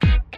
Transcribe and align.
Thank 0.00 0.22
you. 0.32 0.37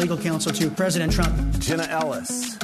legal 0.01 0.17
counsel 0.17 0.51
to 0.51 0.71
President 0.71 1.13
Trump. 1.13 1.35
Jenna 1.59 1.83
Ellis. 1.83 2.57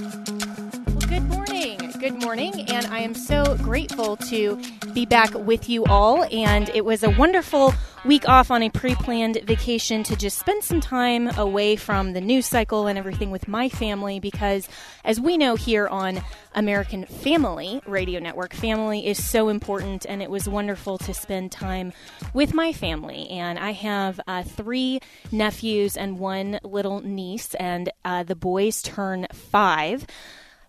Well, 2.08 2.16
good 2.16 2.26
morning. 2.26 2.52
Good 2.52 2.68
morning. 2.68 2.76
And 2.77 2.94
I 2.94 3.00
am 3.00 3.13
so 3.13 3.58
grateful 3.58 4.16
to 4.18 4.62
be 4.94 5.05
back 5.05 5.34
with 5.34 5.68
you 5.68 5.84
all. 5.86 6.24
And 6.32 6.70
it 6.70 6.86
was 6.86 7.04
a 7.04 7.10
wonderful 7.10 7.74
week 8.05 8.30
off 8.30 8.50
on 8.50 8.63
a 8.63 8.70
pre 8.70 8.96
planned 8.96 9.41
vacation 9.44 10.04
to 10.04 10.16
just 10.16 10.40
spend 10.40 10.63
some 10.63 10.80
time 10.80 11.28
away 11.38 11.76
from 11.76 12.13
the 12.13 12.22
news 12.22 12.46
cycle 12.46 12.88
and 12.88 12.98
everything 12.98 13.30
with 13.30 13.50
my 13.50 13.68
family 13.68 14.22
because, 14.22 14.70
as 15.04 15.20
we 15.20 15.38
know 15.38 15.55
here 15.55 15.88
on 15.88 16.22
American 16.55 17.05
Family 17.05 17.82
Radio 17.85 18.22
Network, 18.22 18.54
family 18.54 19.05
is 19.05 19.22
so 19.22 19.50
important. 19.50 20.05
And 20.05 20.24
it 20.24 20.30
was 20.30 20.48
wonderful 20.48 20.98
to 21.00 21.13
spend 21.13 21.52
time 21.52 21.91
with 22.34 22.54
my 22.54 22.72
family. 22.72 23.30
And 23.32 23.60
I 23.60 23.72
have 23.72 24.22
uh, 24.28 24.44
three 24.44 25.02
nephews 25.34 25.98
and 25.98 26.20
one 26.20 26.62
little 26.63 27.02
niece, 27.02 27.54
and 27.55 27.91
uh, 28.05 28.24
the 28.24 28.35
boys 28.35 28.82
turn 28.82 29.28
five 29.34 30.08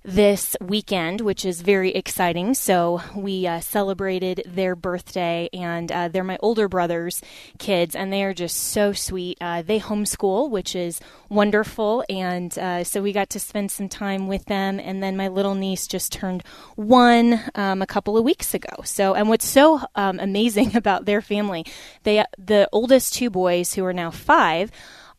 this 0.05 0.57
weekend, 0.61 1.21
which 1.21 1.45
is 1.45 1.61
very 1.61 1.91
exciting. 1.91 2.55
So 2.55 3.03
we 3.15 3.47
uh, 3.47 3.61
celebrated 3.61 4.43
their 4.47 4.75
birthday, 4.75 5.49
and 5.53 5.91
uh, 5.91 6.09
they're 6.09 6.25
my 6.25 6.39
older 6.41 6.69
brother's 6.69 7.23
kids, 7.59 7.95
and 7.95 8.13
they 8.13 8.23
are 8.25 8.35
just 8.35 8.57
so 8.57 8.93
sweet. 8.93 9.39
Uh, 9.41 9.63
they 9.63 9.81
homeschool, 9.81 10.51
which 10.51 10.75
is 10.75 11.01
wonderful, 11.29 12.05
and 12.09 12.57
uh, 12.59 12.85
so 12.85 13.03
we 13.03 13.13
got 13.13 13.31
to 13.31 13.41
spend 13.41 13.71
some 13.71 13.89
time 13.89 14.29
with 14.29 14.45
them. 14.47 14.81
And 14.81 15.03
then 15.03 15.17
my 15.17 15.29
little 15.29 15.55
niece 15.55 15.87
just 15.87 16.13
turned 16.13 16.43
one 16.77 17.41
um, 17.55 17.83
a 17.83 17.87
couple 17.87 18.17
of 18.17 18.25
weeks 18.25 18.55
ago. 18.55 18.83
So, 18.85 19.15
and 19.15 19.29
what's 19.29 19.47
so 19.47 19.81
um, 19.95 20.19
amazing 20.21 20.77
about 20.77 21.05
their 21.05 21.21
family, 21.21 21.67
they 22.05 22.25
the 22.39 22.69
oldest 22.73 23.15
two 23.15 23.31
boys 23.31 23.75
who 23.75 23.85
are 23.85 23.93
now 23.93 24.11
five 24.11 24.71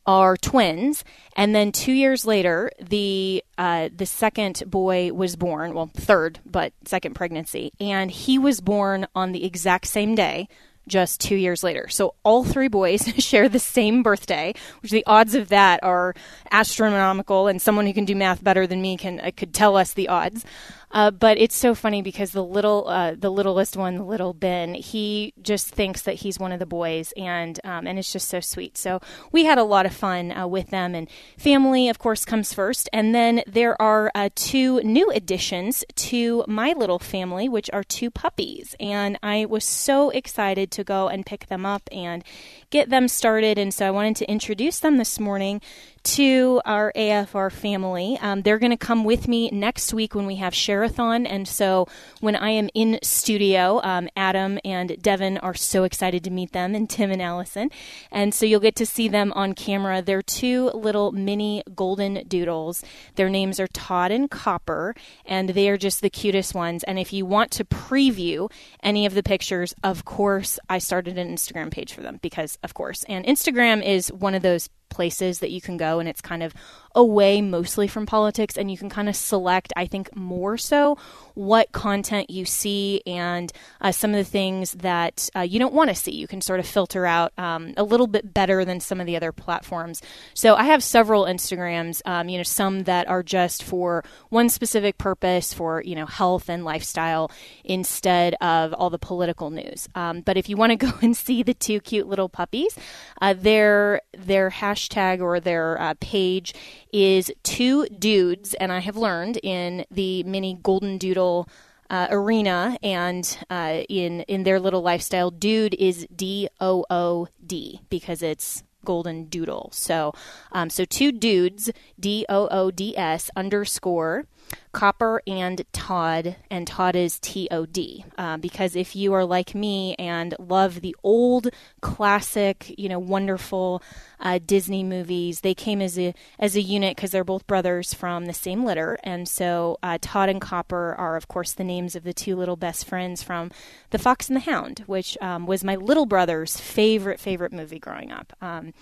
are 0.10 0.36
twins, 0.36 1.04
and 1.36 1.54
then 1.54 1.72
two 1.72 1.92
years 1.92 2.26
later, 2.26 2.72
the 2.82 3.44
uh, 3.60 3.90
the 3.96 4.08
second 4.08 4.64
boy 4.66 5.14
was 5.14 5.36
born. 5.36 5.76
Well, 5.76 5.92
third, 5.94 6.40
but 6.48 6.74
second 6.84 7.14
pregnancy, 7.14 7.74
and 7.80 8.10
he 8.10 8.40
was 8.40 8.60
born 8.60 9.06
on 9.14 9.34
the 9.34 9.46
exact 9.46 9.86
same 9.86 10.16
day. 10.16 10.50
Just 10.88 11.22
two 11.22 11.36
years 11.36 11.64
later. 11.64 11.88
So 11.88 12.16
all 12.24 12.44
three 12.44 12.68
boys 12.68 13.04
share 13.20 13.48
the 13.48 13.60
same 13.60 14.02
birthday, 14.02 14.56
which 14.82 14.92
the 14.92 15.06
odds 15.06 15.36
of 15.36 15.50
that 15.50 15.84
are 15.84 16.16
astronomical. 16.52 17.48
And 17.48 17.62
someone 17.62 17.86
who 17.86 17.94
can 17.94 18.06
do 18.06 18.16
math 18.16 18.44
better 18.44 18.66
than 18.66 18.82
me 18.82 18.98
can 18.98 19.20
uh, 19.20 19.30
could 19.38 19.54
tell 19.54 19.78
us 19.78 19.94
the 19.94 20.08
odds. 20.08 20.44
Uh, 20.92 21.12
but 21.12 21.38
it's 21.38 21.56
so 21.56 21.76
funny 21.76 22.02
because 22.02 22.32
the 22.32 22.44
little, 22.44 22.88
uh, 22.88 23.14
the 23.16 23.30
littlest 23.30 23.78
one, 23.78 24.08
little 24.08 24.34
Ben, 24.34 24.74
he 24.74 25.34
just 25.42 25.68
thinks 25.68 26.02
that 26.02 26.16
he's 26.16 26.40
one 26.40 26.52
of 26.52 26.60
the 26.60 26.66
boys, 26.66 27.14
and 27.16 27.60
um, 27.64 27.86
and 27.86 28.00
it's 28.00 28.12
just 28.12 28.28
so 28.28 28.40
sweet. 28.40 28.78
So 28.78 29.00
we 29.32 29.46
had 29.46 29.58
a 29.58 29.64
lot 29.64 29.86
of 29.86 29.94
fun 29.94 30.32
uh, 30.32 30.48
with 30.48 30.70
them, 30.70 30.96
and 30.96 31.08
family, 31.38 31.90
of 31.90 32.00
course, 32.00 32.26
comes 32.26 32.54
first. 32.54 32.90
And 32.92 33.14
then 33.14 33.44
there 33.46 33.80
are 33.82 34.12
uh, 34.16 34.30
two 34.36 34.82
new 34.82 35.12
additions 35.12 35.84
to 35.96 36.44
my 36.48 36.74
little 36.74 37.00
family, 37.00 37.48
which 37.48 37.70
are 37.72 37.84
two 37.84 38.10
puppies, 38.10 38.76
and 38.80 39.20
I 39.22 39.46
was 39.46 39.66
so 39.66 40.10
excited 40.10 40.72
to 40.72 40.84
go 40.84 41.08
and 41.08 41.26
pick 41.26 41.48
them 41.48 41.66
up 41.66 41.88
and 41.92 42.24
get 42.72 42.90
them 42.90 43.08
started. 43.08 43.58
And 43.58 43.74
so 43.74 43.88
I 43.88 43.92
wanted 43.92 44.16
to 44.18 44.30
introduce 44.30 44.80
them 44.80 44.98
this 44.98 45.20
morning 45.20 45.62
to 46.04 46.62
our 46.66 46.92
AFR 46.96 47.52
family. 47.52 48.18
Um, 48.22 48.42
they're 48.42 48.60
going 48.60 48.72
to 48.72 48.78
come 48.78 49.04
with 49.04 49.28
me 49.28 49.50
next 49.52 49.94
week 49.94 50.16
when 50.16 50.26
we 50.26 50.36
have 50.38 50.56
Share-a-thon. 50.56 51.26
And 51.26 51.48
so 51.48 51.88
when 52.20 52.36
I 52.36 52.52
am 52.52 52.70
in 52.74 53.00
studio, 53.04 53.82
um, 53.84 54.10
Adam 54.16 54.60
and 54.64 55.02
Devin 55.02 55.38
are 55.40 55.54
so 55.54 55.84
excited 55.84 56.24
to 56.24 56.30
meet 56.30 56.52
them, 56.52 56.76
and 56.76 56.90
Tim 56.90 57.12
and 57.12 57.22
Allison. 57.22 57.70
And 58.12 58.34
so 58.34 58.46
you'll 58.46 58.60
get 58.60 58.76
to 58.78 58.86
see 58.86 59.08
them 59.08 59.32
on 59.34 59.54
camera. 59.54 60.02
They're 60.02 60.22
two 60.22 60.70
little 60.72 61.12
mini 61.12 61.64
golden 61.76 62.28
doodles. 62.28 62.84
Their 63.16 63.30
names 63.30 63.60
are 63.60 63.68
Todd 63.68 64.12
and 64.12 64.30
Copper, 64.30 64.96
and 65.26 65.50
they 65.50 65.70
are 65.70 65.78
just 65.78 66.02
the 66.02 66.10
cutest 66.10 66.56
ones. 66.56 66.84
And 66.84 66.98
if 67.00 67.14
you 67.14 67.26
want 67.26 67.52
to 67.52 67.66
preview 67.66 68.52
any 68.82 69.06
of 69.06 69.14
the 69.14 69.24
pictures, 69.24 69.74
of 69.84 70.06
course, 70.06 70.60
I 70.70 70.80
started 70.80 71.18
an 71.18 71.34
Instagram 71.34 71.72
page 71.72 71.94
for 71.94 72.02
them 72.02 72.20
because, 72.22 72.58
of 72.64 72.74
course. 72.74 73.04
And 73.08 73.26
Instagram 73.26 73.84
is 73.86 74.12
one 74.12 74.36
of 74.36 74.42
those 74.42 74.70
places 74.90 75.40
that 75.40 75.52
you 75.52 75.62
can 75.62 75.78
go 75.78 76.00
and 76.00 76.10
it's 76.10 76.22
kind 76.22 76.44
of 76.44 76.54
away 76.96 77.42
mostly 77.42 77.88
from 77.88 78.06
politics 78.06 78.58
and 78.58 78.70
you 78.72 78.78
can 78.78 78.90
kind 78.90 79.10
of 79.10 79.16
select 79.16 79.72
i 79.76 79.86
think 79.86 80.16
more 80.16 80.58
so 80.58 80.98
what 81.40 81.72
content 81.72 82.30
you 82.30 82.44
see 82.44 83.02
and 83.08 83.54
uh, 83.80 83.94
some 83.94 84.12
of 84.12 84.18
the 84.18 84.30
things 84.30 84.74
that 84.74 85.30
uh, 85.38 85.40
you 85.40 85.58
don't 85.58 85.74
want 85.74 85.90
to 85.90 85.96
see. 85.96 86.12
You 86.12 86.28
can 86.28 86.42
sort 86.42 86.60
of 86.60 86.68
filter 86.68 87.06
out 87.06 87.32
um, 87.38 87.74
a 87.78 87.84
little 87.84 88.08
bit 88.08 88.34
better 88.34 88.66
than 88.66 88.82
some 88.82 89.00
of 89.00 89.06
the 89.06 89.16
other 89.16 89.32
platforms. 89.32 90.02
So 90.34 90.56
i 90.56 90.64
have 90.64 90.84
several 90.84 91.24
instagrams 91.24 92.02
um, 92.06 92.28
you 92.28 92.38
know 92.38 92.44
some 92.44 92.84
that 92.84 93.08
are 93.08 93.24
just 93.24 93.64
for 93.64 94.04
one 94.28 94.50
specific 94.50 94.98
purpose 94.98 95.54
for 95.54 95.82
you 95.82 95.96
know 95.96 96.06
health 96.06 96.50
and 96.50 96.66
lifestyle 96.66 97.32
instead 97.64 98.36
of 98.42 98.74
all 98.74 98.90
the 98.90 99.00
political 99.00 99.50
news. 99.50 99.88
Um, 99.96 100.22
but 100.22 100.36
if 100.36 100.50
you 100.50 100.58
want 100.58 100.72
to 100.72 100.76
go 100.88 100.92
and 101.02 101.16
see 101.16 101.42
the 101.42 101.54
two 101.54 101.80
cute 101.80 102.08
little 102.08 102.28
puppies 102.28 102.78
uh, 103.22 103.34
their 103.34 104.02
their 104.18 104.50
hashtag 104.50 105.22
or 105.22 105.40
their 105.40 105.80
uh, 105.82 105.94
page 106.02 106.54
is 106.92 107.32
two 107.44 107.86
dudes, 107.88 108.54
and 108.56 108.72
I 108.72 108.80
have 108.80 108.98
learned 108.98 109.40
in 109.44 109.86
the 109.92 110.24
mini 110.24 110.60
Golden 110.62 110.98
Doodle 110.98 111.48
uh, 111.90 112.08
arena 112.10 112.78
and 112.84 113.38
uh, 113.50 113.82
in 113.90 114.22
in 114.22 114.44
their 114.44 114.60
little 114.60 114.82
lifestyle, 114.82 115.32
dude 115.32 115.74
is 115.76 116.08
D 116.16 116.50
O 116.60 116.86
O 116.90 117.28
D 117.46 117.82
because 117.90 118.22
it's 118.22 118.64
golden 118.86 119.26
doodle. 119.26 119.70
So, 119.74 120.14
um, 120.52 120.70
so 120.70 120.86
two 120.86 121.12
dudes, 121.12 121.70
D 122.00 122.26
O 122.30 122.48
O 122.50 122.72
D 122.72 122.98
S 122.98 123.30
underscore 123.36 124.26
Copper 124.72 125.22
and 125.26 125.64
Todd, 125.74 126.36
and 126.52 126.68
Todd 126.68 126.96
is 126.96 127.20
T 127.20 127.48
O 127.50 127.66
D. 127.66 128.06
Uh, 128.18 128.38
because 128.38 128.76
if 128.76 128.96
you 128.96 129.14
are 129.14 129.26
like 129.26 129.56
me 129.56 129.96
and 129.98 130.36
love 130.38 130.82
the 130.82 130.96
old 131.04 131.50
classic, 131.82 132.74
you 132.78 132.88
know, 132.88 133.00
wonderful 133.00 133.82
uh, 134.20 134.40
Disney 134.46 134.84
movies, 134.84 135.42
they 135.42 135.56
came 135.56 135.82
as 135.82 135.98
a 135.98 136.14
as 136.38 136.56
a 136.56 136.62
unit 136.62 136.96
because 136.96 137.12
they're 137.12 137.24
both 137.24 137.48
brothers 137.48 137.94
from 137.94 138.26
the 138.26 138.34
same 138.34 138.64
litter, 138.64 138.98
and 139.04 139.28
so 139.28 139.80
uh, 139.82 139.98
Todd 140.00 140.30
and 140.30 140.40
Copper 140.40 140.94
are, 140.98 141.16
of 141.16 141.28
course, 141.28 141.54
the 141.54 141.64
names 141.64 141.96
of 141.96 142.04
the 142.04 142.14
two 142.14 142.36
little 142.36 142.56
best 142.56 142.86
friends 142.86 143.24
from 143.24 143.50
The 143.90 143.98
Fox 143.98 144.30
and 144.30 144.36
the 144.36 144.42
Hound, 144.42 144.84
which 144.86 145.18
um, 145.20 145.48
was 145.48 145.64
my 145.64 145.76
little 145.76 146.06
brother's 146.06 146.60
favorite 146.60 147.20
favorite 147.20 147.54
movie 147.54 147.80
growing 147.80 148.12
up. 148.12 148.34
Um, 148.42 148.74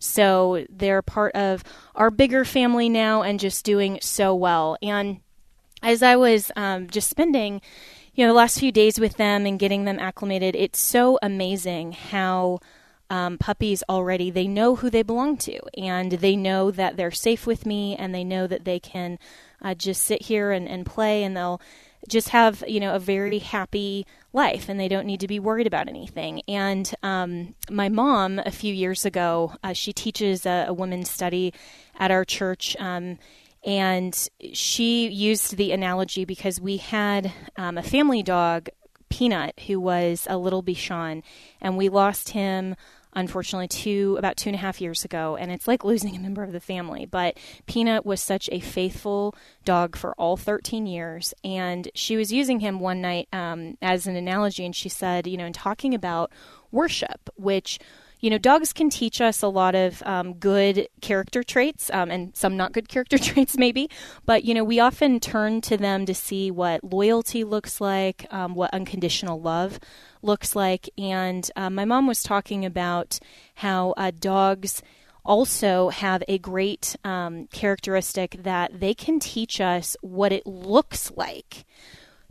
so 0.00 0.66
they're 0.68 1.02
part 1.02 1.34
of 1.36 1.62
our 1.94 2.10
bigger 2.10 2.44
family 2.44 2.88
now, 2.88 3.22
and 3.22 3.38
just 3.38 3.64
doing 3.64 3.98
so 4.02 4.34
well. 4.34 4.76
And 4.82 5.15
as 5.82 6.02
I 6.02 6.16
was 6.16 6.50
um, 6.56 6.88
just 6.88 7.08
spending, 7.08 7.60
you 8.14 8.24
know, 8.24 8.32
the 8.32 8.38
last 8.38 8.58
few 8.58 8.72
days 8.72 8.98
with 8.98 9.16
them 9.16 9.46
and 9.46 9.58
getting 9.58 9.84
them 9.84 9.98
acclimated, 9.98 10.56
it's 10.56 10.78
so 10.78 11.18
amazing 11.22 11.92
how 11.92 12.60
um, 13.08 13.38
puppies 13.38 13.84
already 13.88 14.30
they 14.30 14.48
know 14.48 14.76
who 14.76 14.90
they 14.90 15.02
belong 15.02 15.36
to, 15.38 15.60
and 15.78 16.12
they 16.12 16.34
know 16.34 16.70
that 16.70 16.96
they're 16.96 17.10
safe 17.10 17.46
with 17.46 17.64
me, 17.64 17.94
and 17.94 18.14
they 18.14 18.24
know 18.24 18.46
that 18.46 18.64
they 18.64 18.80
can 18.80 19.18
uh, 19.62 19.74
just 19.74 20.02
sit 20.02 20.22
here 20.22 20.50
and, 20.50 20.68
and 20.68 20.86
play, 20.86 21.22
and 21.22 21.36
they'll 21.36 21.60
just 22.08 22.30
have 22.30 22.62
you 22.66 22.80
know 22.80 22.94
a 22.94 22.98
very 22.98 23.38
happy 23.38 24.06
life 24.32 24.68
and 24.68 24.78
they 24.78 24.88
don't 24.88 25.06
need 25.06 25.20
to 25.20 25.26
be 25.26 25.40
worried 25.40 25.66
about 25.66 25.88
anything. 25.88 26.42
And 26.46 26.92
um, 27.02 27.54
my 27.70 27.88
mom 27.88 28.38
a 28.44 28.50
few 28.50 28.72
years 28.72 29.04
ago 29.04 29.54
uh, 29.64 29.72
she 29.72 29.92
teaches 29.92 30.46
a, 30.46 30.66
a, 30.68 30.72
women's 30.72 31.10
study 31.10 31.52
at 31.98 32.10
our 32.10 32.24
church 32.24 32.76
um, 32.78 33.18
and 33.66 34.28
she 34.52 35.08
used 35.08 35.56
the 35.56 35.72
analogy 35.72 36.24
because 36.24 36.60
we 36.60 36.76
had 36.76 37.32
um, 37.56 37.76
a 37.76 37.82
family 37.82 38.22
dog 38.22 38.68
peanut 39.08 39.58
who 39.66 39.80
was 39.80 40.26
a 40.30 40.38
little 40.38 40.62
bichon 40.62 41.22
and 41.60 41.76
we 41.76 41.88
lost 41.88 42.30
him 42.30 42.76
unfortunately 43.12 43.66
two 43.66 44.14
about 44.18 44.36
two 44.36 44.50
and 44.50 44.54
a 44.54 44.60
half 44.60 44.80
years 44.80 45.04
ago 45.04 45.36
and 45.36 45.50
it's 45.50 45.66
like 45.66 45.84
losing 45.84 46.14
a 46.14 46.20
member 46.20 46.44
of 46.44 46.52
the 46.52 46.60
family. 46.60 47.06
But 47.06 47.38
peanut 47.66 48.06
was 48.06 48.20
such 48.20 48.48
a 48.52 48.60
faithful 48.60 49.34
dog 49.64 49.96
for 49.96 50.14
all 50.14 50.36
13 50.36 50.86
years 50.86 51.34
and 51.42 51.88
she 51.94 52.16
was 52.16 52.32
using 52.32 52.60
him 52.60 52.78
one 52.78 53.00
night 53.00 53.28
um, 53.32 53.78
as 53.82 54.06
an 54.06 54.16
analogy 54.16 54.64
and 54.64 54.76
she 54.76 54.88
said 54.88 55.26
you 55.26 55.36
know 55.36 55.46
in 55.46 55.52
talking 55.52 55.94
about 55.94 56.30
worship 56.70 57.30
which 57.36 57.78
you 58.20 58.30
know, 58.30 58.38
dogs 58.38 58.72
can 58.72 58.90
teach 58.90 59.20
us 59.20 59.42
a 59.42 59.48
lot 59.48 59.74
of 59.74 60.02
um, 60.04 60.34
good 60.34 60.88
character 61.00 61.42
traits 61.42 61.90
um, 61.90 62.10
and 62.10 62.34
some 62.36 62.56
not 62.56 62.72
good 62.72 62.88
character 62.88 63.18
traits, 63.26 63.56
maybe. 63.56 63.90
But, 64.24 64.44
you 64.44 64.54
know, 64.54 64.64
we 64.64 64.80
often 64.80 65.20
turn 65.20 65.60
to 65.62 65.76
them 65.76 66.06
to 66.06 66.14
see 66.14 66.50
what 66.50 66.82
loyalty 66.82 67.44
looks 67.44 67.80
like, 67.80 68.26
um, 68.30 68.54
what 68.54 68.72
unconditional 68.72 69.40
love 69.40 69.78
looks 70.22 70.56
like. 70.56 70.88
And 70.96 71.48
uh, 71.56 71.70
my 71.70 71.84
mom 71.84 72.06
was 72.06 72.22
talking 72.22 72.64
about 72.64 73.18
how 73.56 73.94
uh, 73.96 74.12
dogs 74.18 74.82
also 75.24 75.88
have 75.90 76.22
a 76.28 76.38
great 76.38 76.96
um, 77.04 77.48
characteristic 77.48 78.42
that 78.42 78.80
they 78.80 78.94
can 78.94 79.18
teach 79.18 79.60
us 79.60 79.96
what 80.00 80.32
it 80.32 80.46
looks 80.46 81.10
like 81.16 81.64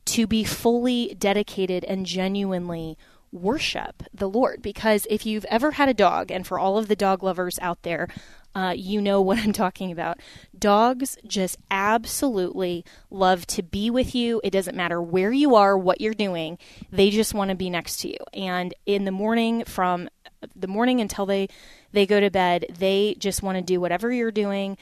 to 0.06 0.28
be 0.28 0.44
fully 0.44 1.16
dedicated 1.18 1.84
and 1.86 2.06
genuinely 2.06 2.98
worship 3.36 4.04
the 4.14 4.30
Lord. 4.30 4.62
Because 4.62 5.06
if 5.10 5.26
you've 5.26 5.46
ever 5.46 5.72
had 5.72 5.90
a 5.90 5.94
dog, 5.94 6.32
and 6.32 6.48
for 6.48 6.58
all 6.58 6.78
of 6.78 6.88
the 6.88 6.96
dog 6.96 7.22
lovers 7.22 7.60
out 7.60 7.84
there, 7.84 8.08
uh, 8.56 8.74
you 8.76 9.02
know 9.02 9.22
what 9.26 9.40
I'm 9.40 9.54
talking 9.54 9.92
about. 9.92 10.20
Dogs 10.58 11.18
just 11.28 11.58
absolutely 11.70 12.86
love 13.12 13.46
to 13.48 13.62
be 13.62 13.90
with 13.90 14.16
you. 14.16 14.42
It 14.44 14.52
doesn't 14.52 14.78
matter 14.78 15.02
where 15.02 15.32
you 15.32 15.56
are, 15.56 15.78
what 15.78 16.02
you're 16.02 16.14
doing, 16.14 16.58
they 16.92 17.10
just 17.10 17.34
want 17.34 17.50
to 17.50 17.56
be 17.56 17.70
next 17.70 17.98
to 17.98 18.10
you. 18.10 18.18
And 18.34 18.74
in 18.86 19.06
the 19.06 19.12
morning, 19.12 19.66
from 19.66 20.10
the 20.56 20.68
morning 20.68 21.02
until 21.02 21.26
they, 21.26 21.50
they 21.92 22.06
go 22.06 22.20
to 22.20 22.30
bed, 22.30 22.66
they 22.78 23.16
just 23.20 23.44
want 23.44 23.58
to 23.58 23.62
do 23.62 23.82
whatever 23.82 24.12
you're 24.12 24.32
doing. 24.32 24.78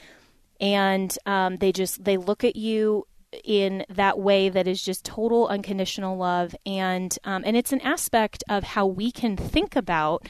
And 0.60 1.16
um, 1.26 1.56
they 1.56 1.72
just 1.72 2.04
they 2.04 2.16
look 2.16 2.44
at 2.44 2.54
you 2.54 3.06
in 3.42 3.84
that 3.88 4.18
way 4.18 4.48
that 4.48 4.68
is 4.68 4.82
just 4.82 5.04
total 5.04 5.48
unconditional 5.48 6.16
love. 6.16 6.54
And 6.64 7.16
um, 7.24 7.42
and 7.44 7.56
it's 7.56 7.72
an 7.72 7.80
aspect 7.80 8.44
of 8.48 8.64
how 8.64 8.86
we 8.86 9.10
can 9.10 9.36
think 9.36 9.76
about 9.76 10.26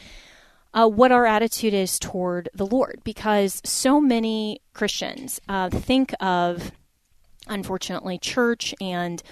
uh, 0.72 0.88
what 0.88 1.12
our 1.12 1.26
attitude 1.26 1.74
is 1.74 1.98
toward 1.98 2.48
the 2.54 2.66
Lord. 2.66 3.00
Because 3.04 3.60
so 3.64 4.00
many 4.00 4.60
Christians 4.72 5.40
uh, 5.48 5.70
think 5.70 6.14
of 6.20 6.72
unfortunately 7.46 8.18
church 8.18 8.74
and 8.80 9.22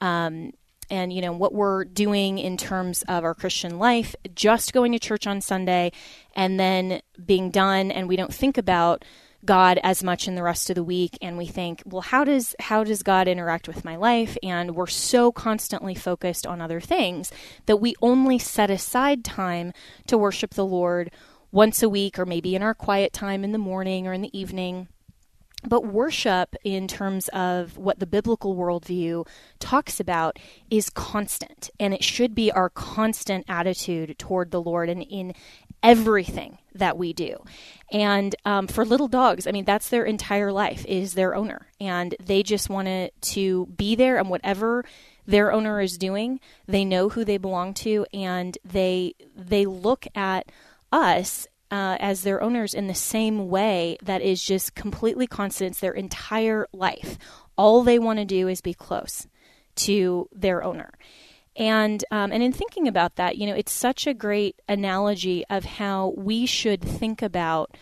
um, 0.00 0.52
and 0.90 1.12
you 1.12 1.20
know 1.20 1.32
what 1.32 1.52
we're 1.52 1.84
doing 1.84 2.38
in 2.38 2.56
terms 2.56 3.02
of 3.08 3.24
our 3.24 3.34
Christian 3.34 3.78
life 3.78 4.14
just 4.34 4.72
going 4.72 4.92
to 4.92 4.98
church 4.98 5.26
on 5.26 5.40
Sunday 5.40 5.92
and 6.34 6.60
then 6.60 7.00
being 7.24 7.50
done 7.50 7.90
and 7.90 8.08
we 8.08 8.16
don't 8.16 8.32
think 8.32 8.58
about 8.58 9.04
God 9.46 9.78
as 9.82 10.02
much 10.02 10.28
in 10.28 10.34
the 10.34 10.42
rest 10.42 10.68
of 10.70 10.74
the 10.74 10.84
week 10.84 11.16
and 11.22 11.38
we 11.38 11.46
think, 11.46 11.82
well, 11.86 12.02
how 12.02 12.24
does 12.24 12.54
how 12.60 12.84
does 12.84 13.02
God 13.02 13.28
interact 13.28 13.68
with 13.68 13.84
my 13.84 13.96
life? 13.96 14.36
And 14.42 14.74
we're 14.74 14.86
so 14.86 15.32
constantly 15.32 15.94
focused 15.94 16.46
on 16.46 16.60
other 16.60 16.80
things 16.80 17.32
that 17.66 17.78
we 17.78 17.94
only 18.02 18.38
set 18.38 18.70
aside 18.70 19.24
time 19.24 19.72
to 20.06 20.18
worship 20.18 20.54
the 20.54 20.66
Lord 20.66 21.10
once 21.52 21.82
a 21.82 21.88
week 21.88 22.18
or 22.18 22.26
maybe 22.26 22.54
in 22.54 22.62
our 22.62 22.74
quiet 22.74 23.12
time 23.12 23.44
in 23.44 23.52
the 23.52 23.58
morning 23.58 24.06
or 24.06 24.12
in 24.12 24.22
the 24.22 24.38
evening. 24.38 24.88
But 25.66 25.86
worship, 25.86 26.54
in 26.62 26.86
terms 26.86 27.28
of 27.28 27.76
what 27.76 27.98
the 27.98 28.06
biblical 28.06 28.54
worldview 28.54 29.26
talks 29.58 29.98
about, 29.98 30.38
is 30.70 30.90
constant. 30.90 31.70
And 31.80 31.92
it 31.94 32.04
should 32.04 32.34
be 32.34 32.52
our 32.52 32.68
constant 32.68 33.46
attitude 33.48 34.18
toward 34.18 34.50
the 34.50 34.60
Lord 34.60 34.88
and 34.88 35.02
in 35.02 35.34
everything 35.82 36.58
that 36.78 36.98
we 36.98 37.12
do. 37.12 37.42
And 37.92 38.34
um, 38.44 38.66
for 38.66 38.84
little 38.84 39.08
dogs, 39.08 39.46
I 39.46 39.52
mean, 39.52 39.64
that's 39.64 39.88
their 39.88 40.04
entire 40.04 40.52
life 40.52 40.84
is 40.86 41.14
their 41.14 41.34
owner, 41.34 41.68
and 41.80 42.14
they 42.24 42.42
just 42.42 42.68
want 42.68 43.12
to 43.20 43.66
be 43.66 43.94
there, 43.94 44.18
and 44.18 44.28
whatever 44.28 44.84
their 45.26 45.52
owner 45.52 45.80
is 45.80 45.98
doing, 45.98 46.40
they 46.66 46.84
know 46.84 47.08
who 47.08 47.24
they 47.24 47.38
belong 47.38 47.74
to, 47.74 48.06
and 48.12 48.56
they 48.64 49.14
they 49.34 49.66
look 49.66 50.06
at 50.14 50.50
us 50.92 51.48
uh, 51.70 51.96
as 51.98 52.22
their 52.22 52.42
owners 52.42 52.74
in 52.74 52.86
the 52.86 52.94
same 52.94 53.48
way 53.48 53.98
that 54.02 54.22
is 54.22 54.42
just 54.42 54.74
completely 54.74 55.26
constant 55.26 55.76
their 55.76 55.92
entire 55.92 56.66
life. 56.72 57.18
All 57.56 57.82
they 57.82 57.98
want 57.98 58.18
to 58.18 58.24
do 58.24 58.48
is 58.48 58.60
be 58.60 58.74
close 58.74 59.26
to 59.76 60.28
their 60.32 60.62
owner. 60.62 60.92
And 61.56 62.04
um, 62.10 62.32
and 62.32 62.42
in 62.42 62.52
thinking 62.52 62.86
about 62.86 63.16
that, 63.16 63.38
you 63.38 63.46
know, 63.46 63.54
it's 63.54 63.72
such 63.72 64.06
a 64.06 64.14
great 64.14 64.60
analogy 64.68 65.44
of 65.48 65.64
how 65.64 66.12
we 66.16 66.44
should 66.44 66.82
think 66.82 67.22
about 67.22 67.76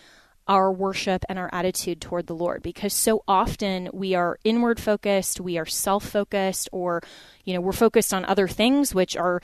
our 0.46 0.70
worship 0.70 1.24
and 1.28 1.38
our 1.38 1.48
attitude 1.52 2.00
toward 2.00 2.26
the 2.26 2.34
Lord 2.34 2.62
because 2.62 2.92
so 2.92 3.24
often 3.26 3.88
we 3.92 4.14
are 4.14 4.38
inward 4.44 4.78
focused, 4.78 5.40
we 5.40 5.58
are 5.58 5.66
self 5.66 6.04
focused, 6.04 6.68
or 6.70 7.02
you 7.44 7.54
know, 7.54 7.60
we're 7.60 7.72
focused 7.72 8.14
on 8.14 8.24
other 8.24 8.46
things 8.46 8.94
which 8.94 9.16
are 9.16 9.40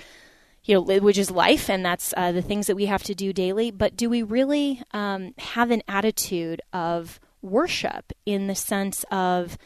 you 0.65 0.75
know, 0.75 0.99
which 1.01 1.19
is 1.19 1.31
life, 1.31 1.71
and 1.71 1.85
that's 1.85 2.13
uh, 2.17 2.33
the 2.33 2.43
things 2.43 2.67
that 2.67 2.77
we 2.77 2.87
have 2.87 3.03
to 3.05 3.15
do 3.15 3.33
daily. 3.33 3.71
But 3.71 3.97
do 3.97 4.11
we 4.11 4.23
really 4.23 4.83
um, 4.93 5.35
have 5.39 5.71
an 5.71 5.83
attitude 5.89 6.61
of 6.73 7.19
worship 7.43 8.13
in 8.27 8.47
the 8.47 8.55
sense 8.55 9.05
of 9.11 9.57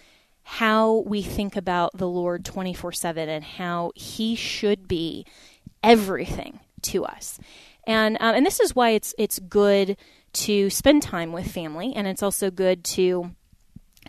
how 0.44 0.98
we 1.06 1.22
think 1.22 1.56
about 1.56 1.96
the 1.96 2.08
Lord 2.08 2.44
24 2.44 2.92
7 2.92 3.28
and 3.28 3.44
how 3.44 3.92
He 3.94 4.36
should 4.36 4.86
be 4.86 5.26
everything 5.82 6.60
to 6.82 7.04
us. 7.04 7.38
And, 7.86 8.16
um, 8.20 8.36
and 8.36 8.46
this 8.46 8.60
is 8.60 8.74
why 8.74 8.90
it's, 8.90 9.14
it's 9.18 9.38
good 9.38 9.96
to 10.34 10.70
spend 10.70 11.02
time 11.02 11.32
with 11.32 11.50
family, 11.50 11.92
and 11.94 12.06
it's 12.06 12.22
also 12.22 12.50
good 12.50 12.84
to 12.84 13.34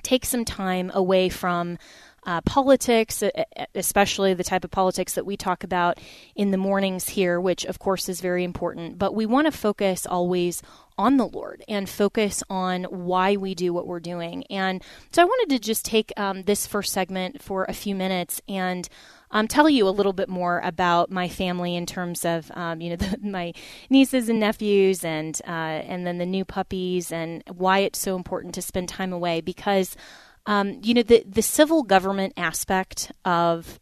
take 0.03 0.25
some 0.25 0.45
time 0.45 0.91
away 0.93 1.29
from 1.29 1.77
uh, 2.25 2.41
politics, 2.41 3.23
especially 3.75 4.33
the 4.33 4.43
type 4.43 4.63
of 4.63 4.71
politics 4.71 5.13
that 5.13 5.25
we 5.25 5.37
talk 5.37 5.63
about 5.63 5.99
in 6.35 6.51
the 6.51 6.57
mornings 6.57 7.09
here, 7.09 7.39
which 7.39 7.65
of 7.65 7.79
course 7.79 8.09
is 8.09 8.21
very 8.21 8.43
important. 8.43 8.97
But 8.97 9.13
we 9.13 9.25
want 9.25 9.45
to 9.45 9.51
focus 9.51 10.05
always 10.05 10.61
on 10.97 11.17
the 11.17 11.27
Lord 11.27 11.63
and 11.67 11.89
focus 11.89 12.41
on 12.49 12.85
why 12.85 13.35
we 13.35 13.53
do 13.53 13.73
what 13.73 13.87
we're 13.87 13.99
doing. 13.99 14.45
And 14.49 14.83
so 15.11 15.21
I 15.21 15.25
wanted 15.25 15.53
to 15.55 15.59
just 15.59 15.85
take 15.85 16.13
um, 16.17 16.43
this 16.43 16.65
first 16.65 16.93
segment 16.93 17.41
for 17.41 17.65
a 17.65 17.73
few 17.73 17.95
minutes 17.95 18.41
and 18.47 18.87
um, 19.31 19.47
tell 19.47 19.67
you 19.67 19.87
a 19.87 19.89
little 19.89 20.13
bit 20.13 20.29
more 20.29 20.61
about 20.63 21.11
my 21.11 21.27
family 21.27 21.75
in 21.75 21.85
terms 21.85 22.23
of 22.23 22.49
um, 22.55 22.79
you 22.79 22.91
know 22.91 22.95
the, 22.95 23.17
my 23.21 23.53
nieces 23.89 24.29
and 24.29 24.39
nephews 24.39 25.03
and 25.03 25.41
uh, 25.45 25.49
and 25.49 26.07
then 26.07 26.17
the 26.17 26.25
new 26.25 26.45
puppies 26.45 27.11
and 27.11 27.43
why 27.53 27.79
it's 27.79 27.99
so 27.99 28.15
important 28.15 28.55
to 28.55 28.61
spend 28.61 28.87
time 28.87 29.11
away 29.11 29.41
because 29.41 29.95
um, 30.45 30.79
you 30.83 30.93
know 30.93 31.03
the 31.03 31.23
the 31.27 31.41
civil 31.41 31.83
government 31.83 32.33
aspect 32.37 33.11
of 33.23 33.79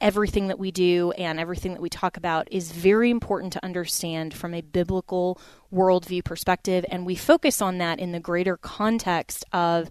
everything 0.00 0.48
that 0.48 0.58
we 0.58 0.70
do 0.70 1.10
and 1.12 1.40
everything 1.40 1.72
that 1.72 1.80
we 1.80 1.88
talk 1.88 2.16
about 2.16 2.48
is 2.50 2.70
very 2.70 3.10
important 3.10 3.52
to 3.54 3.64
understand 3.64 4.34
from 4.34 4.52
a 4.52 4.60
biblical 4.60 5.40
worldview 5.72 6.22
perspective. 6.22 6.84
And 6.90 7.06
we 7.06 7.14
focus 7.14 7.62
on 7.62 7.78
that 7.78 7.98
in 7.98 8.12
the 8.12 8.20
greater 8.20 8.56
context 8.56 9.44
of 9.52 9.88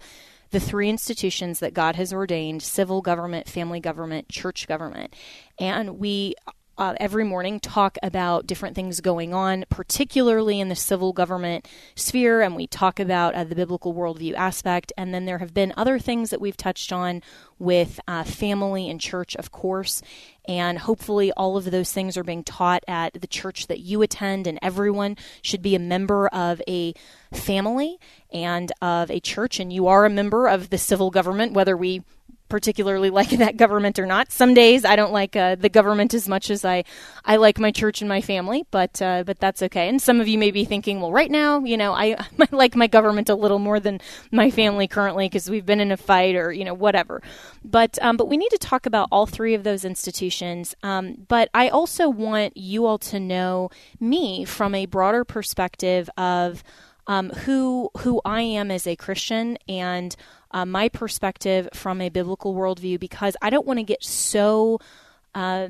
the 0.52 0.60
three 0.60 0.90
institutions 0.90 1.60
that 1.60 1.74
God 1.74 1.96
has 1.96 2.14
ordained 2.14 2.62
civil 2.62 3.02
government, 3.02 3.50
family 3.50 3.80
government, 3.80 4.30
church 4.30 4.68
government. 4.68 5.14
And 5.60 5.98
we 5.98 6.36
uh, 6.78 6.96
every 7.00 7.24
morning 7.24 7.60
talk 7.60 7.98
about 8.04 8.48
different 8.48 8.76
things 8.76 9.02
going 9.02 9.34
on, 9.34 9.66
particularly 9.70 10.60
in 10.60 10.70
the 10.70 10.76
civil 10.76 11.14
government 11.14 11.68
sphere, 11.96 12.42
and 12.42 12.56
we 12.56 12.68
talk 12.68 13.00
about 13.00 13.34
uh, 13.34 13.44
the 13.44 13.56
biblical 13.56 13.94
worldview 13.94 14.34
aspect. 14.34 14.92
And 14.98 15.14
then 15.14 15.26
there 15.26 15.38
have 15.38 15.54
been 15.54 15.74
other 15.78 16.00
things 16.00 16.30
that 16.30 16.42
we've 16.42 16.58
touched 16.58 16.92
on 16.92 17.22
with 17.58 18.00
uh, 18.08 18.24
family 18.24 18.90
and 18.90 19.00
church, 19.00 19.36
of 19.36 19.52
course. 19.52 20.02
And 20.48 20.78
hopefully, 20.78 21.32
all 21.32 21.58
of 21.58 21.72
those 21.72 21.92
things 21.92 22.18
are 22.18 22.24
being 22.24 22.44
taught 22.44 22.84
at 22.88 23.20
the 23.20 23.28
church 23.28 23.68
that 23.68 23.80
you 23.80 24.02
attend, 24.02 24.46
and 24.46 24.60
everyone 24.62 25.18
should 25.42 25.62
be 25.62 25.76
a 25.76 25.80
member 25.80 26.28
of 26.28 26.62
a 26.68 26.94
family 27.34 27.98
and 28.32 28.72
of 28.82 29.10
a 29.10 29.20
church. 29.20 29.60
And 29.60 29.72
you 29.72 29.88
are 29.88 30.06
a 30.06 30.10
member 30.10 30.48
of 30.48 30.70
the 30.70 30.78
civil 30.78 31.10
government, 31.10 31.54
whether 31.54 31.76
we 31.76 32.04
particularly 32.50 33.10
like 33.20 33.30
that 33.32 33.58
government 33.58 34.00
or 34.00 34.06
not. 34.06 34.32
Some 34.32 34.54
days 34.54 34.86
I 34.86 34.96
don't 34.96 35.12
like 35.12 35.36
uh, 35.36 35.56
the 35.56 35.70
government 35.70 36.14
as 36.14 36.28
much 36.28 36.50
as 36.50 36.66
I, 36.66 36.84
I 37.24 37.38
like 37.38 37.60
my 37.60 37.72
church 37.72 38.02
and 38.02 38.10
my 38.10 38.22
family, 38.22 38.66
but 38.72 39.02
uh, 39.02 39.24
but 39.26 39.40
that's 39.40 39.62
okay. 39.64 39.90
And 39.90 40.02
some 40.02 40.22
of 40.22 40.28
you 40.28 40.38
may 40.38 40.52
be 40.52 40.66
thinking, 40.66 41.02
well, 41.02 41.12
right 41.12 41.32
now, 41.32 41.60
you 41.60 41.78
know, 41.78 41.94
I, 41.94 42.16
I 42.40 42.48
like 42.52 42.76
my 42.76 42.88
government 42.88 43.30
a 43.30 43.36
little 43.36 43.60
more 43.60 43.80
than 43.80 44.00
my 44.32 44.50
family 44.52 44.88
currently 44.88 45.28
because 45.28 45.50
we've 45.50 45.66
been 45.66 45.80
in 45.80 45.92
a 45.92 45.98
fight 45.98 46.36
or 46.36 46.52
you 46.52 46.66
know 46.66 46.74
whatever. 46.74 47.22
But 47.64 47.98
um, 48.02 48.18
but 48.18 48.28
we 48.28 48.38
need 48.38 48.50
to 48.50 48.58
talk 48.58 48.86
about 48.86 49.08
all 49.12 49.26
three 49.26 49.54
of 49.54 49.64
those 49.64 49.86
institutions. 49.86 50.76
Um, 50.84 51.26
but 51.28 51.50
I 51.54 51.70
also 51.70 52.10
want 52.10 52.56
you 52.58 52.86
all 52.86 52.98
to 53.00 53.20
know 53.20 53.70
me 54.00 54.46
from 54.46 54.76
a 54.76 54.86
broader 54.86 55.24
perspective 55.24 56.10
of 56.18 56.64
um, 57.08 57.30
who 57.30 57.90
who 58.00 58.22
I 58.26 58.42
am 58.42 58.72
as 58.72 58.88
a 58.88 58.96
Christian 58.96 59.58
and 59.68 60.16
uh, 60.56 60.66
my 60.66 60.88
perspective 60.88 61.68
from 61.74 62.00
a 62.02 62.08
biblical 62.08 62.56
worldview 62.56 62.98
because 62.98 63.36
I 63.42 63.50
don't 63.50 63.68
want 63.68 63.78
to 63.78 63.84
get 63.84 64.04
so 64.04 64.80
uh, 65.36 65.68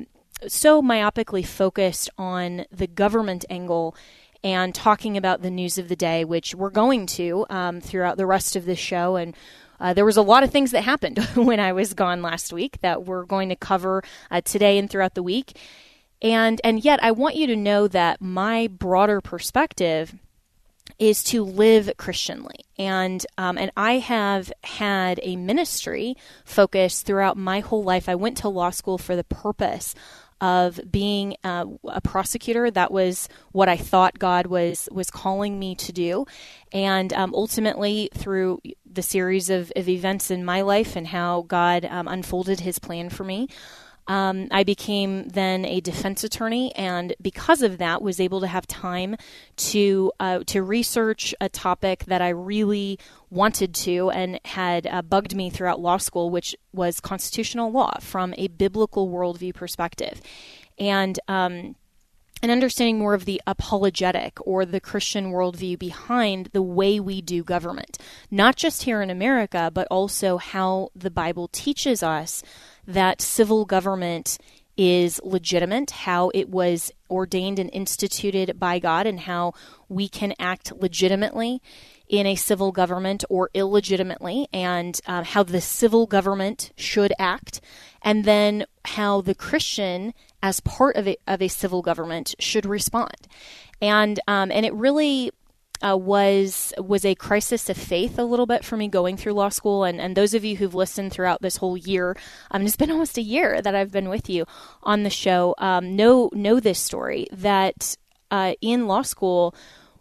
so 0.48 0.82
myopically 0.82 1.46
focused 1.46 2.10
on 2.20 2.66
the 2.72 2.86
government 2.86 3.46
angle 3.50 3.96
and 4.44 4.76
talking 4.76 5.18
about 5.18 5.42
the 5.42 5.50
news 5.50 5.80
of 5.80 5.90
the 5.90 5.96
day, 5.96 6.24
which 6.24 6.54
we're 6.54 6.70
going 6.70 7.08
to 7.08 7.48
um, 7.50 7.82
throughout 7.82 8.18
the 8.18 8.28
rest 8.28 8.56
of 8.56 8.66
this 8.66 8.78
show. 8.78 9.16
And 9.16 9.36
uh, 9.80 9.94
there 9.94 10.06
was 10.06 10.18
a 10.18 10.22
lot 10.22 10.44
of 10.44 10.52
things 10.52 10.70
that 10.70 10.84
happened 10.84 11.18
when 11.36 11.60
I 11.60 11.74
was 11.74 11.96
gone 11.96 12.22
last 12.22 12.54
week 12.54 12.80
that 12.82 13.06
we're 13.06 13.26
going 13.26 13.50
to 13.50 13.56
cover 13.56 14.04
uh, 14.30 14.42
today 14.42 14.78
and 14.78 14.88
throughout 14.88 15.16
the 15.16 15.24
week. 15.24 15.58
And 16.22 16.62
and 16.64 16.84
yet, 16.86 17.04
I 17.04 17.12
want 17.12 17.36
you 17.36 17.48
to 17.48 17.56
know 17.56 17.88
that 17.88 18.22
my 18.22 18.68
broader 18.68 19.20
perspective 19.20 20.14
is 21.00 21.24
to 21.26 21.44
live 21.44 21.92
Christianly. 21.98 22.66
And 22.78 23.26
um, 23.38 23.58
and 23.58 23.72
I 23.76 23.94
have 24.00 24.52
had 24.64 25.20
a 25.24 25.36
ministry 25.36 26.16
focus 26.44 27.02
throughout 27.02 27.38
my 27.38 27.60
whole 27.60 27.84
life. 27.84 28.10
I 28.10 28.16
went 28.16 28.38
to 28.38 28.50
law 28.50 28.70
school 28.70 28.98
for 28.98 29.16
the 29.16 29.24
purpose 29.24 29.96
of 30.42 30.80
being 30.92 31.38
uh, 31.44 31.66
a 31.86 32.02
prosecutor. 32.02 32.70
That 32.70 32.92
was 32.92 33.30
what 33.52 33.70
I 33.70 33.78
thought 33.78 34.20
God 34.20 34.48
was 34.48 34.90
was 34.92 35.10
calling 35.10 35.58
me 35.58 35.76
to 35.76 35.94
do, 35.94 36.26
and 36.72 37.14
um, 37.14 37.34
ultimately 37.34 38.10
through 38.14 38.62
the 38.86 39.02
series 39.02 39.50
of, 39.50 39.72
of, 39.76 39.90
events 39.90 40.32
in 40.32 40.46
my 40.46 40.62
life 40.62 40.96
and 40.96 41.08
how 41.08 41.42
God 41.48 41.84
um, 41.86 42.08
unfolded 42.08 42.62
His 42.62 42.80
plan 42.80 43.10
for 43.10 43.24
me. 43.24 43.50
Um, 44.08 44.48
I 44.52 44.64
became 44.64 45.28
then 45.30 45.66
a 45.66 45.82
defense 45.82 46.24
attorney, 46.24 46.74
and 46.76 47.16
because 47.22 47.62
of 47.62 47.80
that, 47.80 48.02
was 48.02 48.20
able 48.20 48.40
to 48.42 48.48
have 48.48 48.68
time 48.68 49.16
to 49.58 50.12
uh, 50.20 50.40
to 50.48 50.62
research 50.62 51.34
a 51.42 51.50
topic 51.50 52.06
that 52.06 52.22
I 52.22 52.30
really 52.30 53.00
wanted 53.32 53.74
to 53.76 54.12
and 54.12 54.40
had 54.46 54.86
uh, 54.86 55.02
bugged 55.02 55.36
me 55.36 55.50
throughout 55.50 55.80
law 55.80 55.98
school, 55.98 56.30
which 56.30 56.56
was 56.72 57.00
constitutional 57.00 57.72
law 57.72 57.98
from 58.00 58.36
a 58.38 58.48
biblical 58.48 59.10
worldview 59.10 59.54
perspective, 59.54 60.22
and. 60.78 61.20
Um, 61.28 61.76
and 62.42 62.52
understanding 62.52 63.00
more 63.00 63.16
of 63.16 63.26
the 63.26 63.42
apologetic 63.48 64.38
or 64.46 64.66
the 64.66 64.80
Christian 64.80 65.32
worldview 65.32 65.80
behind 65.80 66.50
the 66.54 66.62
way 66.62 67.00
we 67.00 67.20
do 67.20 67.44
government, 67.44 67.98
not 68.30 68.56
just 68.56 68.84
here 68.84 69.02
in 69.02 69.10
America, 69.10 69.72
but 69.74 69.88
also 69.90 70.38
how 70.38 70.90
the 70.94 71.10
Bible 71.10 71.48
teaches 71.48 72.04
us 72.04 72.44
that 72.88 73.22
civil 73.22 73.66
government 73.66 74.38
is 74.78 75.22
legitimate, 75.24 75.92
how 75.92 76.30
it 76.34 76.50
was 76.50 76.92
ordained 77.10 77.60
and 77.60 77.70
instituted 77.72 78.60
by 78.60 78.80
God, 78.80 79.08
and 79.08 79.22
how 79.22 79.54
we 79.88 80.08
can 80.10 80.34
act 80.38 80.74
legitimately 80.76 81.62
in 82.10 82.28
a 82.28 82.36
civil 82.36 82.72
government 82.72 83.24
or 83.30 83.50
illegitimately, 83.54 84.48
and 84.52 85.00
uh, 85.08 85.24
how 85.24 85.44
the 85.44 85.62
civil 85.62 86.06
government 86.06 86.72
should 86.76 87.14
act, 87.18 87.62
and 88.02 88.26
then 88.26 88.66
how 88.86 89.22
the 89.22 89.34
Christian, 89.36 90.14
as 90.44 90.60
part 90.60 90.96
of 90.98 91.08
a, 91.08 91.18
of 91.26 91.42
a 91.42 91.48
civil 91.48 91.82
government, 91.82 92.36
should 92.40 92.66
respond. 92.66 93.28
And 93.82 94.20
um, 94.28 94.52
and 94.52 94.66
it 94.66 94.74
really 94.74 95.32
uh, 95.86 95.96
was 95.96 96.74
was 96.78 97.06
a 97.06 97.16
crisis 97.16 97.70
of 97.70 97.78
faith 97.78 98.18
a 98.18 98.24
little 98.24 98.46
bit 98.46 98.66
for 98.66 98.76
me 98.78 98.88
going 98.88 99.18
through 99.18 99.34
law 99.34 99.50
school. 99.50 99.84
And, 99.84 100.02
and 100.02 100.16
those 100.16 100.34
of 100.34 100.44
you 100.44 100.56
who've 100.56 100.74
listened 100.74 101.12
throughout 101.12 101.42
this 101.42 101.58
whole 101.58 101.78
year, 101.78 102.18
um, 102.52 102.64
it's 102.64 102.76
been 102.76 102.92
almost 102.96 103.18
a 103.18 103.22
year 103.22 103.62
that 103.62 103.76
I've 103.76 103.92
been 103.92 104.10
with 104.10 104.30
you 104.30 104.46
on 104.84 105.04
the 105.04 105.10
show, 105.10 105.56
um, 105.58 105.96
know 105.96 106.30
know 106.34 106.60
this 106.60 106.80
story 106.80 107.28
that 107.32 107.96
uh, 108.32 108.54
in 108.62 108.88
law 108.88 109.04
school, 109.04 109.54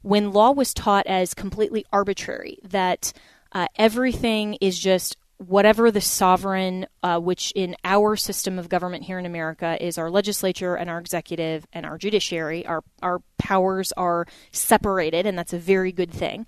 when 0.02 0.32
law 0.32 0.52
was 0.52 0.72
taught 0.72 1.06
as 1.06 1.34
completely 1.34 1.84
arbitrary, 1.92 2.58
that 2.64 3.12
uh, 3.52 3.66
everything 3.76 4.54
is 4.60 4.78
just 4.78 5.16
whatever 5.38 5.90
the 5.90 6.00
sovereign, 6.00 6.86
uh, 7.02 7.18
which 7.18 7.52
in 7.54 7.76
our 7.84 8.16
system 8.16 8.58
of 8.58 8.68
government 8.68 9.04
here 9.04 9.18
in 9.18 9.26
America 9.26 9.76
is 9.84 9.98
our 9.98 10.10
legislature 10.10 10.76
and 10.76 10.88
our 10.88 10.98
executive 10.98 11.66
and 11.72 11.84
our 11.84 11.98
judiciary, 11.98 12.64
our, 12.66 12.82
our 13.02 13.20
powers 13.38 13.92
are 13.96 14.26
separated, 14.52 15.26
and 15.26 15.36
that's 15.36 15.52
a 15.52 15.58
very 15.58 15.92
good 15.92 16.10
thing. 16.10 16.46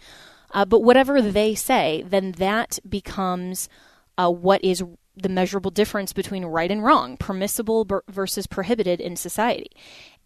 Uh, 0.52 0.64
but 0.64 0.80
whatever 0.80 1.20
they 1.20 1.54
say, 1.54 2.04
then 2.06 2.32
that 2.32 2.78
becomes 2.88 3.68
uh, 4.16 4.30
what 4.30 4.62
is 4.64 4.82
the 5.16 5.28
measurable 5.28 5.70
difference 5.70 6.12
between 6.12 6.44
right 6.44 6.70
and 6.70 6.84
wrong, 6.84 7.16
permissible 7.16 7.86
versus 8.08 8.46
prohibited 8.46 9.00
in 9.00 9.16
society. 9.16 9.70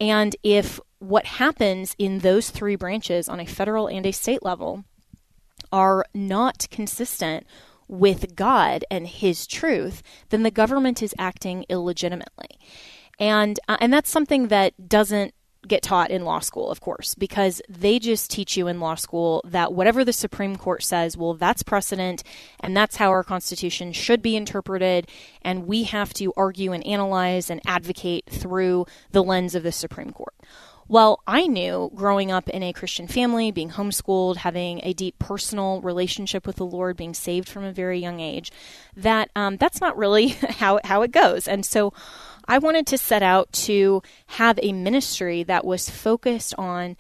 And 0.00 0.34
if 0.42 0.80
what 0.98 1.24
happens 1.24 1.94
in 1.98 2.18
those 2.18 2.50
three 2.50 2.76
branches 2.76 3.28
on 3.28 3.40
a 3.40 3.46
federal 3.46 3.86
and 3.86 4.04
a 4.04 4.12
state 4.12 4.44
level 4.44 4.84
are 5.72 6.04
not 6.12 6.66
consistent 6.70 7.46
with 7.90 8.37
God 8.37 8.85
and 8.90 9.06
His 9.06 9.47
truth, 9.47 10.02
then 10.30 10.44
the 10.44 10.50
government 10.50 11.02
is 11.02 11.14
acting 11.18 11.66
illegitimately. 11.68 12.59
And, 13.18 13.59
uh, 13.68 13.76
and 13.80 13.92
that's 13.92 14.09
something 14.09 14.49
that 14.49 14.88
doesn't 14.88 15.35
get 15.66 15.82
taught 15.82 16.11
in 16.11 16.25
law 16.25 16.38
school, 16.38 16.70
of 16.70 16.80
course, 16.80 17.14
because 17.14 17.61
they 17.68 17.99
just 17.99 18.30
teach 18.30 18.56
you 18.56 18.66
in 18.66 18.80
law 18.80 18.94
school 18.94 19.42
that 19.44 19.75
whatever 19.75 20.04
the 20.04 20.12
Supreme 20.12 20.56
Court 20.56 20.82
says, 20.82 21.16
well, 21.16 21.35
that's 21.35 21.62
precedent, 21.62 22.23
and 22.61 22.75
that's 22.75 22.97
how 22.97 23.11
our 23.11 23.23
Constitution 23.23 23.92
should 23.92 24.23
be 24.23 24.37
interpreted, 24.37 25.09
and 25.42 25.66
we 25.66 25.82
have 25.85 26.14
to 26.14 26.32
argue 26.37 26.73
and 26.73 26.87
analyze 26.87 27.50
and 27.50 27.61
advocate 27.66 28.25
through 28.30 28.87
the 29.11 29.23
lens 29.23 29.54
of 29.54 29.62
the 29.62 29.73
Supreme 29.73 30.12
Court. 30.12 30.35
Well, 30.90 31.23
I 31.25 31.47
knew 31.47 31.88
growing 31.94 32.32
up 32.32 32.49
in 32.49 32.64
a 32.64 32.73
Christian 32.73 33.06
family, 33.06 33.52
being 33.52 33.70
homeschooled, 33.70 34.38
having 34.38 34.80
a 34.82 34.92
deep 34.92 35.20
personal 35.20 35.80
relationship 35.82 36.49
with 36.49 36.56
the 36.56 36.66
Lord, 36.66 36.97
being 36.97 37.14
saved 37.14 37.49
from 37.49 37.62
a 37.62 37.70
very 37.70 38.00
young 38.00 38.18
age, 38.18 38.50
that 38.97 39.30
um, 39.37 39.56
that's 39.56 39.80
not 39.80 39.97
really 39.97 40.28
how 40.59 40.80
how 40.82 41.02
it 41.02 41.12
goes. 41.12 41.47
And 41.47 41.64
so, 41.64 41.92
I 42.49 42.59
wanted 42.59 42.88
to 42.88 42.99
set 42.99 43.23
out 43.23 43.52
to 43.52 44.02
have 44.26 44.59
a 44.61 44.73
ministry 44.73 45.44
that 45.44 45.64
was 45.64 45.88
focused 45.88 46.56
on 46.59 46.97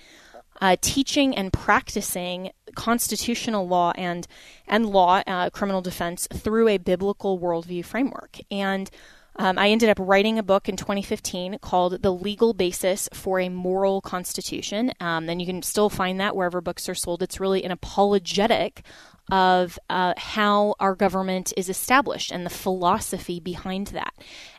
uh, 0.60 0.76
teaching 0.80 1.34
and 1.34 1.52
practicing 1.52 2.52
constitutional 2.76 3.66
law 3.66 3.92
and 3.96 4.28
and 4.68 4.86
law, 4.86 5.20
uh, 5.26 5.50
criminal 5.50 5.80
defense 5.82 6.28
through 6.32 6.68
a 6.68 6.78
biblical 6.78 7.40
worldview 7.40 7.84
framework 7.84 8.38
and 8.52 8.88
um, 9.36 9.58
I 9.58 9.70
ended 9.70 9.88
up 9.88 9.98
writing 10.00 10.38
a 10.38 10.42
book 10.42 10.68
in 10.68 10.76
2015 10.76 11.58
called 11.60 12.02
The 12.02 12.12
Legal 12.12 12.52
Basis 12.52 13.08
for 13.12 13.40
a 13.40 13.48
Moral 13.48 14.00
Constitution. 14.00 14.92
Um, 15.00 15.28
and 15.28 15.40
you 15.40 15.46
can 15.46 15.62
still 15.62 15.88
find 15.88 16.20
that 16.20 16.36
wherever 16.36 16.60
books 16.60 16.88
are 16.88 16.94
sold. 16.94 17.22
It's 17.22 17.40
really 17.40 17.64
an 17.64 17.70
apologetic 17.70 18.82
of 19.30 19.78
uh, 19.88 20.14
how 20.16 20.74
our 20.80 20.94
government 20.94 21.52
is 21.56 21.68
established 21.68 22.32
and 22.32 22.44
the 22.44 22.50
philosophy 22.50 23.38
behind 23.38 23.88
that. 23.88 24.12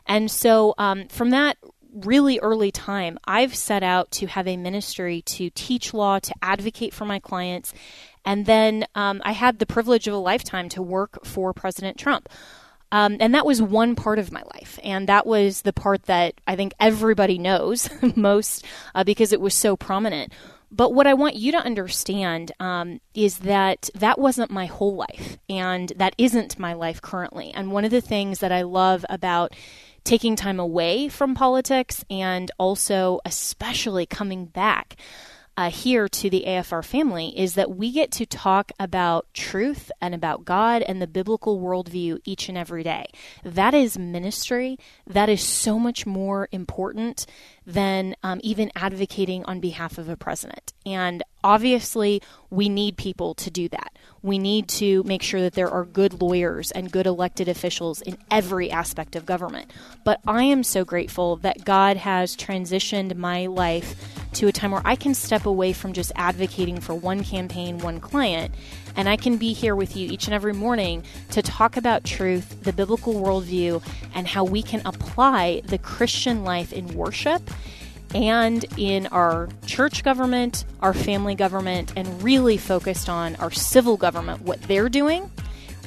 And 0.06 0.30
so 0.30 0.74
um, 0.78 1.08
from 1.08 1.30
that 1.30 1.58
really 1.92 2.38
early 2.38 2.70
time, 2.70 3.18
I've 3.24 3.54
set 3.54 3.82
out 3.82 4.10
to 4.12 4.26
have 4.26 4.48
a 4.48 4.56
ministry 4.56 5.22
to 5.22 5.50
teach 5.50 5.92
law, 5.92 6.18
to 6.20 6.34
advocate 6.40 6.94
for 6.94 7.04
my 7.04 7.18
clients. 7.18 7.74
And 8.24 8.46
then 8.46 8.86
um, 8.94 9.20
I 9.24 9.32
had 9.32 9.58
the 9.58 9.66
privilege 9.66 10.08
of 10.08 10.14
a 10.14 10.18
lifetime 10.18 10.68
to 10.70 10.82
work 10.82 11.24
for 11.24 11.52
President 11.52 11.98
Trump. 11.98 12.28
Um, 12.92 13.16
and 13.18 13.34
that 13.34 13.46
was 13.46 13.60
one 13.60 13.96
part 13.96 14.20
of 14.20 14.30
my 14.30 14.42
life. 14.54 14.78
And 14.84 15.08
that 15.08 15.26
was 15.26 15.62
the 15.62 15.72
part 15.72 16.04
that 16.04 16.34
I 16.46 16.54
think 16.54 16.74
everybody 16.78 17.38
knows 17.38 17.88
most 18.16 18.64
uh, 18.94 19.02
because 19.02 19.32
it 19.32 19.40
was 19.40 19.54
so 19.54 19.76
prominent. 19.76 20.32
But 20.70 20.94
what 20.94 21.06
I 21.06 21.14
want 21.14 21.34
you 21.34 21.52
to 21.52 21.58
understand 21.58 22.52
um, 22.60 23.00
is 23.14 23.38
that 23.38 23.90
that 23.94 24.18
wasn't 24.18 24.50
my 24.50 24.64
whole 24.64 24.94
life, 24.94 25.36
and 25.50 25.92
that 25.96 26.14
isn't 26.16 26.58
my 26.58 26.72
life 26.72 27.02
currently. 27.02 27.50
And 27.52 27.72
one 27.72 27.84
of 27.84 27.90
the 27.90 28.00
things 28.00 28.38
that 28.38 28.52
I 28.52 28.62
love 28.62 29.04
about 29.10 29.54
taking 30.04 30.34
time 30.34 30.58
away 30.58 31.08
from 31.08 31.34
politics 31.34 32.04
and 32.08 32.50
also, 32.58 33.20
especially 33.26 34.06
coming 34.06 34.46
back, 34.46 34.96
uh, 35.62 35.70
here 35.70 36.08
to 36.08 36.28
the 36.28 36.42
AFR 36.44 36.84
family 36.84 37.38
is 37.38 37.54
that 37.54 37.70
we 37.70 37.92
get 37.92 38.10
to 38.10 38.26
talk 38.26 38.72
about 38.80 39.32
truth 39.32 39.92
and 40.00 40.12
about 40.12 40.44
God 40.44 40.82
and 40.82 41.00
the 41.00 41.06
biblical 41.06 41.60
worldview 41.60 42.18
each 42.24 42.48
and 42.48 42.58
every 42.58 42.82
day. 42.82 43.06
That 43.44 43.72
is 43.72 43.96
ministry. 43.96 44.76
That 45.06 45.28
is 45.28 45.40
so 45.40 45.78
much 45.78 46.04
more 46.04 46.48
important 46.50 47.26
than 47.64 48.16
um, 48.24 48.40
even 48.42 48.72
advocating 48.74 49.44
on 49.44 49.60
behalf 49.60 49.98
of 49.98 50.08
a 50.08 50.16
president. 50.16 50.72
And 50.84 51.22
obviously, 51.44 52.20
we 52.50 52.68
need 52.68 52.96
people 52.96 53.34
to 53.34 53.48
do 53.48 53.68
that. 53.68 53.96
We 54.20 54.38
need 54.38 54.66
to 54.68 55.04
make 55.04 55.22
sure 55.22 55.42
that 55.42 55.54
there 55.54 55.70
are 55.70 55.84
good 55.84 56.20
lawyers 56.20 56.72
and 56.72 56.90
good 56.90 57.06
elected 57.06 57.48
officials 57.48 58.02
in 58.02 58.18
every 58.32 58.68
aspect 58.68 59.14
of 59.14 59.26
government. 59.26 59.70
But 60.04 60.20
I 60.26 60.42
am 60.42 60.64
so 60.64 60.84
grateful 60.84 61.36
that 61.36 61.64
God 61.64 61.98
has 61.98 62.36
transitioned 62.36 63.14
my 63.14 63.46
life 63.46 63.94
to 64.34 64.48
a 64.48 64.52
time 64.52 64.72
where 64.72 64.82
I 64.84 64.96
can 64.96 65.14
step 65.14 65.46
away 65.46 65.72
from 65.72 65.92
just 65.92 66.12
advocating 66.16 66.80
for 66.80 66.94
one 66.94 67.24
campaign, 67.24 67.78
one 67.78 68.00
client, 68.00 68.54
and 68.96 69.08
I 69.08 69.16
can 69.16 69.36
be 69.36 69.52
here 69.52 69.74
with 69.76 69.96
you 69.96 70.10
each 70.10 70.26
and 70.26 70.34
every 70.34 70.52
morning 70.52 71.04
to 71.30 71.42
talk 71.42 71.76
about 71.76 72.04
truth, 72.04 72.62
the 72.62 72.72
biblical 72.72 73.14
worldview, 73.14 73.82
and 74.14 74.26
how 74.26 74.44
we 74.44 74.62
can 74.62 74.82
apply 74.84 75.62
the 75.64 75.78
Christian 75.78 76.44
life 76.44 76.72
in 76.72 76.88
worship 76.94 77.42
and 78.14 78.64
in 78.76 79.06
our 79.08 79.48
church 79.66 80.04
government, 80.04 80.64
our 80.80 80.92
family 80.92 81.34
government, 81.34 81.92
and 81.96 82.22
really 82.22 82.56
focused 82.56 83.08
on 83.08 83.36
our 83.36 83.50
civil 83.50 83.96
government, 83.96 84.42
what 84.42 84.60
they're 84.62 84.88
doing, 84.88 85.30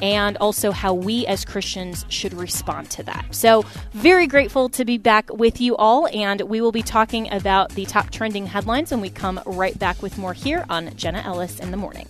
and 0.02 0.38
also 0.38 0.72
how 0.72 0.94
we 0.94 1.26
as 1.28 1.46
Christians 1.46 2.06
should 2.10 2.34
respond 2.34 2.90
to 2.92 3.04
that. 3.04 3.26
So, 3.32 3.64
very 3.92 4.28
grateful 4.28 4.70
to 4.70 4.86
be 4.86 4.98
back 4.98 5.32
with 5.32 5.60
you 5.62 5.76
all, 5.76 6.08
and 6.08 6.42
we 6.42 6.62
will 6.62 6.72
be 6.72 6.84
talking 6.84 7.32
about 7.32 7.72
the 7.72 7.86
top 7.86 8.10
trending 8.10 8.46
headlines 8.46 8.92
when 8.92 9.02
we 9.02 9.10
come 9.10 9.40
right 9.46 9.78
back 9.78 10.02
with 10.02 10.18
more 10.18 10.34
here 10.34 10.66
on 10.70 10.96
Jenna 10.96 11.22
Ellis 11.22 11.60
in 11.60 11.72
the 11.72 11.78
Morning. 11.78 12.08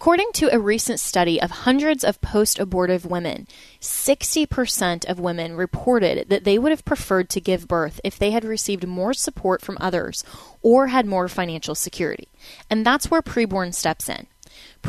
According 0.00 0.30
to 0.34 0.54
a 0.54 0.60
recent 0.60 1.00
study 1.00 1.42
of 1.42 1.50
hundreds 1.50 2.04
of 2.04 2.20
post 2.20 2.60
abortive 2.60 3.04
women, 3.04 3.48
60% 3.80 5.04
of 5.06 5.18
women 5.18 5.56
reported 5.56 6.28
that 6.28 6.44
they 6.44 6.56
would 6.56 6.70
have 6.70 6.84
preferred 6.84 7.28
to 7.30 7.40
give 7.40 7.66
birth 7.66 8.00
if 8.04 8.16
they 8.16 8.30
had 8.30 8.44
received 8.44 8.86
more 8.86 9.12
support 9.12 9.60
from 9.60 9.76
others 9.80 10.22
or 10.62 10.86
had 10.86 11.04
more 11.04 11.26
financial 11.26 11.74
security. 11.74 12.28
And 12.70 12.86
that's 12.86 13.10
where 13.10 13.22
preborn 13.22 13.74
steps 13.74 14.08
in. 14.08 14.28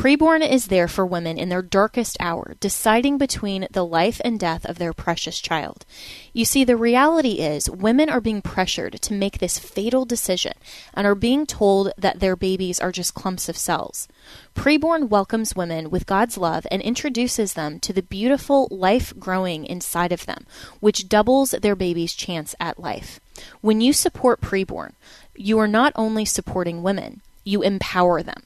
Preborn 0.00 0.40
is 0.40 0.68
there 0.68 0.88
for 0.88 1.04
women 1.04 1.36
in 1.36 1.50
their 1.50 1.60
darkest 1.60 2.16
hour, 2.20 2.56
deciding 2.58 3.18
between 3.18 3.68
the 3.70 3.84
life 3.84 4.18
and 4.24 4.40
death 4.40 4.64
of 4.64 4.78
their 4.78 4.94
precious 4.94 5.38
child. 5.38 5.84
You 6.32 6.46
see, 6.46 6.64
the 6.64 6.74
reality 6.74 7.32
is 7.32 7.68
women 7.68 8.08
are 8.08 8.22
being 8.22 8.40
pressured 8.40 8.94
to 9.02 9.12
make 9.12 9.40
this 9.40 9.58
fatal 9.58 10.06
decision 10.06 10.54
and 10.94 11.06
are 11.06 11.14
being 11.14 11.44
told 11.44 11.92
that 11.98 12.18
their 12.18 12.34
babies 12.34 12.80
are 12.80 12.92
just 12.92 13.12
clumps 13.12 13.50
of 13.50 13.58
cells. 13.58 14.08
Preborn 14.54 15.10
welcomes 15.10 15.54
women 15.54 15.90
with 15.90 16.06
God's 16.06 16.38
love 16.38 16.66
and 16.70 16.80
introduces 16.80 17.52
them 17.52 17.78
to 17.80 17.92
the 17.92 18.00
beautiful 18.00 18.68
life 18.70 19.12
growing 19.18 19.66
inside 19.66 20.12
of 20.12 20.24
them, 20.24 20.46
which 20.80 21.10
doubles 21.10 21.50
their 21.50 21.76
baby's 21.76 22.14
chance 22.14 22.54
at 22.58 22.80
life. 22.80 23.20
When 23.60 23.82
you 23.82 23.92
support 23.92 24.40
Preborn, 24.40 24.92
you 25.36 25.58
are 25.58 25.68
not 25.68 25.92
only 25.94 26.24
supporting 26.24 26.82
women, 26.82 27.20
you 27.44 27.60
empower 27.60 28.22
them. 28.22 28.44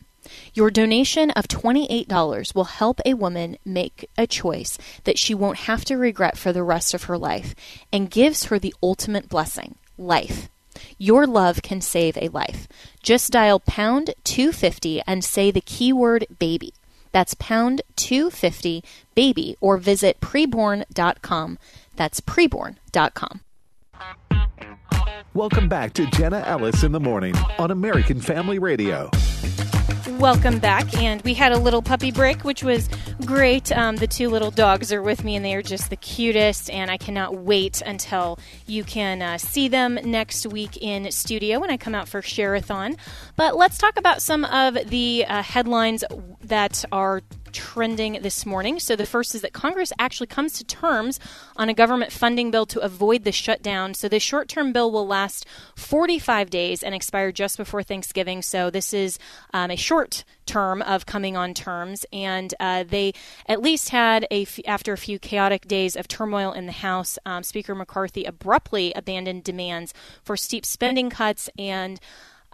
Your 0.54 0.70
donation 0.70 1.30
of 1.32 1.48
$28 1.48 2.54
will 2.54 2.64
help 2.64 3.00
a 3.04 3.14
woman 3.14 3.56
make 3.64 4.08
a 4.16 4.26
choice 4.26 4.78
that 5.04 5.18
she 5.18 5.34
won't 5.34 5.58
have 5.58 5.84
to 5.86 5.96
regret 5.96 6.36
for 6.38 6.52
the 6.52 6.62
rest 6.62 6.94
of 6.94 7.04
her 7.04 7.18
life 7.18 7.54
and 7.92 8.10
gives 8.10 8.44
her 8.44 8.58
the 8.58 8.74
ultimate 8.82 9.28
blessing 9.28 9.76
life. 9.98 10.48
Your 10.98 11.26
love 11.26 11.62
can 11.62 11.80
save 11.80 12.16
a 12.16 12.28
life. 12.28 12.66
Just 13.02 13.32
dial 13.32 13.60
pound 13.60 14.14
250 14.24 15.02
and 15.06 15.24
say 15.24 15.50
the 15.50 15.60
keyword 15.60 16.26
baby. 16.38 16.74
That's 17.12 17.34
pound 17.34 17.82
250 17.96 18.82
baby 19.14 19.56
or 19.60 19.76
visit 19.76 20.20
preborn.com. 20.20 21.58
That's 21.96 22.20
preborn.com. 22.20 23.40
Welcome 25.32 25.68
back 25.68 25.92
to 25.94 26.06
Jenna 26.06 26.44
Ellis 26.46 26.82
in 26.82 26.92
the 26.92 27.00
Morning 27.00 27.34
on 27.58 27.70
American 27.70 28.20
Family 28.20 28.58
Radio. 28.58 29.10
Welcome 30.10 30.58
back, 30.58 30.94
and 30.98 31.22
we 31.22 31.32
had 31.32 31.52
a 31.52 31.58
little 31.58 31.80
puppy 31.80 32.12
break, 32.12 32.44
which 32.44 32.62
was 32.62 32.90
great. 33.24 33.72
Um, 33.72 33.96
the 33.96 34.06
two 34.06 34.28
little 34.28 34.50
dogs 34.50 34.92
are 34.92 35.00
with 35.02 35.24
me, 35.24 35.34
and 35.34 35.42
they 35.42 35.54
are 35.54 35.62
just 35.62 35.88
the 35.88 35.96
cutest, 35.96 36.68
and 36.68 36.90
I 36.90 36.98
cannot 36.98 37.36
wait 37.38 37.80
until 37.80 38.38
you 38.66 38.84
can 38.84 39.22
uh, 39.22 39.38
see 39.38 39.66
them 39.66 39.98
next 40.04 40.46
week 40.46 40.76
in 40.76 41.10
studio 41.10 41.58
when 41.58 41.70
I 41.70 41.78
come 41.78 41.94
out 41.94 42.06
for 42.06 42.20
Share-a-thon. 42.20 42.96
But 43.36 43.56
let's 43.56 43.78
talk 43.78 43.96
about 43.96 44.20
some 44.20 44.44
of 44.44 44.74
the 44.90 45.24
uh, 45.26 45.42
headlines 45.42 46.04
that 46.42 46.84
are 46.92 47.22
trending 47.54 48.20
this 48.20 48.44
morning. 48.44 48.78
So 48.78 48.96
the 48.96 49.06
first 49.06 49.34
is 49.34 49.40
that 49.40 49.54
Congress 49.54 49.92
actually 49.98 50.26
comes 50.26 50.52
to 50.54 50.64
terms 50.64 51.18
on 51.56 51.70
a 51.70 51.74
government 51.74 52.12
funding 52.12 52.50
bill 52.50 52.66
to 52.66 52.80
avoid 52.80 53.24
the 53.24 53.32
shutdown. 53.32 53.94
So 53.94 54.08
the 54.08 54.20
short 54.20 54.48
term 54.48 54.72
bill 54.72 54.90
will 54.92 55.06
last 55.06 55.46
45 55.76 56.50
days 56.50 56.82
and 56.82 56.94
expire 56.94 57.32
just 57.32 57.56
before 57.56 57.82
Thanksgiving. 57.82 58.42
So 58.42 58.68
this 58.68 58.92
is 58.92 59.18
um, 59.54 59.70
a 59.70 59.76
short 59.76 60.24
term 60.44 60.82
of 60.82 61.06
coming 61.06 61.36
on 61.36 61.54
terms. 61.54 62.04
And 62.12 62.52
uh, 62.60 62.84
they 62.84 63.14
at 63.46 63.62
least 63.62 63.90
had, 63.90 64.26
a 64.30 64.42
f- 64.42 64.60
after 64.66 64.92
a 64.92 64.98
few 64.98 65.18
chaotic 65.18 65.66
days 65.66 65.96
of 65.96 66.08
turmoil 66.08 66.52
in 66.52 66.66
the 66.66 66.72
House, 66.72 67.18
um, 67.24 67.42
Speaker 67.42 67.74
McCarthy 67.74 68.24
abruptly 68.24 68.92
abandoned 68.94 69.44
demands 69.44 69.94
for 70.22 70.36
steep 70.36 70.66
spending 70.66 71.08
cuts 71.08 71.48
and 71.58 72.00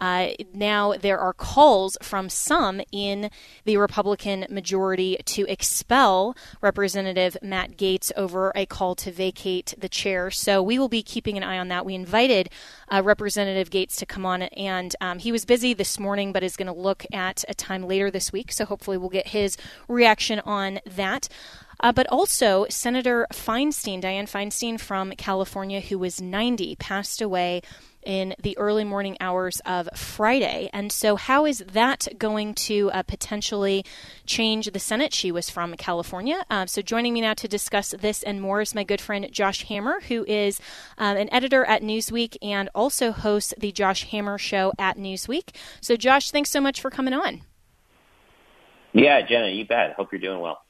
uh, 0.01 0.29
now 0.53 0.93
there 0.93 1.19
are 1.19 1.31
calls 1.31 1.95
from 2.01 2.27
some 2.27 2.81
in 2.91 3.29
the 3.65 3.77
Republican 3.77 4.47
majority 4.49 5.17
to 5.25 5.45
expel 5.47 6.35
Representative 6.59 7.37
Matt 7.43 7.77
Gaetz 7.77 8.11
over 8.17 8.51
a 8.55 8.65
call 8.65 8.95
to 8.95 9.11
vacate 9.11 9.75
the 9.77 9.87
chair. 9.87 10.31
So 10.31 10.63
we 10.63 10.79
will 10.79 10.89
be 10.89 11.03
keeping 11.03 11.37
an 11.37 11.43
eye 11.43 11.59
on 11.59 11.67
that. 11.67 11.85
We 11.85 11.93
invited 11.93 12.49
uh, 12.89 13.03
Representative 13.05 13.69
Gaetz 13.69 13.95
to 13.97 14.07
come 14.07 14.25
on, 14.25 14.41
and 14.41 14.95
um, 14.99 15.19
he 15.19 15.31
was 15.31 15.45
busy 15.45 15.75
this 15.75 15.99
morning, 15.99 16.33
but 16.33 16.43
is 16.43 16.57
going 16.57 16.65
to 16.65 16.73
look 16.73 17.05
at 17.13 17.45
a 17.47 17.53
time 17.53 17.83
later 17.83 18.09
this 18.09 18.33
week. 18.33 18.51
So 18.51 18.65
hopefully 18.65 18.97
we'll 18.97 19.09
get 19.09 19.27
his 19.27 19.55
reaction 19.87 20.39
on 20.39 20.79
that. 20.85 21.29
Uh, 21.79 21.91
but 21.91 22.07
also, 22.07 22.65
Senator 22.69 23.27
Feinstein, 23.33 24.01
Dianne 24.01 24.29
Feinstein 24.29 24.79
from 24.79 25.11
California, 25.11 25.81
who 25.81 25.97
was 25.97 26.21
90, 26.21 26.75
passed 26.75 27.21
away 27.21 27.61
in 28.03 28.35
the 28.41 28.57
early 28.57 28.83
morning 28.83 29.17
hours 29.19 29.61
of 29.65 29.89
Friday. 29.95 30.69
And 30.73 30.91
so, 30.91 31.15
how 31.15 31.45
is 31.45 31.59
that 31.71 32.07
going 32.17 32.53
to 32.55 32.91
uh, 32.91 33.03
potentially 33.03 33.85
change 34.25 34.71
the 34.71 34.79
Senate? 34.79 35.13
She 35.13 35.31
was 35.31 35.49
from 35.49 35.75
California. 35.75 36.43
Uh, 36.49 36.65
so, 36.65 36.81
joining 36.81 37.13
me 37.13 37.21
now 37.21 37.33
to 37.35 37.47
discuss 37.47 37.91
this 37.91 38.23
and 38.23 38.41
more 38.41 38.61
is 38.61 38.75
my 38.75 38.83
good 38.83 39.01
friend 39.01 39.27
Josh 39.31 39.63
Hammer, 39.65 40.01
who 40.07 40.25
is 40.25 40.59
um, 40.97 41.17
an 41.17 41.31
editor 41.33 41.65
at 41.65 41.81
Newsweek 41.81 42.37
and 42.41 42.69
also 42.73 43.11
hosts 43.11 43.53
the 43.57 43.71
Josh 43.71 44.05
Hammer 44.09 44.37
Show 44.37 44.73
at 44.79 44.97
Newsweek. 44.97 45.55
So, 45.81 45.95
Josh, 45.95 46.31
thanks 46.31 46.49
so 46.49 46.61
much 46.61 46.81
for 46.81 46.89
coming 46.89 47.13
on. 47.13 47.41
Yeah, 48.93 49.21
Jenna, 49.21 49.47
you 49.49 49.65
bet. 49.65 49.93
Hope 49.93 50.11
you're 50.11 50.21
doing 50.21 50.39
well. 50.39 50.61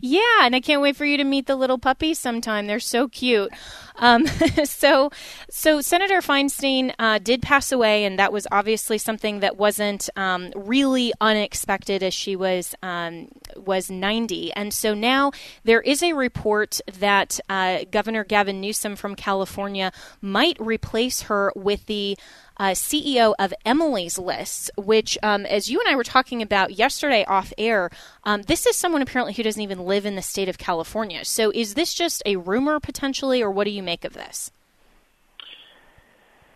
Yeah, 0.00 0.20
and 0.42 0.54
I 0.54 0.60
can't 0.60 0.82
wait 0.82 0.96
for 0.96 1.04
you 1.04 1.16
to 1.16 1.24
meet 1.24 1.46
the 1.46 1.56
little 1.56 1.78
puppies 1.78 2.18
sometime. 2.18 2.66
They're 2.66 2.80
so 2.80 3.08
cute. 3.08 3.52
Um, 3.96 4.26
so, 4.64 5.10
so 5.50 5.80
Senator 5.80 6.20
Feinstein 6.20 6.94
uh, 6.98 7.18
did 7.18 7.42
pass 7.42 7.72
away, 7.72 8.04
and 8.04 8.18
that 8.18 8.32
was 8.32 8.46
obviously 8.50 8.98
something 8.98 9.40
that 9.40 9.56
wasn't 9.56 10.08
um, 10.16 10.52
really 10.54 11.12
unexpected, 11.20 12.02
as 12.02 12.14
she 12.14 12.36
was 12.36 12.74
um, 12.82 13.28
was 13.56 13.90
ninety. 13.90 14.52
And 14.52 14.72
so 14.72 14.94
now 14.94 15.32
there 15.64 15.80
is 15.80 16.02
a 16.02 16.12
report 16.12 16.80
that 16.98 17.40
uh, 17.48 17.84
Governor 17.90 18.24
Gavin 18.24 18.60
Newsom 18.60 18.96
from 18.96 19.14
California 19.14 19.92
might 20.20 20.56
replace 20.60 21.22
her 21.22 21.52
with 21.54 21.86
the 21.86 22.16
uh, 22.58 22.70
CEO 22.70 23.34
of 23.38 23.54
Emily's 23.64 24.18
Lists, 24.18 24.70
which, 24.76 25.16
um, 25.22 25.46
as 25.46 25.70
you 25.70 25.80
and 25.80 25.88
I 25.88 25.96
were 25.96 26.04
talking 26.04 26.42
about 26.42 26.72
yesterday 26.72 27.24
off 27.26 27.52
air, 27.56 27.90
um, 28.24 28.42
this 28.42 28.66
is 28.66 28.76
someone 28.76 29.02
apparently 29.02 29.34
who 29.34 29.42
doesn't 29.42 29.62
even 29.62 29.86
live 29.86 30.06
in 30.06 30.16
the 30.16 30.22
state 30.22 30.48
of 30.48 30.58
California. 30.58 31.24
So 31.24 31.52
is 31.54 31.74
this 31.74 31.94
just 31.94 32.22
a 32.26 32.36
rumor 32.36 32.80
potentially, 32.80 33.42
or 33.42 33.50
what 33.50 33.64
do 33.64 33.70
you 33.70 33.82
make 33.82 34.04
of 34.04 34.14
this? 34.14 34.50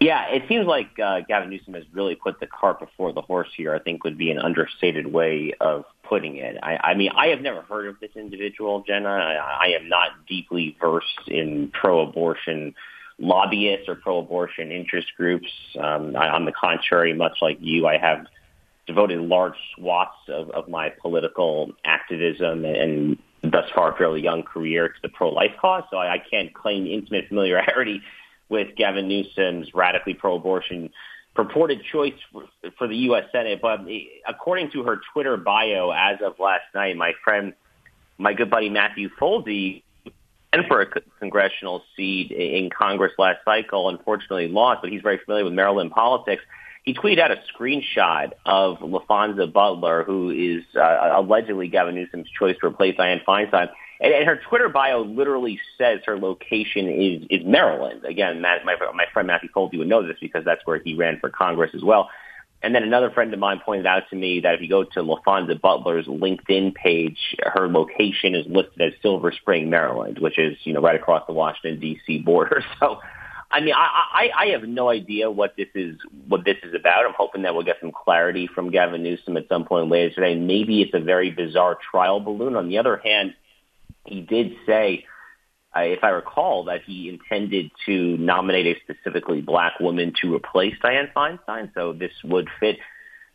Yeah, 0.02 0.30
it 0.30 0.42
seems 0.48 0.66
like 0.66 0.98
uh, 0.98 1.20
Gavin 1.28 1.50
Newsom 1.50 1.74
has 1.74 1.84
really 1.92 2.16
put 2.16 2.40
the 2.40 2.48
cart 2.48 2.80
before 2.80 3.12
the 3.12 3.20
horse 3.20 3.48
here. 3.56 3.72
I 3.72 3.78
think 3.78 4.02
would 4.02 4.18
be 4.18 4.32
an 4.32 4.38
understated 4.40 5.06
way 5.06 5.54
of 5.60 5.84
putting 6.02 6.38
it. 6.38 6.56
I, 6.60 6.76
I 6.76 6.94
mean, 6.94 7.10
I 7.16 7.28
have 7.28 7.40
never 7.40 7.62
heard 7.62 7.86
of 7.86 8.00
this 8.00 8.10
individual, 8.16 8.82
Jenna. 8.84 9.08
I, 9.08 9.66
I 9.66 9.66
am 9.80 9.88
not 9.88 10.08
deeply 10.28 10.76
versed 10.80 11.28
in 11.28 11.70
pro-abortion 11.72 12.74
lobbyists 13.22 13.88
or 13.88 13.94
pro-abortion 13.94 14.72
interest 14.72 15.08
groups. 15.16 15.48
Um, 15.78 16.16
I, 16.16 16.28
on 16.28 16.44
the 16.44 16.52
contrary, 16.52 17.14
much 17.14 17.38
like 17.40 17.56
you, 17.61 17.87
I 17.87 17.96
have 17.96 18.26
devoted 18.87 19.20
large 19.20 19.54
swaths 19.74 20.28
of, 20.28 20.50
of 20.50 20.68
my 20.68 20.90
political 21.00 21.70
activism 21.85 22.64
and, 22.64 23.18
thus 23.44 23.68
far 23.74 23.92
fairly 23.98 24.22
young 24.22 24.44
career 24.44 24.87
to 24.87 24.94
the 25.02 25.08
pro-life 25.08 25.50
cause. 25.61 25.82
So 25.90 25.96
I, 25.96 26.14
I 26.14 26.18
can't 26.18 26.54
claim 26.54 26.87
intimate 26.87 27.26
familiarity 27.26 28.00
with 28.48 28.76
Gavin 28.76 29.08
Newsom's 29.08 29.74
radically 29.74 30.14
pro-abortion 30.14 30.90
purported 31.35 31.82
choice 31.90 32.14
for, 32.30 32.44
for 32.78 32.87
the 32.87 32.96
U.S. 32.96 33.24
Senate. 33.32 33.61
But 33.61 33.80
according 34.28 34.70
to 34.72 34.85
her 34.85 35.00
Twitter 35.12 35.37
bio 35.37 35.90
as 35.90 36.18
of 36.24 36.38
last 36.38 36.64
night, 36.74 36.96
my 36.96 37.14
friend, 37.24 37.54
my 38.18 38.32
good 38.32 38.50
buddy 38.50 38.68
Matthew 38.68 39.08
Foldi, 39.20 39.82
and 40.52 40.66
for 40.66 40.82
a 40.82 40.86
congressional 41.18 41.82
seat 41.96 42.30
in 42.30 42.68
Congress 42.70 43.12
last 43.18 43.38
cycle, 43.44 43.88
unfortunately 43.88 44.48
lost, 44.48 44.82
but 44.82 44.90
he's 44.90 45.02
very 45.02 45.18
familiar 45.24 45.44
with 45.44 45.54
Maryland 45.54 45.90
politics. 45.90 46.42
He 46.84 46.94
tweeted 46.94 47.20
out 47.20 47.30
a 47.30 47.40
screenshot 47.56 48.32
of 48.44 48.78
Laphonza 48.78 49.50
Butler, 49.50 50.02
who 50.02 50.30
is 50.30 50.64
uh, 50.76 51.12
allegedly 51.16 51.68
Gavin 51.68 51.94
Newsom's 51.94 52.28
choice 52.38 52.56
to 52.60 52.66
replace 52.66 52.96
Dianne 52.96 53.24
Feinstein. 53.24 53.70
And, 54.00 54.12
and 54.12 54.26
her 54.26 54.40
Twitter 54.48 54.68
bio 54.68 55.02
literally 55.02 55.60
says 55.78 56.00
her 56.06 56.18
location 56.18 56.88
is, 56.88 57.22
is 57.30 57.46
Maryland. 57.46 58.04
Again, 58.04 58.40
Matt, 58.42 58.64
my, 58.64 58.76
my 58.94 59.04
friend 59.12 59.28
Matthew 59.28 59.48
Foldi 59.54 59.78
would 59.78 59.88
know 59.88 60.06
this 60.06 60.16
because 60.20 60.44
that's 60.44 60.60
where 60.64 60.80
he 60.80 60.94
ran 60.94 61.20
for 61.20 61.30
Congress 61.30 61.70
as 61.74 61.82
well. 61.82 62.10
And 62.62 62.75
then 62.75 62.85
another 62.85 63.11
friend 63.11 63.35
of 63.35 63.40
mine 63.40 63.61
pointed 63.64 63.87
out 63.87 64.05
to 64.11 64.16
me 64.16 64.40
that 64.40 64.55
if 64.55 64.61
you 64.61 64.68
go 64.68 64.85
to 64.85 65.03
Laphonza 65.03 65.61
Butler's 65.61 66.07
LinkedIn 66.07 66.75
page, 66.75 67.18
her 67.40 67.68
location 67.68 68.37
is 68.37 68.46
listed 68.46 68.81
as 68.81 68.92
Silver 69.03 69.33
Spring, 69.33 69.68
Maryland, 69.68 70.18
which 70.20 70.38
is, 70.38 70.57
you 70.62 70.72
know, 70.72 70.81
right 70.81 70.94
across 70.94 71.27
the 71.27 71.33
Washington 71.33 71.81
D.C. 71.81 72.18
border. 72.18 72.64
So, 72.79 73.01
I 73.51 73.61
mean, 73.61 73.75
I, 73.75 74.31
I, 74.35 74.44
I 74.44 74.46
have 74.53 74.62
no 74.62 74.88
idea 74.88 75.31
what 75.31 75.55
this 75.57 75.68
is, 75.75 75.96
what 76.27 76.44
this 76.44 76.57
is 76.62 76.75
about. 76.75 77.05
I'm 77.05 77.12
hoping 77.16 77.42
that 77.42 77.55
we'll 77.55 77.64
get 77.64 77.77
some 77.81 77.92
clarity 77.92 78.48
from 78.53 78.70
Gavin 78.70 79.03
Newsom 79.03 79.37
at 79.37 79.46
some 79.48 79.66
point 79.66 79.90
later 79.90 80.14
today. 80.14 80.35
Maybe 80.35 80.81
it's 80.81 80.94
a 80.94 81.01
very 81.01 81.31
bizarre 81.31 81.77
trial 81.90 82.18
balloon. 82.18 82.57
On 82.57 82.68
the 82.68 82.79
other 82.79 82.96
hand, 82.96 83.35
he 84.07 84.22
did 84.22 84.53
say, 84.66 85.05
uh, 85.76 85.80
if 85.80 86.04
I 86.04 86.11
recall, 86.11 86.64
that 86.64 86.82
he 86.82 87.08
intended 87.08 87.70
to 87.87 88.16
nominate 88.18 88.66
a 88.66 88.80
specifically 88.80 89.40
black 89.40 89.80
woman 89.80 90.12
to 90.20 90.35
replace 90.35 90.74
Dianne 90.82 91.12
Feinstein. 91.12 91.72
So 91.74 91.92
this 91.92 92.12
would 92.24 92.48
fit 92.61 92.76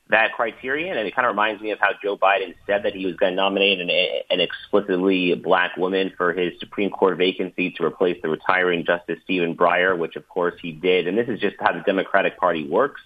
that 0.09 0.33
criterion. 0.33 0.97
And 0.97 1.07
it 1.07 1.15
kind 1.15 1.25
of 1.25 1.31
reminds 1.31 1.61
me 1.61 1.71
of 1.71 1.79
how 1.79 1.89
Joe 2.01 2.17
Biden 2.17 2.55
said 2.65 2.83
that 2.83 2.93
he 2.93 3.05
was 3.05 3.15
going 3.15 3.31
to 3.31 3.35
nominate 3.35 3.79
an, 3.81 3.89
an 4.29 4.39
explicitly 4.39 5.35
black 5.35 5.75
woman 5.77 6.11
for 6.15 6.33
his 6.33 6.53
Supreme 6.59 6.89
Court 6.89 7.17
vacancy 7.17 7.71
to 7.71 7.83
replace 7.83 8.17
the 8.21 8.29
retiring 8.29 8.85
Justice 8.85 9.19
Stephen 9.23 9.55
Breyer, 9.55 9.97
which 9.97 10.15
of 10.15 10.27
course 10.29 10.55
he 10.61 10.71
did. 10.71 11.07
And 11.07 11.17
this 11.17 11.27
is 11.27 11.39
just 11.39 11.55
how 11.59 11.73
the 11.73 11.81
Democratic 11.81 12.37
Party 12.37 12.67
works. 12.67 13.01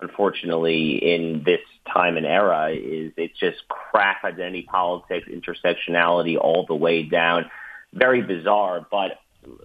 Unfortunately, 0.00 0.92
in 0.92 1.42
this 1.44 1.60
time 1.92 2.16
and 2.16 2.24
era, 2.24 2.70
is 2.70 3.12
it's 3.16 3.36
just 3.36 3.66
crass 3.68 4.18
identity 4.24 4.62
politics, 4.62 5.26
intersectionality 5.28 6.38
all 6.40 6.64
the 6.66 6.74
way 6.74 7.02
down. 7.02 7.50
Very 7.92 8.22
bizarre, 8.22 8.86
but 8.90 9.18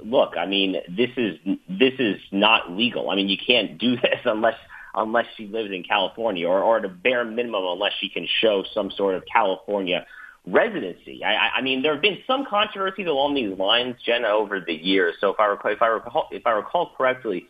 look, 0.04 0.34
I 0.38 0.46
mean, 0.46 0.76
this 0.90 1.10
is 1.18 1.38
this 1.70 1.94
is 2.00 2.20
not 2.32 2.72
legal. 2.72 3.10
I 3.10 3.16
mean, 3.16 3.30
you 3.30 3.38
can't 3.38 3.78
do 3.78 3.96
this 4.02 4.20
unless 4.26 4.56
unless 4.96 5.26
she 5.36 5.48
lives 5.48 5.72
in 5.72 5.84
California, 5.84 6.48
or, 6.48 6.62
or 6.62 6.78
at 6.78 6.86
a 6.86 6.90
bare 6.90 7.26
minimum, 7.26 7.64
unless 7.66 7.94
she 8.00 8.10
can 8.10 8.28
show 8.42 8.64
some 8.74 8.92
sort 8.92 9.16
of 9.16 9.24
California 9.32 10.06
residency. 10.46 11.24
I, 11.24 11.50
I 11.58 11.62
mean, 11.62 11.82
there 11.82 11.94
have 11.94 12.02
been 12.02 12.20
some 12.28 12.46
controversies 12.46 13.08
along 13.08 13.34
these 13.36 13.58
lines, 13.58 13.96
Jenna, 14.06 14.28
over 14.28 14.60
the 14.60 14.74
years. 14.74 15.16
So 15.20 15.30
if 15.30 15.40
I 15.40 15.46
recall, 15.46 15.72
if 15.72 15.82
I 15.82 15.88
recall, 15.88 16.28
if 16.32 16.46
I 16.46 16.52
recall 16.52 16.92
correctly, 16.96 17.48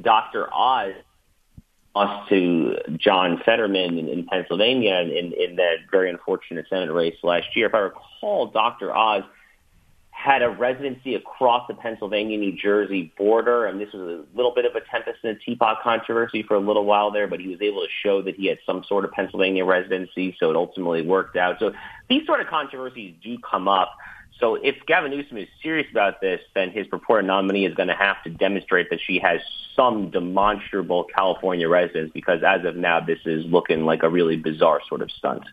Dr. 0.00 0.52
Oz 0.52 0.92
lost 1.94 2.28
to 2.28 2.76
John 2.98 3.40
Fetterman 3.44 3.98
in, 3.98 4.08
in 4.08 4.26
Pennsylvania 4.26 4.96
in, 4.96 5.32
in 5.32 5.56
that 5.56 5.76
very 5.90 6.10
unfortunate 6.10 6.66
Senate 6.68 6.92
race 6.92 7.16
last 7.22 7.46
year. 7.54 7.66
If 7.66 7.74
I 7.74 7.78
recall, 7.78 8.48
Dr. 8.48 8.94
Oz 8.94 9.22
had 10.16 10.42
a 10.42 10.48
residency 10.48 11.14
across 11.14 11.68
the 11.68 11.74
Pennsylvania-New 11.74 12.56
Jersey 12.56 13.12
border, 13.18 13.66
and 13.66 13.78
this 13.78 13.92
was 13.92 14.02
a 14.02 14.36
little 14.36 14.52
bit 14.52 14.64
of 14.64 14.74
a 14.74 14.80
tempest 14.80 15.18
in 15.22 15.30
a 15.30 15.34
teapot 15.36 15.82
controversy 15.82 16.42
for 16.42 16.54
a 16.54 16.58
little 16.58 16.86
while 16.86 17.10
there, 17.10 17.28
but 17.28 17.38
he 17.38 17.48
was 17.48 17.60
able 17.60 17.82
to 17.82 17.88
show 18.02 18.22
that 18.22 18.34
he 18.34 18.46
had 18.46 18.58
some 18.64 18.82
sort 18.88 19.04
of 19.04 19.12
Pennsylvania 19.12 19.64
residency, 19.64 20.34
so 20.40 20.50
it 20.50 20.56
ultimately 20.56 21.02
worked 21.02 21.36
out. 21.36 21.58
So 21.60 21.72
these 22.08 22.26
sort 22.26 22.40
of 22.40 22.46
controversies 22.46 23.14
do 23.22 23.36
come 23.38 23.68
up. 23.68 23.94
So 24.40 24.54
if 24.56 24.74
Gavin 24.86 25.12
Newsom 25.12 25.36
is 25.36 25.48
serious 25.62 25.86
about 25.90 26.20
this, 26.20 26.40
then 26.54 26.70
his 26.70 26.86
purported 26.86 27.26
nominee 27.26 27.66
is 27.66 27.74
going 27.74 27.88
to 27.88 27.94
have 27.94 28.22
to 28.24 28.30
demonstrate 28.30 28.90
that 28.90 29.00
she 29.06 29.18
has 29.18 29.40
some 29.76 30.10
demonstrable 30.10 31.04
California 31.04 31.68
residence, 31.68 32.10
because 32.12 32.42
as 32.42 32.64
of 32.64 32.74
now, 32.74 33.00
this 33.00 33.20
is 33.26 33.44
looking 33.44 33.84
like 33.84 34.02
a 34.02 34.08
really 34.08 34.36
bizarre 34.36 34.80
sort 34.88 35.02
of 35.02 35.10
stunt. 35.10 35.44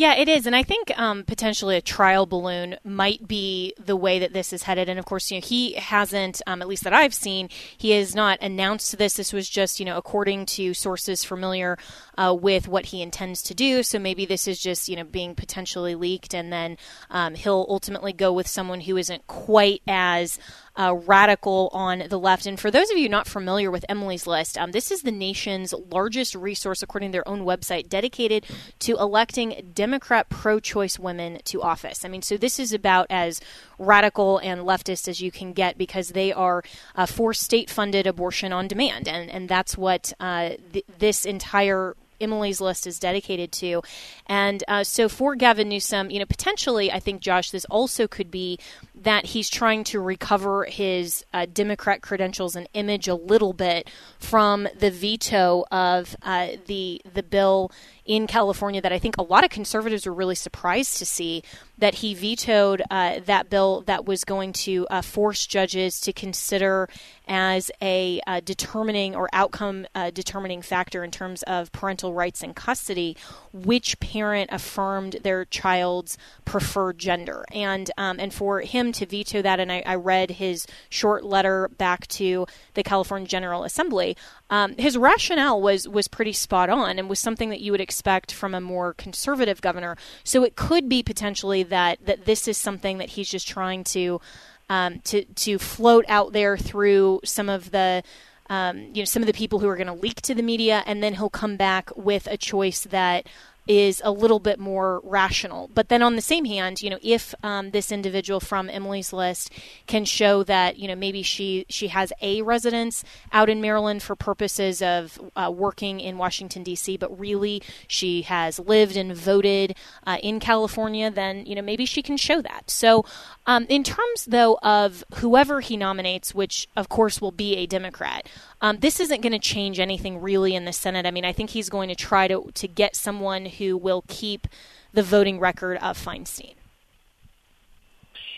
Yeah, 0.00 0.14
it 0.14 0.30
is, 0.30 0.46
and 0.46 0.56
I 0.56 0.62
think 0.62 0.98
um, 0.98 1.24
potentially 1.24 1.76
a 1.76 1.82
trial 1.82 2.24
balloon 2.24 2.76
might 2.84 3.28
be 3.28 3.74
the 3.78 3.96
way 3.96 4.20
that 4.20 4.32
this 4.32 4.50
is 4.50 4.62
headed. 4.62 4.88
And 4.88 4.98
of 4.98 5.04
course, 5.04 5.30
you 5.30 5.36
know, 5.36 5.46
he 5.46 5.74
hasn't, 5.74 6.40
um, 6.46 6.62
at 6.62 6.68
least 6.68 6.84
that 6.84 6.94
I've 6.94 7.12
seen, 7.12 7.50
he 7.76 7.90
has 7.90 8.14
not 8.14 8.38
announced 8.40 8.96
this. 8.96 9.12
This 9.12 9.34
was 9.34 9.46
just, 9.46 9.78
you 9.78 9.84
know, 9.84 9.98
according 9.98 10.46
to 10.56 10.72
sources 10.72 11.22
familiar 11.22 11.76
uh, 12.16 12.34
with 12.34 12.66
what 12.66 12.86
he 12.86 13.02
intends 13.02 13.42
to 13.42 13.54
do. 13.54 13.82
So 13.82 13.98
maybe 13.98 14.24
this 14.24 14.48
is 14.48 14.58
just, 14.58 14.88
you 14.88 14.96
know, 14.96 15.04
being 15.04 15.34
potentially 15.34 15.94
leaked, 15.94 16.32
and 16.34 16.50
then 16.50 16.78
um, 17.10 17.34
he'll 17.34 17.66
ultimately 17.68 18.14
go 18.14 18.32
with 18.32 18.48
someone 18.48 18.80
who 18.80 18.96
isn't 18.96 19.26
quite 19.26 19.82
as 19.86 20.38
uh, 20.80 20.94
radical 20.94 21.68
on 21.74 22.04
the 22.08 22.18
left. 22.18 22.46
And 22.46 22.58
for 22.58 22.70
those 22.70 22.90
of 22.90 22.96
you 22.96 23.06
not 23.06 23.28
familiar 23.28 23.70
with 23.70 23.84
Emily's 23.86 24.26
List, 24.26 24.56
um, 24.56 24.70
this 24.70 24.90
is 24.90 25.02
the 25.02 25.12
nation's 25.12 25.74
largest 25.74 26.34
resource, 26.34 26.82
according 26.82 27.10
to 27.10 27.12
their 27.12 27.28
own 27.28 27.42
website, 27.42 27.90
dedicated 27.90 28.46
to 28.78 28.96
electing 28.96 29.72
Democrat 29.74 30.30
pro 30.30 30.58
choice 30.58 30.98
women 30.98 31.40
to 31.44 31.60
office. 31.60 32.02
I 32.02 32.08
mean, 32.08 32.22
so 32.22 32.38
this 32.38 32.58
is 32.58 32.72
about 32.72 33.06
as 33.10 33.42
radical 33.78 34.38
and 34.38 34.62
leftist 34.62 35.06
as 35.06 35.20
you 35.20 35.30
can 35.30 35.52
get 35.52 35.76
because 35.76 36.10
they 36.10 36.32
are 36.32 36.64
uh, 36.96 37.04
for 37.04 37.34
state 37.34 37.68
funded 37.68 38.06
abortion 38.06 38.50
on 38.50 38.66
demand. 38.66 39.06
And, 39.06 39.28
and 39.28 39.50
that's 39.50 39.76
what 39.76 40.14
uh, 40.18 40.52
th- 40.72 40.86
this 40.98 41.26
entire 41.26 41.94
Emily's 42.20 42.60
list 42.60 42.86
is 42.86 42.98
dedicated 42.98 43.50
to. 43.52 43.82
And 44.26 44.62
uh, 44.68 44.84
so 44.84 45.08
for 45.08 45.34
Gavin 45.34 45.68
Newsom, 45.68 46.10
you 46.10 46.18
know, 46.18 46.26
potentially, 46.26 46.92
I 46.92 47.00
think, 47.00 47.20
Josh, 47.20 47.50
this 47.50 47.64
also 47.66 48.06
could 48.06 48.30
be 48.30 48.58
that 49.00 49.26
he's 49.26 49.48
trying 49.48 49.82
to 49.82 49.98
recover 49.98 50.64
his 50.64 51.24
uh, 51.32 51.46
Democrat 51.52 52.02
credentials 52.02 52.54
and 52.54 52.68
image 52.74 53.08
a 53.08 53.14
little 53.14 53.52
bit 53.52 53.88
from 54.18 54.68
the 54.78 54.90
veto 54.90 55.64
of 55.70 56.14
uh, 56.22 56.48
the 56.66 57.00
the 57.12 57.22
bill 57.22 57.72
in 58.04 58.26
California 58.26 58.80
that 58.80 58.92
I 58.92 58.98
think 58.98 59.16
a 59.16 59.22
lot 59.22 59.44
of 59.44 59.50
conservatives 59.50 60.04
were 60.04 60.12
really 60.12 60.34
surprised 60.34 60.98
to 60.98 61.06
see 61.06 61.42
that 61.78 61.96
he 61.96 62.12
vetoed 62.12 62.82
uh, 62.90 63.20
that 63.24 63.48
bill 63.48 63.82
that 63.82 64.04
was 64.04 64.24
going 64.24 64.52
to 64.52 64.86
uh, 64.90 65.00
force 65.00 65.46
judges 65.46 66.00
to 66.00 66.12
consider 66.12 66.88
as 67.28 67.70
a 67.80 68.20
uh, 68.26 68.40
determining 68.40 69.14
or 69.14 69.28
outcome 69.32 69.86
uh, 69.94 70.10
determining 70.10 70.60
factor 70.60 71.04
in 71.04 71.10
terms 71.10 71.42
of 71.44 71.70
parental 71.72 72.12
rights 72.12 72.42
and 72.42 72.56
custody 72.56 73.16
which 73.52 73.98
parent 74.00 74.50
affirmed 74.52 75.16
their 75.22 75.44
child's 75.44 76.18
preferred 76.44 76.98
gender. 76.98 77.44
And 77.52 77.90
um, 77.96 78.18
and 78.18 78.34
for 78.34 78.60
him 78.60 78.89
to 78.92 79.06
veto 79.06 79.42
that 79.42 79.60
and 79.60 79.70
I, 79.70 79.82
I, 79.86 79.94
read 79.94 80.32
his 80.32 80.66
short 80.88 81.24
letter 81.24 81.68
back 81.76 82.06
to 82.08 82.46
the 82.74 82.82
California 82.82 83.28
General 83.28 83.64
Assembly 83.64 84.16
um, 84.50 84.76
his 84.76 84.98
rationale 84.98 85.60
was 85.60 85.88
was 85.88 86.08
pretty 86.08 86.32
spot 86.32 86.68
on 86.68 86.98
and 86.98 87.08
was 87.08 87.20
something 87.20 87.50
that 87.50 87.60
you 87.60 87.70
would 87.72 87.80
expect 87.80 88.32
from 88.32 88.54
a 88.54 88.60
more 88.60 88.94
conservative 88.94 89.60
governor. 89.60 89.96
So 90.24 90.42
it 90.42 90.56
could 90.56 90.88
be 90.88 91.02
potentially 91.02 91.62
that 91.62 92.04
that 92.04 92.24
this 92.24 92.48
is 92.48 92.58
something 92.58 92.98
that 92.98 93.10
he's 93.10 93.30
just 93.30 93.46
trying 93.48 93.84
to 93.84 94.20
um, 94.68 94.98
to 95.00 95.24
to 95.24 95.58
float 95.58 96.04
out 96.08 96.32
there 96.32 96.56
through 96.56 97.20
some 97.24 97.48
of 97.48 97.70
the 97.70 98.02
um, 98.48 98.78
you 98.92 99.02
know 99.02 99.04
some 99.04 99.22
of 99.22 99.28
the 99.28 99.32
people 99.32 99.60
who 99.60 99.68
are 99.68 99.76
going 99.76 99.86
to 99.86 99.92
leak 99.92 100.20
to 100.22 100.34
the 100.34 100.42
media, 100.42 100.82
and 100.84 101.00
then 101.00 101.14
he'll 101.14 101.30
come 101.30 101.56
back 101.56 101.90
with 101.96 102.26
a 102.26 102.36
choice 102.36 102.80
that 102.80 103.26
is 103.70 104.02
a 104.04 104.10
little 104.10 104.40
bit 104.40 104.58
more 104.58 105.00
rational. 105.04 105.70
But 105.72 105.90
then 105.90 106.02
on 106.02 106.16
the 106.16 106.22
same 106.22 106.44
hand, 106.44 106.82
you 106.82 106.90
know, 106.90 106.98
if 107.02 107.36
um, 107.44 107.70
this 107.70 107.92
individual 107.92 108.40
from 108.40 108.68
Emily's 108.68 109.12
list 109.12 109.52
can 109.86 110.04
show 110.04 110.42
that 110.42 110.76
you 110.76 110.88
know 110.88 110.96
maybe 110.96 111.22
she 111.22 111.66
she 111.68 111.86
has 111.86 112.12
a 112.20 112.42
residence 112.42 113.04
out 113.32 113.48
in 113.48 113.60
Maryland 113.60 114.02
for 114.02 114.16
purposes 114.16 114.82
of 114.82 115.20
uh, 115.36 115.52
working 115.54 116.00
in 116.00 116.18
Washington 116.18 116.64
D.C., 116.64 116.96
but 116.96 117.16
really 117.16 117.62
she 117.86 118.22
has 118.22 118.58
lived 118.58 118.96
and 118.96 119.14
voted 119.14 119.76
uh, 120.04 120.18
in 120.20 120.40
California, 120.40 121.08
then 121.08 121.46
you 121.46 121.54
know 121.54 121.62
maybe 121.62 121.86
she 121.86 122.02
can 122.02 122.16
show 122.16 122.42
that. 122.42 122.68
So, 122.68 123.04
um, 123.46 123.66
in 123.68 123.84
terms 123.84 124.24
though 124.26 124.58
of 124.64 125.04
whoever 125.14 125.60
he 125.60 125.76
nominates, 125.76 126.34
which 126.34 126.68
of 126.74 126.88
course 126.88 127.20
will 127.20 127.30
be 127.30 127.54
a 127.54 127.66
Democrat. 127.66 128.28
Um, 128.62 128.78
this 128.78 129.00
isn't 129.00 129.22
going 129.22 129.32
to 129.32 129.38
change 129.38 129.80
anything 129.80 130.20
really 130.20 130.54
in 130.54 130.64
the 130.64 130.72
Senate. 130.72 131.06
I 131.06 131.10
mean, 131.10 131.24
I 131.24 131.32
think 131.32 131.50
he's 131.50 131.68
going 131.68 131.88
to 131.88 131.94
try 131.94 132.28
to 132.28 132.50
to 132.52 132.68
get 132.68 132.94
someone 132.94 133.46
who 133.46 133.76
will 133.76 134.04
keep 134.08 134.46
the 134.92 135.02
voting 135.02 135.40
record 135.40 135.78
of 135.78 136.02
Feinstein. 136.02 136.54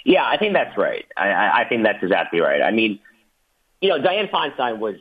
Yeah, 0.04 0.26
I 0.26 0.37
think 0.37 0.54
that's 0.54 0.76
right. 0.76 1.06
I, 1.16 1.62
I 1.62 1.66
think 1.68 1.85
that's 1.85 2.02
exactly 2.02 2.40
right. 2.40 2.61
I 2.61 2.72
mean, 2.72 2.98
you 3.80 3.88
know, 3.88 3.98
Dianne 4.00 4.30
Feinstein 4.30 4.78
was 4.78 4.96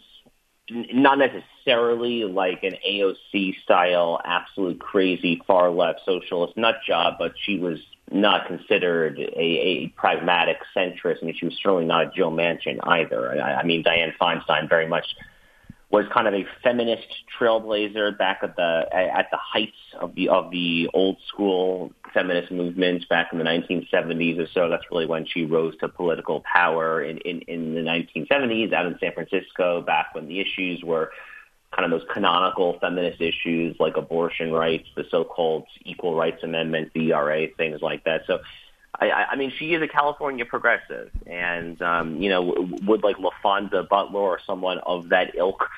not 0.70 1.18
necessarily 1.18 2.24
like 2.24 2.64
an 2.64 2.76
AOC 2.88 3.62
style, 3.62 4.22
absolute 4.24 4.80
crazy 4.80 5.42
far 5.46 5.70
left 5.70 6.02
socialist 6.06 6.56
nut 6.56 6.76
job, 6.86 7.16
but 7.20 7.34
she 7.38 7.58
was 7.58 7.80
not 8.12 8.48
considered 8.48 9.18
a, 9.20 9.42
a 9.42 9.88
pragmatic 9.96 10.58
centrist. 10.76 11.18
I 11.22 11.26
mean, 11.26 11.36
she 11.38 11.46
was 11.46 11.56
certainly 11.62 11.86
not 11.86 12.08
a 12.08 12.12
Joe 12.16 12.30
Manchin 12.30 12.80
either. 12.84 13.42
I, 13.42 13.56
I 13.56 13.64
mean, 13.64 13.84
Dianne 13.84 14.14
Feinstein 14.20 14.70
very 14.70 14.88
much 14.88 15.06
was 15.92 16.06
kind 16.14 16.28
of 16.28 16.34
a 16.34 16.46
feminist 16.64 17.08
trailblazer 17.38 18.18
back 18.18 18.40
at 18.44 18.56
the 18.56 18.86
at 18.94 19.28
the 19.30 19.38
heights 19.38 19.76
of 20.00 20.16
the 20.16 20.30
of 20.30 20.50
the 20.50 20.90
old 20.94 21.18
school 21.28 21.92
feminist 22.14 22.52
movement 22.52 23.08
back 23.10 23.30
in 23.32 23.40
the 23.40 23.44
1970s 23.44 24.40
or 24.40 24.48
so. 24.54 24.70
That's 24.70 24.84
really 24.90 25.06
when 25.06 25.26
she 25.26 25.46
rose 25.46 25.76
to 25.80 25.90
political 25.90 26.44
power 26.52 27.04
in, 27.04 27.18
in, 27.20 27.42
in 27.42 27.74
the 27.74 27.82
1970s 27.82 28.74
out 28.74 28.86
in 28.86 28.98
San 29.00 29.14
Francisco, 29.14 29.82
back 29.82 30.14
when 30.14 30.28
the 30.28 30.40
issues 30.40 30.82
were 30.84 31.12
kind 31.76 31.92
of 31.92 32.00
those 32.00 32.08
canonical 32.12 32.78
feminist 32.80 33.22
issues 33.22 33.76
like 33.80 33.96
abortion 33.98 34.52
rights, 34.52 34.88
the 34.96 35.06
so-called 35.10 35.66
Equal 35.86 36.16
Rights 36.16 36.44
Amendment, 36.44 36.92
ERA, 36.96 37.48
things 37.56 37.82
like 37.82 38.04
that. 38.04 38.24
So 38.28 38.40
I, 39.00 39.10
I 39.32 39.36
mean, 39.36 39.52
she 39.58 39.74
is 39.74 39.82
a 39.82 39.88
California 39.88 40.46
progressive, 40.46 41.10
and 41.26 41.82
um, 41.82 42.22
you 42.22 42.30
know, 42.30 42.70
would 42.84 43.04
like 43.04 43.18
LaFonda 43.18 43.88
Butler 43.88 44.20
or 44.20 44.40
someone 44.46 44.80
of 44.80 45.10
that 45.10 45.34
ilk 45.36 45.70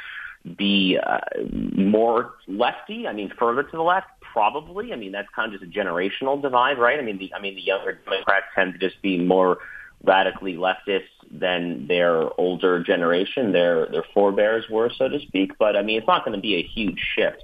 be 0.58 0.97
uh, 0.97 1.19
more 1.51 2.34
lefty? 2.47 3.08
I 3.08 3.13
mean, 3.13 3.32
further 3.38 3.63
to 3.63 3.71
the 3.71 3.84
left, 3.84 4.08
probably. 4.19 4.91
I 4.91 4.97
mean, 4.97 5.12
that's 5.12 5.29
kind 5.36 5.53
of 5.53 5.60
just 5.60 5.71
a 5.71 5.79
generational 5.79 6.41
divide, 6.41 6.79
right? 6.79 6.99
I 6.99 7.01
mean, 7.03 7.17
the 7.17 7.34
I 7.34 7.39
mean, 7.39 7.56
the 7.56 7.62
younger 7.62 7.93
Democrats 7.93 8.47
tend 8.56 8.73
to 8.73 8.79
just 8.79 9.01
be 9.01 9.19
more 9.19 9.60
radically 10.04 10.56
leftist 10.56 11.08
than 11.32 11.88
their 11.88 12.30
older 12.39 12.84
generation, 12.84 13.52
their 13.52 13.88
their 13.88 14.06
forebears 14.13 14.66
were, 14.70 14.92
so 14.98 15.08
to 15.08 15.20
speak. 15.22 15.58
But 15.58 15.76
I 15.76 15.82
mean, 15.82 15.98
it's 15.98 16.08
not 16.08 16.26
going 16.26 16.36
to 16.36 16.42
be 16.42 16.56
a 16.56 16.63
huge 16.63 17.00
shift 17.16 17.44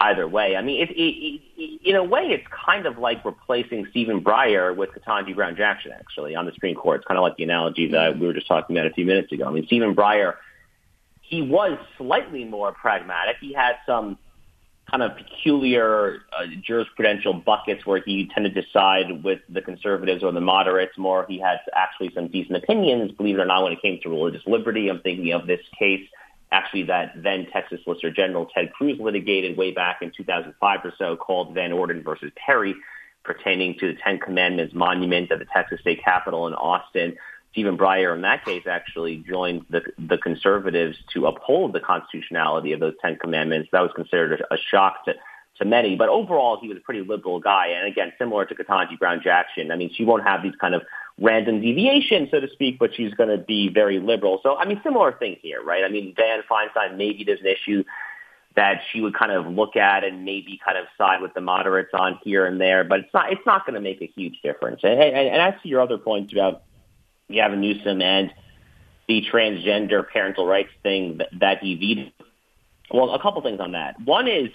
either 0.00 0.26
way. 0.26 0.56
I 0.56 0.62
mean, 0.62 0.82
it, 0.82 0.90
it, 0.90 1.40
it, 1.56 1.80
in 1.84 1.96
a 1.96 2.02
way, 2.02 2.22
it's 2.22 2.46
kind 2.66 2.86
of 2.86 2.98
like 2.98 3.24
replacing 3.24 3.86
Stephen 3.90 4.24
Breyer 4.24 4.74
with 4.74 4.90
Ketanji 4.90 5.34
Brown 5.34 5.56
Jackson, 5.56 5.92
actually, 5.92 6.34
on 6.34 6.46
the 6.46 6.52
Supreme 6.52 6.74
Court. 6.74 7.00
It's 7.00 7.06
kind 7.06 7.18
of 7.18 7.22
like 7.22 7.36
the 7.36 7.44
analogy 7.44 7.88
that 7.88 8.18
we 8.18 8.26
were 8.26 8.32
just 8.32 8.48
talking 8.48 8.76
about 8.76 8.90
a 8.90 8.94
few 8.94 9.04
minutes 9.04 9.30
ago. 9.30 9.46
I 9.46 9.50
mean, 9.50 9.66
Stephen 9.66 9.94
Breyer, 9.94 10.36
he 11.20 11.42
was 11.42 11.78
slightly 11.98 12.44
more 12.44 12.72
pragmatic. 12.72 13.36
He 13.40 13.52
had 13.52 13.76
some 13.84 14.18
kind 14.90 15.02
of 15.02 15.12
peculiar 15.16 16.22
uh, 16.36 16.46
jurisprudential 16.68 17.44
buckets 17.44 17.86
where 17.86 18.02
he 18.04 18.28
tended 18.34 18.54
to 18.54 18.62
side 18.72 19.22
with 19.22 19.40
the 19.48 19.60
conservatives 19.60 20.22
or 20.22 20.32
the 20.32 20.40
moderates 20.40 20.96
more. 20.98 21.24
He 21.28 21.38
had 21.38 21.58
actually 21.74 22.10
some 22.14 22.28
decent 22.28 22.56
opinions, 22.56 23.12
believe 23.12 23.36
it 23.36 23.40
or 23.40 23.46
not, 23.46 23.62
when 23.62 23.72
it 23.72 23.82
came 23.82 24.00
to 24.02 24.08
religious 24.08 24.42
liberty. 24.46 24.88
I'm 24.88 25.00
thinking 25.00 25.32
of 25.32 25.46
this 25.46 25.60
case 25.78 26.06
actually 26.52 26.82
that 26.84 27.12
then 27.16 27.46
Texas 27.52 27.80
Solicitor 27.84 28.10
General 28.10 28.46
Ted 28.46 28.72
Cruz 28.72 28.98
litigated 28.98 29.56
way 29.56 29.70
back 29.70 29.98
in 30.02 30.10
2005 30.16 30.80
or 30.84 30.92
so 30.98 31.16
called 31.16 31.54
Van 31.54 31.72
Orden 31.72 32.02
versus 32.02 32.32
Perry 32.34 32.74
pertaining 33.22 33.76
to 33.78 33.92
the 33.92 33.98
Ten 34.02 34.18
Commandments 34.18 34.74
monument 34.74 35.30
at 35.30 35.38
the 35.38 35.44
Texas 35.44 35.80
State 35.80 36.02
Capitol 36.02 36.46
in 36.46 36.54
Austin. 36.54 37.16
Stephen 37.52 37.76
Breyer 37.76 38.14
in 38.14 38.22
that 38.22 38.44
case 38.44 38.62
actually 38.66 39.24
joined 39.28 39.66
the, 39.70 39.82
the 39.98 40.18
conservatives 40.18 40.96
to 41.14 41.26
uphold 41.26 41.72
the 41.72 41.80
constitutionality 41.80 42.72
of 42.72 42.80
those 42.80 42.94
Ten 43.02 43.16
Commandments. 43.16 43.68
That 43.72 43.80
was 43.80 43.90
considered 43.94 44.40
a, 44.40 44.54
a 44.54 44.58
shock 44.58 45.04
to, 45.06 45.14
to 45.58 45.64
many, 45.64 45.96
but 45.96 46.08
overall 46.08 46.58
he 46.60 46.68
was 46.68 46.76
a 46.78 46.80
pretty 46.80 47.02
liberal 47.02 47.40
guy. 47.40 47.68
And 47.68 47.88
again, 47.88 48.12
similar 48.18 48.44
to 48.44 48.54
Ketanji 48.54 48.98
Brown 48.98 49.20
Jackson, 49.22 49.72
I 49.72 49.76
mean, 49.76 49.90
she 49.92 50.04
won't 50.04 50.22
have 50.22 50.42
these 50.42 50.54
kind 50.60 50.74
of 50.74 50.82
random 51.18 51.60
deviation, 51.60 52.28
so 52.30 52.40
to 52.40 52.48
speak, 52.50 52.78
but 52.78 52.94
she's 52.94 53.12
going 53.14 53.28
to 53.28 53.38
be 53.38 53.68
very 53.68 53.98
liberal. 53.98 54.40
So, 54.42 54.56
I 54.56 54.64
mean, 54.64 54.80
similar 54.82 55.12
thing 55.12 55.36
here, 55.42 55.62
right? 55.62 55.84
I 55.84 55.88
mean, 55.88 56.14
Dianne 56.14 56.42
Feinstein, 56.50 56.96
maybe 56.96 57.24
there's 57.24 57.40
an 57.40 57.46
issue 57.46 57.84
that 58.56 58.80
she 58.90 59.00
would 59.00 59.14
kind 59.14 59.30
of 59.30 59.46
look 59.46 59.76
at 59.76 60.02
and 60.02 60.24
maybe 60.24 60.58
kind 60.64 60.78
of 60.78 60.86
side 60.96 61.20
with 61.20 61.34
the 61.34 61.40
moderates 61.40 61.90
on 61.94 62.18
here 62.24 62.46
and 62.46 62.60
there, 62.60 62.84
but 62.84 63.00
it's 63.00 63.14
not, 63.14 63.32
it's 63.32 63.44
not 63.46 63.66
going 63.66 63.74
to 63.74 63.80
make 63.80 64.00
a 64.02 64.06
huge 64.06 64.40
difference. 64.42 64.80
And, 64.82 65.00
and, 65.00 65.16
and 65.16 65.40
as 65.40 65.60
to 65.62 65.68
your 65.68 65.80
other 65.80 65.98
point 65.98 66.32
about 66.32 66.62
Gavin 67.30 67.60
Newsom 67.60 68.02
and 68.02 68.32
the 69.08 69.24
transgender 69.32 70.08
parental 70.08 70.46
rights 70.46 70.70
thing 70.82 71.18
that, 71.18 71.28
that 71.40 71.58
he 71.62 71.74
vetoed, 71.74 72.12
well, 72.92 73.14
a 73.14 73.20
couple 73.20 73.42
things 73.42 73.60
on 73.60 73.72
that. 73.72 74.00
One 74.00 74.28
is, 74.28 74.50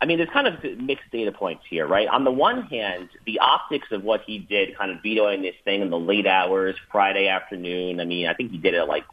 I 0.00 0.06
mean, 0.06 0.18
there's 0.18 0.30
kind 0.30 0.46
of 0.46 0.62
mixed 0.80 1.10
data 1.10 1.32
points 1.32 1.64
here, 1.68 1.86
right? 1.86 2.08
On 2.08 2.24
the 2.24 2.30
one 2.30 2.62
hand, 2.62 3.08
the 3.26 3.38
optics 3.40 3.88
of 3.90 4.02
what 4.02 4.22
he 4.22 4.38
did, 4.38 4.76
kind 4.76 4.90
of 4.90 5.02
vetoing 5.02 5.42
this 5.42 5.54
thing 5.64 5.82
in 5.82 5.90
the 5.90 5.98
late 5.98 6.26
hours, 6.26 6.76
Friday 6.90 7.28
afternoon. 7.28 8.00
I 8.00 8.04
mean, 8.04 8.26
I 8.26 8.34
think 8.34 8.50
he 8.50 8.58
did 8.58 8.74
it 8.74 8.78
at 8.78 8.88
like 8.88 9.04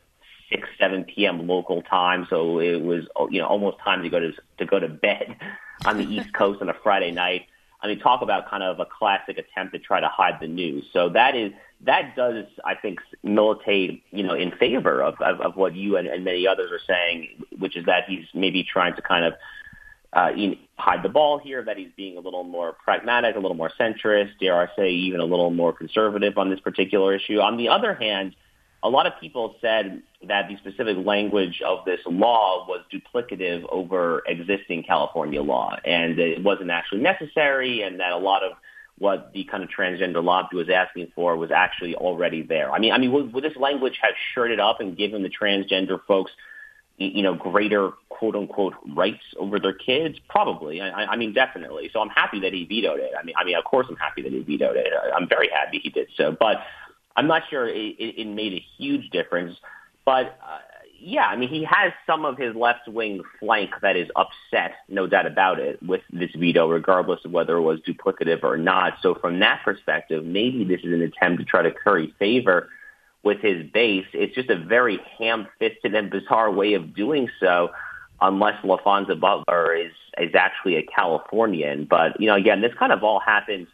six, 0.50 0.68
seven 0.80 1.04
p.m. 1.04 1.48
local 1.48 1.82
time, 1.82 2.28
so 2.30 2.60
it 2.60 2.82
was 2.82 3.06
you 3.30 3.42
know 3.42 3.48
almost 3.48 3.80
time 3.80 4.04
to 4.04 4.10
go 4.10 4.20
to 4.20 4.34
to 4.60 4.66
go 4.66 4.80
to 4.80 4.88
bed 4.88 5.36
on 5.86 5.98
the 5.98 6.06
East 6.06 6.34
Coast 6.34 6.62
on 6.62 6.70
a 6.70 6.74
Friday 6.74 7.12
night. 7.12 7.48
I 7.82 7.88
mean, 7.88 8.00
talk 8.00 8.22
about 8.22 8.50
kind 8.50 8.64
of 8.64 8.80
a 8.80 8.86
classic 8.86 9.38
attempt 9.38 9.74
to 9.74 9.80
try 9.80 10.00
to 10.00 10.08
hide 10.08 10.40
the 10.42 10.48
news. 10.48 10.86
So 10.94 11.10
that 11.10 11.36
is 11.36 11.52
that 11.82 12.16
does, 12.16 12.46
I 12.66 12.74
think, 12.74 13.00
militate, 13.22 14.04
you 14.10 14.24
know, 14.24 14.34
in 14.34 14.52
favor 14.52 15.02
of 15.02 15.16
of, 15.22 15.42
of 15.42 15.56
what 15.56 15.76
you 15.76 15.98
and, 15.98 16.08
and 16.08 16.24
many 16.24 16.48
others 16.48 16.72
are 16.72 16.82
saying, 16.88 17.44
which 17.60 17.78
is 17.78 17.86
that 17.86 18.06
he's 18.08 18.26
maybe 18.34 18.64
trying 18.64 18.96
to 18.96 19.02
kind 19.02 19.26
of 19.26 19.34
uh, 20.14 20.32
hide 20.78 21.04
the 21.04 21.10
ball 21.10 21.38
here, 21.38 21.64
that 21.64 21.78
he's 21.78 21.92
being 21.96 22.18
a 22.18 22.20
little 22.20 22.44
more 22.44 22.74
pragmatic, 22.74 23.36
a 23.36 23.40
little 23.40 23.58
more 23.58 23.72
centrist, 23.80 24.32
dare 24.40 24.60
I 24.60 24.76
say, 24.76 24.90
even 24.90 25.20
a 25.20 25.26
little 25.26 25.52
more 25.52 25.74
conservative 25.74 26.38
on 26.38 26.50
this 26.50 26.60
particular 26.60 27.14
issue. 27.14 27.40
On 27.40 27.58
the 27.58 27.70
other 27.70 27.94
hand, 27.94 28.36
a 28.84 28.90
lot 28.90 29.08
of 29.08 29.14
people 29.20 29.56
said 29.60 30.02
that 30.28 30.48
the 30.48 30.58
specific 30.58 30.98
language 31.06 31.62
of 31.66 31.84
this 31.86 32.00
law 32.06 32.66
was 32.68 32.82
duplicative 32.94 33.66
over 33.70 34.24
existing 34.28 34.84
California 34.84 35.42
law, 35.42 35.78
and 35.84 36.20
it 36.20 36.44
wasn't 36.44 36.70
actually 36.70 37.02
necessary, 37.02 37.82
and 37.82 38.00
that 38.00 38.12
a 38.12 38.18
lot 38.18 38.44
of 38.44 38.54
what 39.00 39.32
the 39.34 39.44
kind 39.46 39.64
of 39.64 39.70
transgender 39.70 40.24
lobby 40.24 40.56
was 40.56 40.70
asking 40.70 41.12
for 41.14 41.36
was 41.38 41.52
actually 41.52 41.96
already 41.96 42.42
there. 42.42 42.72
I 42.72 42.80
mean, 42.80 42.92
I 42.92 42.98
mean, 42.98 43.12
would, 43.12 43.34
would 43.34 43.44
this 43.44 43.56
language 43.56 44.00
have 44.02 44.14
shirted 44.34 44.60
up 44.60 44.80
and 44.80 44.98
given 44.98 45.22
the 45.22 45.30
transgender 45.30 46.00
folks 46.08 46.32
you 46.98 47.22
know, 47.22 47.36
greater 47.36 47.92
quote 48.10 48.36
unquote 48.36 48.74
rights 48.96 49.22
over 49.40 49.60
their 49.60 49.74
kids? 49.74 50.18
Probably. 50.30 50.82
I, 50.82 51.06
I 51.06 51.16
mean, 51.16 51.34
definitely. 51.34 51.90
So 51.94 52.02
I'm 52.02 52.10
happy 52.10 52.40
that 52.42 52.54
he 52.54 52.66
vetoed 52.66 53.00
it. 53.00 53.12
I 53.20 53.24
mean, 53.24 53.36
I 53.38 53.44
mean, 53.44 53.56
of 53.56 53.64
course 53.66 53.86
I'm 53.90 53.98
happy 53.98 54.24
that 54.24 54.32
he 54.32 54.42
vetoed 54.42 54.76
it. 54.76 54.92
I'm 55.16 55.30
very 55.30 55.50
happy 55.50 55.80
he 55.80 55.90
did 55.90 56.08
so, 56.18 56.36
but 56.38 56.58
I'm 57.18 57.28
not 57.28 57.44
sure 57.50 57.68
it, 57.68 57.96
it, 58.00 58.28
made 58.28 58.54
a 58.54 58.64
huge 58.78 59.10
difference. 59.10 59.58
But 60.06 60.40
uh, 60.42 60.60
yeah, 61.00 61.26
I 61.26 61.36
mean, 61.36 61.50
he 61.50 61.64
has 61.64 61.92
some 62.06 62.26
of 62.26 62.38
his 62.38 62.56
left 62.56 62.88
wing 62.88 63.24
flank 63.40 63.72
that 63.82 63.96
is 63.96 64.08
upset, 64.16 64.76
no 64.88 65.08
doubt 65.08 65.26
about 65.26 65.60
it, 65.60 65.82
with 65.82 66.02
this 66.14 66.30
veto, 66.36 66.70
regardless 66.70 67.26
of 67.26 67.32
whether 67.32 67.58
it 67.58 67.62
was 67.62 67.80
duplicative 67.82 68.44
or 68.44 68.56
not. 68.56 69.00
So 69.02 69.16
from 69.16 69.40
that 69.40 69.62
perspective, 69.66 70.24
maybe 70.24 70.64
this 70.64 70.82
is 70.82 70.94
an 70.94 71.02
attempt 71.02 71.40
to 71.40 71.46
try 71.46 71.64
to 71.64 71.72
curry 71.72 72.14
favor 72.20 72.70
with 73.24 73.40
his 73.42 73.66
base. 73.72 74.06
It's 74.14 74.36
just 74.36 74.50
a 74.50 74.58
very 74.58 75.00
ham-fisted 75.18 75.94
and 75.94 76.12
bizarre 76.12 76.52
way 76.52 76.76
of 76.76 76.96
doing 76.96 77.30
so, 77.40 77.72
unless 78.22 78.64
LaFonda 78.64 79.20
Butler 79.20 79.76
is 79.76 79.92
is 80.20 80.36
actually 80.36 80.78
a 80.78 80.84
Californian. 80.84 81.86
But 81.86 82.22
you 82.22 82.28
know, 82.28 82.36
again, 82.36 82.62
this 82.62 82.74
kind 82.76 82.92
of 82.92 83.04
all 83.04 83.20
happens, 83.20 83.68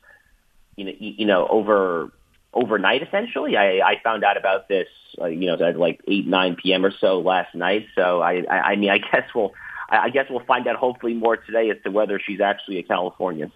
you 0.78 0.86
know, 0.86 0.94
you 0.98 1.26
know, 1.26 1.48
over 1.48 2.12
overnight 2.54 3.04
essentially. 3.04 3.58
I, 3.58 3.80
I 3.80 4.02
found 4.04 4.24
out 4.24 4.38
about 4.38 4.68
this, 4.68 4.88
uh, 5.20 5.26
you 5.26 5.48
know, 5.48 5.66
at 5.66 5.78
like 5.78 6.02
eight 6.08 6.28
nine 6.28 6.56
p.m. 6.56 6.86
or 6.86 6.92
so 6.92 7.20
last 7.20 7.54
night. 7.56 7.88
So 7.96 8.22
I, 8.22 8.44
I, 8.50 8.58
I 8.72 8.76
mean, 8.76 8.90
I 8.90 8.98
guess 9.12 9.30
we'll, 9.34 9.54
I 9.90 10.10
guess 10.10 10.26
we'll 10.30 10.46
find 10.46 10.68
out 10.68 10.76
hopefully 10.76 11.14
more 11.14 11.38
today 11.38 11.70
as 11.70 11.78
to 11.84 11.92
whether 11.92 12.20
she's 12.20 12.42
actually 12.42 12.80
a 12.80 12.84
Californian. 12.84 13.52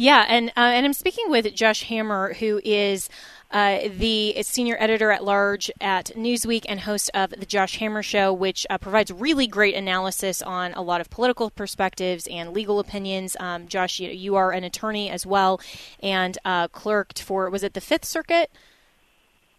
Yeah, 0.00 0.24
and 0.28 0.50
uh, 0.50 0.60
and 0.60 0.86
I'm 0.86 0.92
speaking 0.92 1.28
with 1.28 1.52
Josh 1.56 1.82
Hammer, 1.82 2.34
who 2.34 2.60
is 2.64 3.10
uh, 3.50 3.88
the 3.96 4.40
senior 4.44 4.76
editor 4.78 5.10
at 5.10 5.24
large 5.24 5.72
at 5.80 6.12
Newsweek 6.14 6.66
and 6.68 6.78
host 6.78 7.10
of 7.14 7.30
the 7.30 7.44
Josh 7.44 7.78
Hammer 7.78 8.04
Show, 8.04 8.32
which 8.32 8.64
uh, 8.70 8.78
provides 8.78 9.10
really 9.10 9.48
great 9.48 9.74
analysis 9.74 10.40
on 10.40 10.72
a 10.74 10.82
lot 10.82 11.00
of 11.00 11.10
political 11.10 11.50
perspectives 11.50 12.28
and 12.28 12.52
legal 12.52 12.78
opinions. 12.78 13.36
Um, 13.40 13.66
Josh, 13.66 13.98
you, 13.98 14.08
you, 14.10 14.36
are 14.36 14.52
an 14.52 14.62
attorney 14.62 15.10
as 15.10 15.26
well, 15.26 15.60
and 16.00 16.38
uh, 16.44 16.68
clerked 16.68 17.20
for 17.20 17.50
was 17.50 17.64
it 17.64 17.74
the 17.74 17.80
Fifth 17.80 18.04
Circuit? 18.04 18.52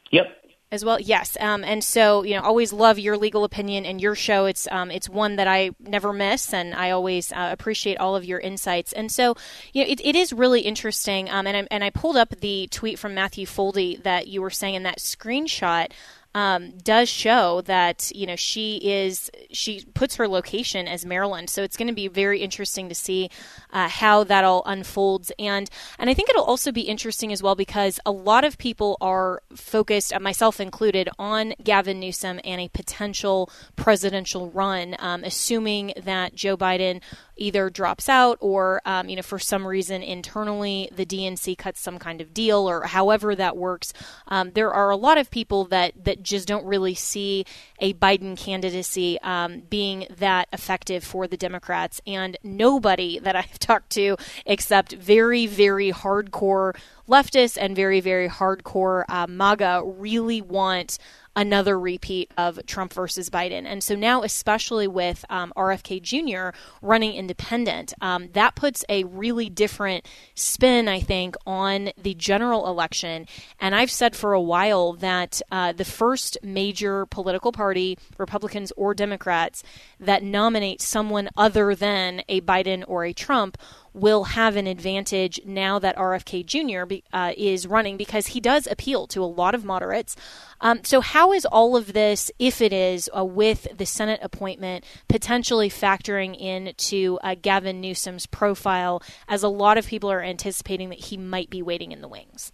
Yep 0.10 0.38
as 0.71 0.86
well. 0.86 0.99
Yes, 0.99 1.36
um, 1.39 1.63
and 1.63 1.84
so 1.84 2.23
you 2.23 2.36
know, 2.36 2.41
always 2.41 2.71
love 2.71 2.99
your 2.99 3.17
legal 3.17 3.43
opinion 3.43 3.86
and 3.86 3.99
your 3.99 4.15
show. 4.15 4.45
It's 4.45 4.67
um, 4.71 4.91
it's 4.91 5.10
one 5.10 5.36
that 5.38 5.47
I 5.47 5.71
never 5.79 6.13
miss, 6.13 6.53
and 6.53 6.73
I 6.75 6.91
always 6.91 7.32
uh, 7.32 7.49
appreciate 7.51 7.97
all 7.97 8.15
of 8.15 8.25
your 8.25 8.39
insights. 8.39 8.93
And 8.93 9.12
so, 9.12 9.36
you 9.73 9.84
know, 9.84 9.89
it, 9.89 10.01
it 10.03 10.15
is 10.15 10.32
really 10.32 10.62
interesting. 10.62 11.29
Um, 11.29 11.47
and 11.47 11.58
I, 11.58 11.67
and 11.71 11.84
I 11.84 11.89
pulled 11.89 12.17
up 12.17 12.29
the 12.41 12.67
tweet 12.71 12.99
from 12.99 13.13
Matthew 13.13 13.45
Foldi 13.45 14.01
that 14.03 14.27
you 14.27 14.41
were 14.41 14.49
saying 14.49 14.75
in 14.75 14.84
that 14.84 14.99
screenshot. 14.99 15.91
Um, 16.35 16.77
does 16.77 17.09
show 17.09 17.61
that 17.61 18.11
you 18.13 18.27
know 18.27 18.35
she 18.35 18.77
is 18.77 19.31
she 19.51 19.85
puts 19.93 20.15
her 20.15 20.27
location 20.27 20.87
as 20.87 21.05
Maryland. 21.05 21.49
So 21.49 21.63
it's 21.63 21.77
going 21.77 21.87
to 21.87 21.93
be 21.93 22.07
very 22.07 22.41
interesting 22.41 22.89
to 22.89 22.95
see 22.95 23.29
uh, 23.71 23.89
how 23.89 24.23
that 24.25 24.43
all 24.43 24.63
unfolds, 24.65 25.31
and 25.39 25.69
and 25.97 26.09
I 26.09 26.13
think 26.13 26.29
it'll 26.29 26.43
also 26.43 26.71
be 26.71 26.81
interesting 26.81 27.31
as 27.31 27.41
well 27.41 27.55
because 27.55 27.99
a 28.05 28.11
lot 28.11 28.43
of 28.43 28.57
people 28.57 28.97
are 29.01 29.41
focused, 29.55 30.13
uh, 30.13 30.19
myself 30.19 30.59
included, 30.59 31.09
on 31.17 31.53
Gavin 31.63 31.99
Newsom 31.99 32.39
and 32.43 32.61
a 32.61 32.69
potential 32.69 33.49
presidential 33.75 34.49
run, 34.51 34.95
um, 34.99 35.23
assuming 35.23 35.93
that 35.97 36.35
Joe 36.35 36.55
Biden 36.55 37.01
either 37.39 37.69
drops 37.69 38.10
out 38.10 38.38
or 38.41 38.82
um, 38.86 39.10
you 39.10 39.15
know 39.15 39.21
for 39.21 39.39
some 39.39 39.65
reason 39.65 40.04
internally 40.04 40.89
the 40.91 41.06
DNC 41.06 41.58
cuts 41.58 41.82
some 41.82 41.99
kind 41.99 42.21
of 42.21 42.34
deal 42.34 42.69
or 42.69 42.84
however 42.84 43.36
that 43.36 43.58
works. 43.58 43.93
Um, 44.28 44.52
there 44.52 44.73
are 44.73 44.89
a 44.89 44.95
lot 44.95 45.17
of 45.17 45.32
people 45.32 45.65
that 45.65 46.04
that 46.04 46.23
just 46.23 46.47
don't 46.47 46.65
really 46.65 46.93
see 46.93 47.45
a 47.80 47.93
Biden 47.93 48.38
candidacy 48.38 49.19
um, 49.21 49.62
being 49.69 50.08
that 50.17 50.47
effective 50.54 51.04
for 51.04 51.28
the 51.28 51.38
Democrats, 51.38 52.02
and 52.06 52.38
nobody 52.43 53.19
that 53.19 53.36
I've 53.36 53.60
talked 53.60 53.89
to 53.91 54.17
except 54.45 54.93
very 54.93 55.45
very 55.47 55.91
hardcore 55.91 56.75
leftists 57.08 57.58
and 57.60 57.75
very 57.75 57.99
very 57.99 58.30
hardcore 58.30 59.04
uh, 59.10 59.25
MAGA 59.28 59.82
really 59.86 60.41
want 60.41 60.97
another 61.35 61.79
repeat 61.79 62.31
of 62.37 62.59
Trump 62.65 62.93
versus 62.93 63.29
Biden. 63.29 63.65
And 63.65 63.83
so 63.83 63.95
now, 63.95 64.23
especially 64.23 64.87
with 64.87 65.23
um, 65.29 65.53
RFK 65.55 66.01
Jr. 66.01 66.57
running 66.81 67.13
independent, 67.13 67.93
um, 68.01 68.29
that 68.33 68.55
puts 68.55 68.83
a 68.89 69.03
really 69.05 69.49
different 69.49 70.07
spin, 70.35 70.87
I 70.87 70.99
think, 70.99 71.35
on 71.45 71.91
the 72.01 72.13
general 72.13 72.67
election. 72.67 73.27
And 73.59 73.75
I've 73.75 73.91
said 73.91 74.15
for 74.15 74.33
a 74.33 74.41
while 74.41 74.93
that 74.93 75.41
uh, 75.51 75.71
the 75.71 75.85
first 75.85 76.37
major 76.43 77.05
political 77.05 77.51
party, 77.51 77.97
Republicans 78.17 78.71
or 78.75 78.93
Democrats, 78.93 79.63
that 79.99 80.23
nominate 80.23 80.81
someone 80.81 81.29
other 81.37 81.75
than 81.75 82.21
a 82.27 82.41
Biden 82.41 82.83
or 82.87 83.05
a 83.05 83.13
Trump 83.13 83.57
will 83.93 84.23
have 84.25 84.56
an 84.56 84.67
advantage 84.67 85.39
now 85.45 85.80
that 85.80 85.95
RFK 85.95 86.45
Jr. 86.45 86.93
Uh, 87.12 87.34
is 87.38 87.67
running 87.67 87.97
because 87.97 88.28
he 88.28 88.39
does 88.39 88.67
appeal 88.67 89.08
to 89.08 89.23
a 89.23 89.25
lot 89.25 89.56
of 89.56 89.65
moderates. 89.65 90.15
Um, 90.62 90.84
so, 90.84 91.02
how 91.02 91.32
is 91.32 91.45
all 91.45 91.75
of 91.75 91.93
this, 91.93 92.32
if 92.39 92.62
it 92.62 92.73
is, 92.73 93.10
uh, 93.15 93.23
with 93.23 93.67
the 93.78 93.86
Senate 93.86 94.19
appointment 94.21 94.84
potentially 95.08 95.69
factoring 95.69 96.38
into 96.39 97.17
uh, 97.23 97.36
Gavin 97.41 97.80
Newsom's 97.80 98.25
profile, 98.25 99.02
as 99.28 99.43
a 99.43 99.49
lot 99.49 99.78
of 99.78 99.88
people 99.88 100.12
are 100.12 100.21
anticipating 100.21 100.89
that 100.89 100.99
he 101.06 101.17
might 101.17 101.49
be 101.49 101.62
waiting 101.62 101.91
in 101.91 102.02
the 102.02 102.08
wings? 102.08 102.52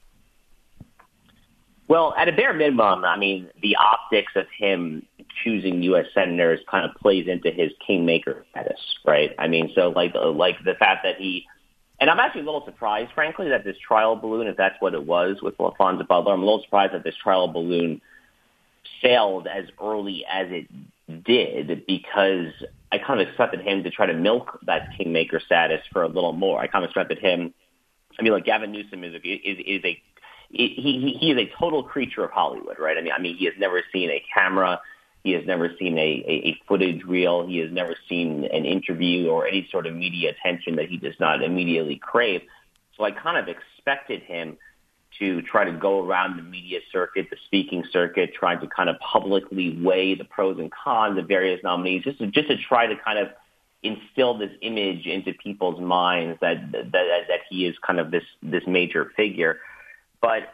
Well, 1.88 2.16
at 2.18 2.28
a 2.28 2.32
bare 2.32 2.54
minimum, 2.54 3.06
I 3.06 3.18
mean, 3.18 3.50
the 3.62 3.76
optics 3.76 4.34
of 4.36 4.48
him 4.58 5.06
choosing 5.44 5.84
U.S. 5.84 6.06
senators 6.14 6.60
kind 6.70 6.90
of 6.90 6.96
plays 6.96 7.28
into 7.28 7.52
his 7.52 7.72
kingmaker 7.86 8.46
status, 8.52 8.80
right? 9.06 9.32
I 9.38 9.48
mean, 9.48 9.72
so 9.76 9.90
like 9.90 10.14
uh, 10.16 10.32
like 10.32 10.58
the 10.64 10.76
fact 10.76 11.04
that 11.04 11.18
he, 11.18 11.46
and 12.00 12.10
I'm 12.10 12.20
actually 12.20 12.42
a 12.42 12.46
little 12.46 12.66
surprised, 12.66 13.12
frankly, 13.14 13.50
that 13.50 13.64
this 13.64 13.78
trial 13.86 14.16
balloon, 14.16 14.48
if 14.48 14.58
that's 14.58 14.76
what 14.80 14.94
it 14.94 15.06
was 15.06 15.38
with 15.42 15.58
Laphonza 15.58 16.08
Butler, 16.08 16.34
I'm 16.34 16.42
a 16.42 16.46
little 16.46 16.64
surprised 16.64 16.94
that 16.94 17.04
this 17.04 17.16
trial 17.22 17.48
balloon 17.48 18.02
sailed 19.02 19.48
as 19.48 19.66
early 19.82 20.26
as 20.32 20.48
it 20.50 20.68
did 21.24 21.86
because 21.86 22.52
I 22.92 22.98
kind 22.98 23.20
of 23.20 23.28
expected 23.28 23.62
him 23.62 23.84
to 23.84 23.92
try 23.92 24.06
to 24.06 24.14
milk 24.14 24.60
that 24.66 24.90
kingmaker 24.98 25.40
status 25.40 25.82
for 25.92 26.04
a 26.04 26.08
little 26.08 26.34
more. 26.34 26.60
I 26.60 26.68
kind 26.68 26.84
of 26.84 26.90
expected 26.90 27.20
him. 27.20 27.54
I 28.18 28.24
mean, 28.24 28.32
like 28.32 28.46
Gavin 28.46 28.72
Newsom 28.72 29.04
is 29.04 29.14
a, 29.14 29.18
is, 29.18 29.58
is 29.66 29.86
a 29.86 30.02
he, 30.50 30.68
he 30.70 31.18
he 31.20 31.32
is 31.32 31.38
a 31.38 31.52
total 31.60 31.84
creature 31.84 32.24
of 32.24 32.32
Hollywood, 32.32 32.78
right? 32.80 32.98
I 32.98 33.02
mean, 33.02 33.12
I 33.12 33.20
mean, 33.20 33.36
he 33.36 33.46
has 33.46 33.56
never 33.58 33.82
seen 33.92 34.10
a 34.10 34.24
camera 34.34 34.80
he 35.26 35.32
has 35.32 35.44
never 35.48 35.72
seen 35.80 35.98
a, 35.98 36.02
a, 36.02 36.50
a 36.50 36.58
footage 36.68 37.04
reel. 37.04 37.48
He 37.48 37.58
has 37.58 37.72
never 37.72 37.96
seen 38.08 38.46
an 38.46 38.64
interview 38.64 39.28
or 39.28 39.48
any 39.48 39.68
sort 39.72 39.88
of 39.88 39.96
media 39.96 40.30
attention 40.30 40.76
that 40.76 40.88
he 40.88 40.98
does 40.98 41.16
not 41.20 41.42
immediately 41.42 41.96
crave. 41.96 42.44
So 42.96 43.04
I 43.04 43.10
kind 43.10 43.36
of 43.36 43.48
expected 43.48 44.22
him 44.22 44.58
to 45.18 45.42
try 45.42 45.64
to 45.66 45.72
go 45.72 46.06
around 46.06 46.38
the 46.38 46.44
media 46.44 46.80
circuit, 46.92 47.26
the 47.32 47.38
speaking 47.48 47.84
circuit, 47.92 48.36
trying 48.36 48.60
to 48.60 48.68
kind 48.68 48.88
of 48.88 48.98
publicly 49.00 49.82
weigh 49.82 50.14
the 50.14 50.26
pros 50.26 50.60
and 50.60 50.72
cons 50.72 51.18
of 51.18 51.28
various 51.28 51.60
nominees, 51.64 52.04
just 52.04 52.20
to, 52.20 52.28
just 52.28 52.48
to 52.50 52.58
try 52.58 52.86
to 52.86 52.96
kind 53.04 53.18
of 53.18 53.30
instill 53.82 54.38
this 54.38 54.52
image 54.62 55.08
into 55.08 55.34
people's 55.34 55.82
minds 55.82 56.38
that 56.42 56.72
that 56.72 56.92
that 56.92 57.40
he 57.50 57.66
is 57.66 57.76
kind 57.86 58.00
of 58.00 58.12
this 58.12 58.24
this 58.44 58.64
major 58.68 59.12
figure. 59.18 59.58
But 60.22 60.54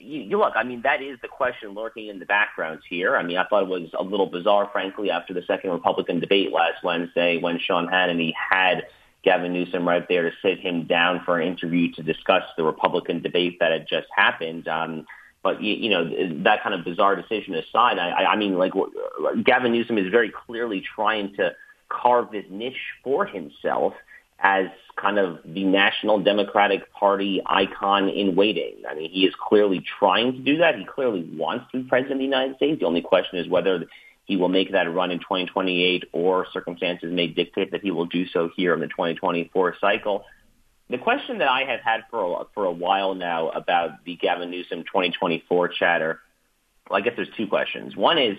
you, 0.00 0.22
you 0.22 0.38
look, 0.38 0.54
I 0.56 0.64
mean, 0.64 0.82
that 0.82 1.02
is 1.02 1.18
the 1.20 1.28
question 1.28 1.74
lurking 1.74 2.08
in 2.08 2.18
the 2.18 2.26
background 2.26 2.80
here. 2.88 3.16
I 3.16 3.22
mean, 3.22 3.36
I 3.36 3.46
thought 3.46 3.64
it 3.64 3.68
was 3.68 3.90
a 3.98 4.02
little 4.02 4.26
bizarre, 4.26 4.68
frankly, 4.72 5.10
after 5.10 5.34
the 5.34 5.42
second 5.42 5.70
Republican 5.70 6.20
debate 6.20 6.52
last 6.52 6.82
Wednesday 6.82 7.38
when 7.38 7.58
Sean 7.58 7.86
Hannity 7.86 8.32
had 8.34 8.86
Gavin 9.22 9.52
Newsom 9.52 9.86
right 9.86 10.06
there 10.08 10.22
to 10.22 10.36
sit 10.42 10.60
him 10.60 10.86
down 10.86 11.22
for 11.24 11.38
an 11.38 11.46
interview 11.46 11.92
to 11.92 12.02
discuss 12.02 12.42
the 12.56 12.64
Republican 12.64 13.20
debate 13.22 13.58
that 13.60 13.72
had 13.72 13.86
just 13.88 14.08
happened. 14.14 14.66
Um, 14.66 15.06
but 15.42 15.62
you, 15.62 15.74
you 15.74 15.90
know 15.90 16.42
that 16.44 16.62
kind 16.62 16.74
of 16.74 16.84
bizarre 16.84 17.16
decision 17.16 17.54
aside, 17.54 17.98
I, 17.98 18.24
I 18.24 18.36
mean, 18.36 18.54
like 18.54 18.72
Gavin 19.44 19.72
Newsom 19.72 19.98
is 19.98 20.10
very 20.10 20.30
clearly 20.30 20.82
trying 20.82 21.34
to 21.36 21.54
carve 21.88 22.30
this 22.30 22.44
niche 22.50 22.76
for 23.02 23.26
himself 23.26 23.94
as 24.42 24.66
kind 24.96 25.18
of 25.18 25.38
the 25.44 25.64
National 25.64 26.20
Democratic 26.20 26.92
Party 26.92 27.42
icon 27.46 28.08
in 28.08 28.36
waiting. 28.36 28.82
I 28.88 28.94
mean, 28.94 29.10
he 29.10 29.24
is 29.24 29.34
clearly 29.40 29.84
trying 29.98 30.32
to 30.32 30.38
do 30.38 30.58
that. 30.58 30.76
He 30.76 30.84
clearly 30.84 31.28
wants 31.34 31.66
to 31.72 31.82
be 31.82 31.88
president 31.88 32.14
of 32.14 32.18
the 32.18 32.24
United 32.24 32.56
States. 32.56 32.80
The 32.80 32.86
only 32.86 33.02
question 33.02 33.38
is 33.38 33.48
whether 33.48 33.86
he 34.24 34.36
will 34.36 34.48
make 34.48 34.72
that 34.72 34.92
run 34.92 35.10
in 35.10 35.18
2028 35.18 36.04
or 36.12 36.46
circumstances 36.52 37.12
may 37.12 37.26
dictate 37.26 37.72
that 37.72 37.82
he 37.82 37.90
will 37.90 38.06
do 38.06 38.26
so 38.28 38.50
here 38.56 38.74
in 38.74 38.80
the 38.80 38.86
2024 38.88 39.76
cycle. 39.80 40.24
The 40.88 40.98
question 40.98 41.38
that 41.38 41.48
I 41.48 41.64
have 41.64 41.80
had 41.80 42.02
for 42.10 42.42
a, 42.42 42.44
for 42.54 42.64
a 42.64 42.72
while 42.72 43.14
now 43.14 43.50
about 43.50 44.04
the 44.04 44.16
Gavin 44.16 44.50
Newsom 44.50 44.84
2024 44.84 45.68
chatter, 45.68 46.20
well, 46.88 46.98
I 46.98 47.02
guess 47.02 47.14
there's 47.16 47.28
two 47.36 47.46
questions. 47.46 47.96
One 47.96 48.18
is, 48.18 48.36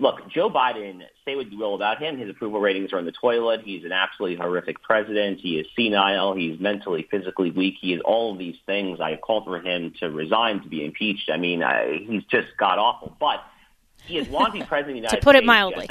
look, 0.00 0.28
Joe 0.30 0.50
Biden, 0.50 1.02
say 1.24 1.36
what 1.36 1.52
you 1.52 1.58
will 1.58 1.74
about 1.74 2.02
him, 2.02 2.18
his 2.18 2.30
approval 2.30 2.60
ratings 2.60 2.92
are 2.92 2.98
in 2.98 3.04
the 3.04 3.12
toilet. 3.12 3.60
He's 3.62 3.84
an 3.84 3.92
absolutely 3.92 4.36
horrific 4.36 4.82
president. 4.82 5.40
He 5.40 5.58
is 5.58 5.66
senile. 5.76 6.34
He's 6.34 6.58
mentally, 6.58 7.06
physically 7.10 7.50
weak. 7.50 7.74
He 7.80 7.92
is 7.92 8.00
all 8.04 8.32
of 8.32 8.38
these 8.38 8.56
things. 8.66 8.98
I 9.00 9.16
called 9.16 9.44
for 9.44 9.60
him 9.60 9.92
to 10.00 10.10
resign, 10.10 10.62
to 10.62 10.68
be 10.68 10.84
impeached. 10.84 11.30
I 11.32 11.36
mean, 11.36 11.62
I, 11.62 11.98
he's 12.06 12.24
just 12.24 12.48
god 12.58 12.78
awful. 12.78 13.14
But 13.20 13.44
he 14.10 14.22
wanted 14.22 14.60
to 14.60 14.66
president 14.66 14.80
of 14.80 14.86
the 14.86 14.94
United 14.96 15.08
States. 15.08 15.20
to 15.20 15.24
put 15.24 15.36
it 15.36 15.44
mildly. 15.44 15.88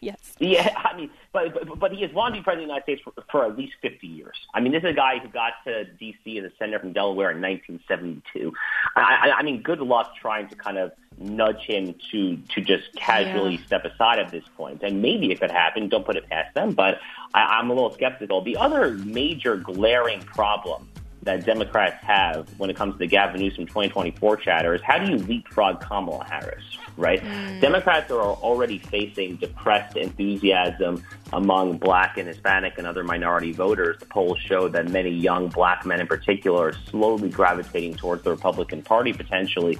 yes. 0.00 0.16
Yeah, 0.38 0.72
I 0.76 0.96
mean, 0.96 1.10
but, 1.32 1.52
but 1.54 1.78
but 1.78 1.92
he 1.92 2.00
to 2.00 2.08
be 2.08 2.14
president 2.14 2.46
of 2.46 2.56
the 2.56 2.60
United 2.62 2.82
States 2.84 3.02
for, 3.02 3.12
for 3.30 3.44
at 3.46 3.56
least 3.56 3.74
50 3.82 4.06
years. 4.06 4.36
I 4.54 4.60
mean, 4.60 4.72
this 4.72 4.82
is 4.82 4.90
a 4.90 4.94
guy 4.94 5.18
who 5.18 5.28
got 5.28 5.52
to 5.64 5.84
D.C. 5.84 6.38
as 6.38 6.44
a 6.44 6.52
senator 6.58 6.78
from 6.80 6.92
Delaware 6.92 7.30
in 7.30 7.40
1972. 7.40 8.52
I, 8.96 9.00
I, 9.00 9.38
I 9.38 9.42
mean, 9.42 9.62
good 9.62 9.80
luck 9.80 10.14
trying 10.20 10.48
to 10.48 10.56
kind 10.56 10.78
of 10.78 10.92
nudge 11.18 11.62
him 11.62 11.94
to 12.10 12.36
to 12.36 12.60
just 12.60 12.94
casually 12.94 13.56
yeah. 13.56 13.66
step 13.66 13.84
aside 13.84 14.18
at 14.18 14.30
this 14.30 14.44
point. 14.56 14.82
And 14.82 15.02
maybe 15.02 15.30
it 15.32 15.40
could 15.40 15.50
happen. 15.50 15.88
Don't 15.88 16.04
put 16.04 16.16
it 16.16 16.28
past 16.28 16.54
them, 16.54 16.72
but 16.72 17.00
I, 17.34 17.42
I'm 17.42 17.70
a 17.70 17.74
little 17.74 17.92
skeptical. 17.92 18.42
The 18.42 18.56
other 18.56 18.92
major 18.92 19.56
glaring 19.56 20.20
problem 20.20 20.88
that 21.22 21.44
Democrats 21.44 22.02
have 22.02 22.48
when 22.58 22.70
it 22.70 22.76
comes 22.76 22.94
to 22.94 22.98
the 22.98 23.06
Gavin 23.06 23.40
Newsom 23.40 23.66
2024 23.66 24.36
chatter 24.38 24.74
is 24.74 24.80
how 24.82 24.98
do 24.98 25.10
you 25.10 25.18
leapfrog 25.18 25.80
Kamala 25.80 26.24
Harris, 26.24 26.64
right? 26.96 27.22
Mm. 27.22 27.60
Democrats 27.60 28.10
are 28.10 28.20
already 28.20 28.78
facing 28.78 29.36
depressed 29.36 29.96
enthusiasm 29.96 31.04
among 31.32 31.78
black 31.78 32.16
and 32.18 32.28
Hispanic 32.28 32.78
and 32.78 32.86
other 32.86 33.04
minority 33.04 33.52
voters. 33.52 33.98
The 33.98 34.06
polls 34.06 34.38
show 34.38 34.68
that 34.68 34.88
many 34.88 35.10
young 35.10 35.48
black 35.48 35.84
men 35.84 36.00
in 36.00 36.06
particular 36.06 36.68
are 36.68 36.72
slowly 36.72 37.28
gravitating 37.28 37.94
towards 37.94 38.22
the 38.22 38.30
Republican 38.30 38.82
Party 38.82 39.12
potentially 39.12 39.78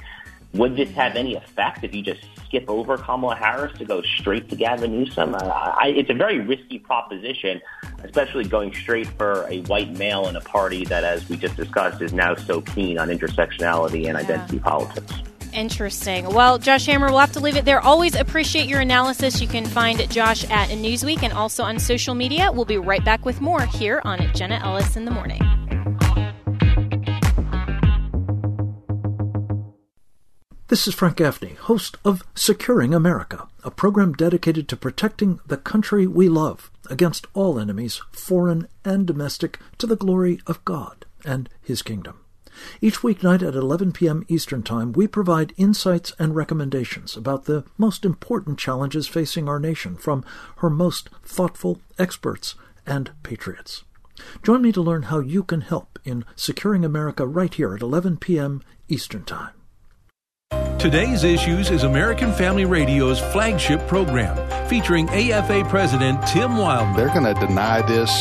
would 0.54 0.76
this 0.76 0.90
have 0.90 1.16
any 1.16 1.34
effect 1.34 1.84
if 1.84 1.94
you 1.94 2.02
just 2.02 2.24
skip 2.46 2.64
over 2.68 2.96
Kamala 2.96 3.36
Harris 3.36 3.76
to 3.78 3.84
go 3.84 4.02
straight 4.02 4.48
to 4.48 4.56
Gavin 4.56 4.92
Newsom? 4.92 5.34
Uh, 5.34 5.38
I, 5.38 5.88
it's 5.96 6.10
a 6.10 6.14
very 6.14 6.40
risky 6.40 6.78
proposition, 6.78 7.60
especially 8.02 8.44
going 8.44 8.72
straight 8.74 9.08
for 9.08 9.46
a 9.48 9.60
white 9.62 9.90
male 9.98 10.26
in 10.28 10.36
a 10.36 10.40
party 10.40 10.84
that, 10.86 11.04
as 11.04 11.28
we 11.28 11.36
just 11.36 11.56
discussed, 11.56 12.00
is 12.00 12.12
now 12.12 12.34
so 12.34 12.62
keen 12.62 12.98
on 12.98 13.08
intersectionality 13.08 14.06
and 14.06 14.14
yeah. 14.14 14.18
identity 14.18 14.58
politics. 14.58 15.12
Interesting. 15.52 16.26
Well, 16.28 16.58
Josh 16.58 16.86
Hammer, 16.86 17.08
we'll 17.08 17.18
have 17.18 17.32
to 17.32 17.40
leave 17.40 17.56
it 17.56 17.64
there. 17.64 17.80
Always 17.80 18.14
appreciate 18.14 18.68
your 18.68 18.80
analysis. 18.80 19.40
You 19.40 19.48
can 19.48 19.64
find 19.64 19.98
Josh 20.10 20.44
at 20.50 20.68
Newsweek 20.68 21.22
and 21.22 21.32
also 21.32 21.62
on 21.62 21.78
social 21.78 22.14
media. 22.14 22.52
We'll 22.52 22.64
be 22.64 22.78
right 22.78 23.04
back 23.04 23.24
with 23.24 23.40
more 23.40 23.62
here 23.62 24.00
on 24.04 24.20
Jenna 24.34 24.60
Ellis 24.62 24.96
in 24.96 25.04
the 25.04 25.10
Morning. 25.10 25.40
This 30.68 30.86
is 30.86 30.94
Frank 30.94 31.16
Gaffney, 31.16 31.54
host 31.54 31.96
of 32.04 32.22
Securing 32.34 32.92
America, 32.92 33.48
a 33.64 33.70
program 33.70 34.12
dedicated 34.12 34.68
to 34.68 34.76
protecting 34.76 35.40
the 35.46 35.56
country 35.56 36.06
we 36.06 36.28
love 36.28 36.70
against 36.90 37.26
all 37.32 37.58
enemies, 37.58 38.02
foreign 38.12 38.68
and 38.84 39.06
domestic, 39.06 39.58
to 39.78 39.86
the 39.86 39.96
glory 39.96 40.40
of 40.46 40.62
God 40.66 41.06
and 41.24 41.48
His 41.62 41.80
kingdom. 41.80 42.20
Each 42.82 42.98
weeknight 42.98 43.40
at 43.40 43.54
11 43.54 43.92
p.m. 43.92 44.26
Eastern 44.28 44.62
Time, 44.62 44.92
we 44.92 45.06
provide 45.06 45.54
insights 45.56 46.12
and 46.18 46.36
recommendations 46.36 47.16
about 47.16 47.46
the 47.46 47.64
most 47.78 48.04
important 48.04 48.58
challenges 48.58 49.08
facing 49.08 49.48
our 49.48 49.58
nation 49.58 49.96
from 49.96 50.22
her 50.56 50.68
most 50.68 51.08
thoughtful 51.24 51.80
experts 51.98 52.56
and 52.84 53.12
patriots. 53.22 53.84
Join 54.42 54.60
me 54.60 54.72
to 54.72 54.82
learn 54.82 55.04
how 55.04 55.20
you 55.20 55.44
can 55.44 55.62
help 55.62 55.98
in 56.04 56.26
securing 56.36 56.84
America 56.84 57.26
right 57.26 57.54
here 57.54 57.74
at 57.74 57.80
11 57.80 58.18
p.m. 58.18 58.62
Eastern 58.90 59.24
Time. 59.24 59.57
Today's 60.78 61.24
Issues 61.24 61.70
is 61.70 61.82
American 61.82 62.32
Family 62.32 62.64
Radio's 62.64 63.18
flagship 63.18 63.84
program 63.88 64.36
featuring 64.68 65.08
AFA 65.08 65.64
President 65.68 66.24
Tim 66.28 66.52
Wildmon. 66.52 66.94
They're 66.94 67.08
going 67.08 67.24
to 67.24 67.34
deny 67.34 67.82
this 67.82 68.12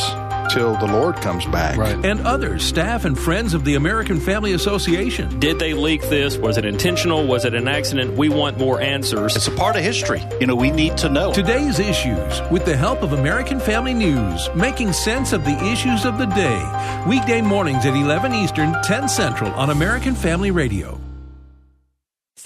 till 0.52 0.76
the 0.78 0.86
Lord 0.86 1.14
comes 1.16 1.46
back. 1.46 1.76
Right. 1.76 2.04
And 2.04 2.26
others, 2.26 2.64
staff 2.64 3.04
and 3.04 3.16
friends 3.16 3.54
of 3.54 3.64
the 3.64 3.76
American 3.76 4.18
Family 4.18 4.54
Association. 4.54 5.38
Did 5.38 5.60
they 5.60 5.72
leak 5.72 6.02
this? 6.08 6.36
Was 6.36 6.58
it 6.58 6.64
intentional? 6.64 7.28
Was 7.28 7.44
it 7.44 7.54
an 7.54 7.68
accident? 7.68 8.16
We 8.16 8.28
want 8.28 8.58
more 8.58 8.80
answers. 8.80 9.36
It's 9.36 9.46
a 9.46 9.52
part 9.52 9.76
of 9.76 9.82
history. 9.82 10.20
You 10.40 10.48
know, 10.48 10.56
we 10.56 10.72
need 10.72 10.96
to 10.96 11.08
know. 11.08 11.32
Today's 11.32 11.78
issues, 11.78 12.40
with 12.50 12.64
the 12.64 12.76
help 12.76 13.02
of 13.02 13.12
American 13.12 13.60
Family 13.60 13.94
News, 13.94 14.48
making 14.56 14.92
sense 14.94 15.32
of 15.32 15.44
the 15.44 15.56
issues 15.70 16.04
of 16.04 16.18
the 16.18 16.26
day. 16.26 17.04
Weekday 17.06 17.40
mornings 17.40 17.86
at 17.86 17.94
11 17.94 18.34
Eastern, 18.34 18.74
10 18.82 19.08
Central 19.08 19.52
on 19.52 19.70
American 19.70 20.16
Family 20.16 20.50
Radio. 20.50 21.00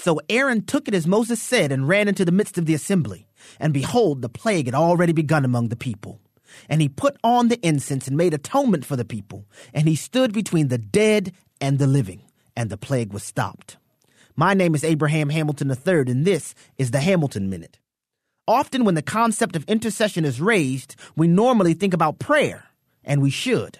So 0.02 0.20
Aaron 0.28 0.64
took 0.64 0.88
it 0.88 0.94
as 0.94 1.06
Moses 1.06 1.40
said 1.40 1.70
and 1.70 1.86
ran 1.86 2.08
into 2.08 2.24
the 2.24 2.32
midst 2.32 2.58
of 2.58 2.66
the 2.66 2.74
assembly. 2.74 3.28
And 3.60 3.72
behold, 3.72 4.20
the 4.20 4.28
plague 4.28 4.66
had 4.66 4.74
already 4.74 5.12
begun 5.12 5.44
among 5.44 5.68
the 5.68 5.76
people. 5.76 6.20
And 6.68 6.82
he 6.82 6.88
put 6.88 7.16
on 7.22 7.46
the 7.46 7.64
incense 7.64 8.08
and 8.08 8.16
made 8.16 8.34
atonement 8.34 8.84
for 8.84 8.96
the 8.96 9.04
people. 9.04 9.46
And 9.72 9.86
he 9.86 9.94
stood 9.94 10.32
between 10.32 10.68
the 10.68 10.76
dead 10.78 11.32
and 11.60 11.78
the 11.78 11.86
living. 11.86 12.22
And 12.56 12.68
the 12.68 12.76
plague 12.76 13.12
was 13.12 13.22
stopped. 13.22 13.76
My 14.34 14.54
name 14.54 14.74
is 14.74 14.82
Abraham 14.82 15.28
Hamilton 15.28 15.70
III, 15.70 16.10
and 16.10 16.24
this 16.24 16.56
is 16.78 16.90
the 16.90 17.00
Hamilton 17.00 17.48
Minute. 17.48 17.78
Often, 18.48 18.84
when 18.84 18.96
the 18.96 19.02
concept 19.02 19.54
of 19.54 19.64
intercession 19.68 20.24
is 20.24 20.40
raised, 20.40 20.96
we 21.14 21.28
normally 21.28 21.74
think 21.74 21.94
about 21.94 22.18
prayer, 22.18 22.64
and 23.04 23.22
we 23.22 23.30
should. 23.30 23.78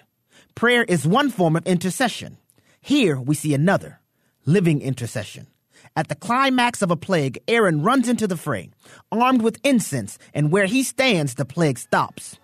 Prayer 0.55 0.85
is 0.85 1.05
one 1.05 1.29
form 1.29 1.57
of 1.57 1.67
intercession. 1.67 2.37
Here 2.79 3.19
we 3.19 3.35
see 3.35 3.53
another 3.53 3.99
living 4.45 4.81
intercession. 4.81 5.47
At 5.95 6.07
the 6.07 6.15
climax 6.15 6.81
of 6.81 6.89
a 6.89 6.95
plague, 6.95 7.37
Aaron 7.47 7.83
runs 7.83 8.09
into 8.09 8.25
the 8.25 8.35
fray, 8.35 8.71
armed 9.11 9.43
with 9.43 9.59
incense, 9.63 10.17
and 10.33 10.51
where 10.51 10.65
he 10.65 10.81
stands, 10.81 11.35
the 11.35 11.45
plague 11.45 11.77
stops. 11.77 12.39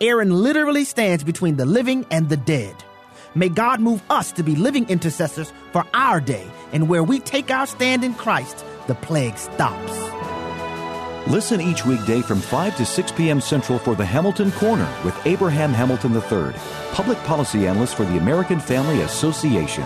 Aaron 0.00 0.34
literally 0.34 0.82
stands 0.82 1.22
between 1.22 1.56
the 1.56 1.66
living 1.66 2.04
and 2.10 2.28
the 2.28 2.36
dead. 2.36 2.74
May 3.36 3.48
God 3.48 3.80
move 3.80 4.02
us 4.10 4.32
to 4.32 4.42
be 4.42 4.56
living 4.56 4.88
intercessors 4.88 5.52
for 5.70 5.84
our 5.94 6.20
day, 6.20 6.44
and 6.72 6.88
where 6.88 7.04
we 7.04 7.20
take 7.20 7.52
our 7.52 7.66
stand 7.66 8.02
in 8.02 8.12
Christ, 8.14 8.64
the 8.88 8.96
plague 8.96 9.38
stops. 9.38 9.92
Listen 11.30 11.60
each 11.60 11.86
weekday 11.86 12.22
from 12.22 12.40
5 12.40 12.76
to 12.76 12.84
6 12.84 13.12
p.m. 13.12 13.40
Central 13.40 13.78
for 13.78 13.94
the 13.94 14.04
Hamilton 14.04 14.50
Corner 14.50 14.92
with 15.04 15.14
Abraham 15.26 15.72
Hamilton 15.72 16.12
III, 16.12 16.52
public 16.92 17.18
policy 17.18 17.68
analyst 17.68 17.94
for 17.94 18.04
the 18.04 18.18
American 18.18 18.58
Family 18.58 19.02
Association. 19.02 19.84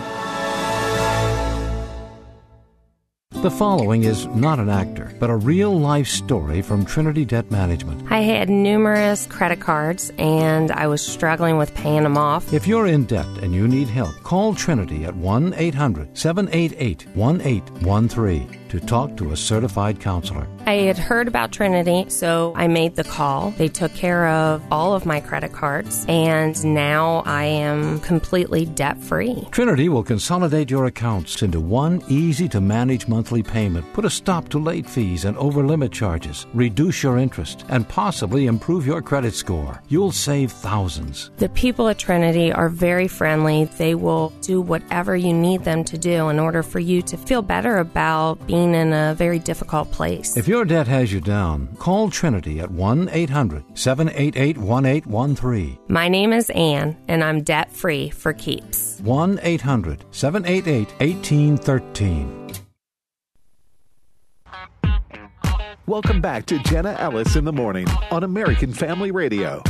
The 3.41 3.51
following 3.51 4.05
is 4.05 4.25
not 4.27 4.59
an 4.59 4.69
actor, 4.69 5.13
but 5.19 5.29
a 5.29 5.35
real 5.35 5.79
life 5.79 6.07
story 6.07 6.61
from 6.63 6.83
Trinity 6.83 7.25
Debt 7.25 7.51
Management. 7.51 8.11
I 8.11 8.21
had 8.21 8.49
numerous 8.49 9.27
credit 9.27 9.59
cards 9.59 10.11
and 10.17 10.71
I 10.71 10.87
was 10.87 11.01
struggling 11.01 11.57
with 11.57 11.73
paying 11.75 12.03
them 12.03 12.17
off. 12.17 12.51
If 12.53 12.65
you're 12.65 12.87
in 12.87 13.05
debt 13.05 13.27
and 13.43 13.53
you 13.53 13.67
need 13.67 13.87
help, 13.87 14.15
call 14.23 14.55
Trinity 14.55 15.05
at 15.05 15.15
1 15.15 15.53
800 15.53 16.17
788 16.17 17.05
1813 17.15 18.64
to 18.79 18.85
talk 18.85 19.15
to 19.17 19.31
a 19.31 19.37
certified 19.37 19.99
counselor. 19.99 20.47
I 20.65 20.73
had 20.73 20.97
heard 20.97 21.27
about 21.27 21.51
Trinity, 21.51 22.09
so 22.09 22.53
I 22.55 22.67
made 22.67 22.95
the 22.95 23.03
call. 23.03 23.51
They 23.51 23.67
took 23.67 23.93
care 23.93 24.27
of 24.27 24.63
all 24.71 24.93
of 24.93 25.05
my 25.05 25.19
credit 25.19 25.53
cards, 25.53 26.05
and 26.09 26.63
now 26.65 27.23
I 27.25 27.43
am 27.43 27.99
completely 27.99 28.65
debt 28.65 29.01
free. 29.01 29.47
Trinity 29.51 29.89
will 29.89 30.03
consolidate 30.03 30.71
your 30.71 30.85
accounts 30.85 31.41
into 31.41 31.59
one 31.59 32.01
easy 32.07 32.49
to 32.49 32.59
manage 32.59 33.07
monthly 33.07 33.43
payment, 33.43 33.91
put 33.93 34.05
a 34.05 34.09
stop 34.09 34.49
to 34.49 34.59
late 34.59 34.89
fees 34.89 35.25
and 35.25 35.37
over 35.37 35.63
limit 35.63 35.91
charges, 35.91 36.47
reduce 36.53 37.03
your 37.03 37.17
interest, 37.17 37.63
and 37.69 37.87
possibly 37.87 38.47
improve 38.47 38.85
your 38.87 39.01
credit 39.01 39.33
score. 39.33 39.81
You'll 39.87 40.11
save 40.11 40.51
thousands. 40.51 41.31
The 41.37 41.49
people 41.49 41.87
at 41.87 41.99
Trinity 41.99 42.51
are 42.51 42.69
very 42.69 43.07
friendly. 43.07 43.65
They 43.65 43.93
will 43.95 44.29
do 44.41 44.61
whatever 44.61 45.15
you 45.15 45.33
need 45.33 45.63
them 45.63 45.83
to 45.85 45.97
do 45.97 46.29
in 46.29 46.39
order 46.39 46.63
for 46.63 46.79
you 46.79 47.01
to 47.03 47.17
feel 47.17 47.41
better 47.41 47.77
about 47.77 48.45
being 48.47 48.64
in 48.73 48.93
a 48.93 49.13
very 49.13 49.37
difficult 49.37 49.91
place. 49.91 50.35
If 50.35 50.47
your 50.47 50.65
debt 50.65 50.87
has 50.87 51.13
you 51.13 51.21
down, 51.21 51.75
call 51.77 52.09
Trinity 52.09 52.59
at 52.59 52.71
1 52.71 53.09
800 53.11 53.63
788 53.77 54.57
1813. 54.57 55.77
My 55.87 56.07
name 56.07 56.33
is 56.33 56.49
Anne, 56.49 56.97
and 57.07 57.23
I'm 57.23 57.43
debt 57.43 57.71
free 57.71 58.09
for 58.09 58.33
keeps. 58.33 58.99
1 59.01 59.39
800 59.43 60.05
788 60.11 60.87
1813. 60.99 62.45
Welcome 65.87 66.19
back 66.19 66.47
to 66.47 66.57
Jenna 66.63 66.95
Ellis 66.97 67.35
in 67.35 67.45
the 67.45 67.53
Morning 67.53 67.87
on 68.09 68.23
American 68.23 68.73
Family 68.73 69.11
Radio. 69.11 69.61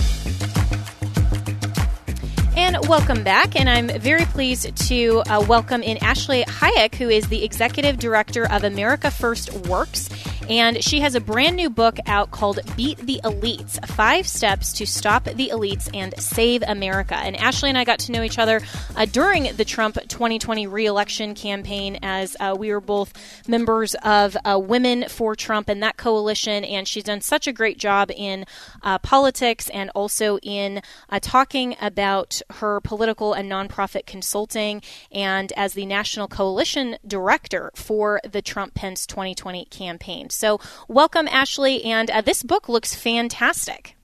And 2.58 2.78
welcome 2.88 3.22
back. 3.22 3.60
And 3.60 3.70
I'm 3.70 3.90
very 4.00 4.24
pleased 4.24 4.74
to 4.88 5.22
uh, 5.28 5.46
welcome 5.46 5.84
in 5.84 5.98
Ashley 5.98 6.44
Hayek, 6.46 6.96
who 6.96 7.10
is 7.10 7.28
the 7.28 7.44
Executive 7.44 8.00
Director 8.00 8.50
of 8.50 8.64
America 8.64 9.12
First 9.12 9.52
Works. 9.68 10.10
And 10.50 10.84
she 10.84 11.00
has 11.00 11.16
a 11.16 11.20
brand 11.20 11.56
new 11.56 11.72
book 11.72 11.98
out 12.06 12.30
called 12.30 12.60
Beat 12.76 13.00
the 13.00 13.20
Elites 13.24 13.84
Five 13.88 14.28
Steps 14.28 14.74
to 14.74 14.86
Stop 14.86 15.24
the 15.24 15.50
Elites 15.50 15.90
and 15.92 16.14
Save 16.20 16.64
America. 16.68 17.16
And 17.16 17.36
Ashley 17.36 17.70
and 17.70 17.78
I 17.78 17.84
got 17.84 18.00
to 18.00 18.12
know 18.12 18.22
each 18.22 18.38
other 18.38 18.62
uh, 18.96 19.06
during 19.06 19.56
the 19.56 19.66
Trump 19.66 19.98
2020 20.08 20.68
reelection 20.68 21.34
campaign 21.34 21.98
as 22.04 22.38
uh, 22.40 22.56
we 22.58 22.72
were 22.72 22.82
both 22.82 23.14
members 23.48 23.96
of 24.04 24.38
uh, 24.46 24.60
Women 24.60 25.06
for 25.10 25.36
Trump 25.36 25.68
and 25.68 25.82
that 25.82 25.98
coalition. 25.98 26.64
And 26.64 26.88
she's 26.88 27.06
done 27.06 27.22
such 27.22 27.48
a 27.48 27.54
great 27.54 27.80
job 27.80 28.12
in 28.16 28.46
uh, 28.84 29.00
politics 29.00 29.70
and 29.70 29.90
also 29.96 30.38
in 30.44 30.82
uh, 31.10 31.20
talking 31.22 31.76
about 31.82 32.42
her 32.58 32.82
political 32.82 33.34
and 33.34 33.52
nonprofit 33.52 34.06
consulting 34.06 34.84
and 35.12 35.52
as 35.58 35.74
the 35.74 35.88
National 35.88 36.28
Coalition 36.28 36.98
Director 37.06 37.72
for 37.74 38.22
the 38.30 38.44
Trump 38.44 38.76
Pence 38.76 39.08
2020 39.08 39.66
campaign. 39.66 40.30
So, 40.36 40.60
welcome, 40.88 41.28
Ashley. 41.30 41.84
And 41.84 42.10
uh, 42.12 42.22
this 42.22 42.44
book 42.44 42.70
looks 42.70 42.94
fantastic. 42.94 43.96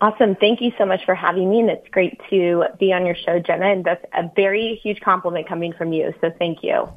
Awesome. 0.00 0.36
Thank 0.36 0.60
you 0.60 0.70
so 0.78 0.86
much 0.86 1.04
for 1.04 1.14
having 1.14 1.50
me. 1.50 1.60
And 1.60 1.70
it's 1.70 1.88
great 1.88 2.20
to 2.30 2.64
be 2.78 2.92
on 2.92 3.04
your 3.04 3.16
show, 3.16 3.40
Jenna. 3.40 3.72
And 3.72 3.84
that's 3.84 4.04
a 4.14 4.30
very 4.36 4.80
huge 4.82 5.00
compliment 5.00 5.48
coming 5.48 5.72
from 5.72 5.92
you. 5.92 6.14
So, 6.20 6.30
thank 6.38 6.62
you. 6.62 6.88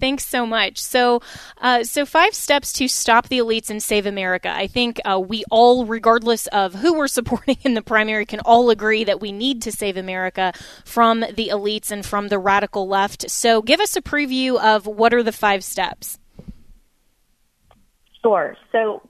Thanks 0.00 0.24
so 0.24 0.46
much. 0.46 0.80
So, 0.80 1.20
uh, 1.58 1.84
so 1.84 2.06
five 2.06 2.34
steps 2.34 2.72
to 2.74 2.88
stop 2.88 3.28
the 3.28 3.38
elites 3.38 3.70
and 3.70 3.82
save 3.82 4.06
America. 4.06 4.50
I 4.54 4.66
think 4.66 5.00
uh, 5.04 5.20
we 5.20 5.44
all, 5.50 5.84
regardless 5.84 6.46
of 6.48 6.74
who 6.74 6.94
we're 6.94 7.08
supporting 7.08 7.58
in 7.62 7.74
the 7.74 7.82
primary, 7.82 8.26
can 8.26 8.40
all 8.40 8.70
agree 8.70 9.04
that 9.04 9.20
we 9.20 9.32
need 9.32 9.62
to 9.62 9.72
save 9.72 9.96
America 9.96 10.52
from 10.84 11.20
the 11.20 11.50
elites 11.52 11.90
and 11.90 12.04
from 12.04 12.28
the 12.28 12.38
radical 12.38 12.88
left. 12.88 13.30
So, 13.30 13.62
give 13.62 13.80
us 13.80 13.96
a 13.96 14.02
preview 14.02 14.58
of 14.60 14.86
what 14.86 15.14
are 15.14 15.22
the 15.22 15.32
five 15.32 15.62
steps. 15.64 16.18
Sure. 18.22 18.56
So, 18.72 19.02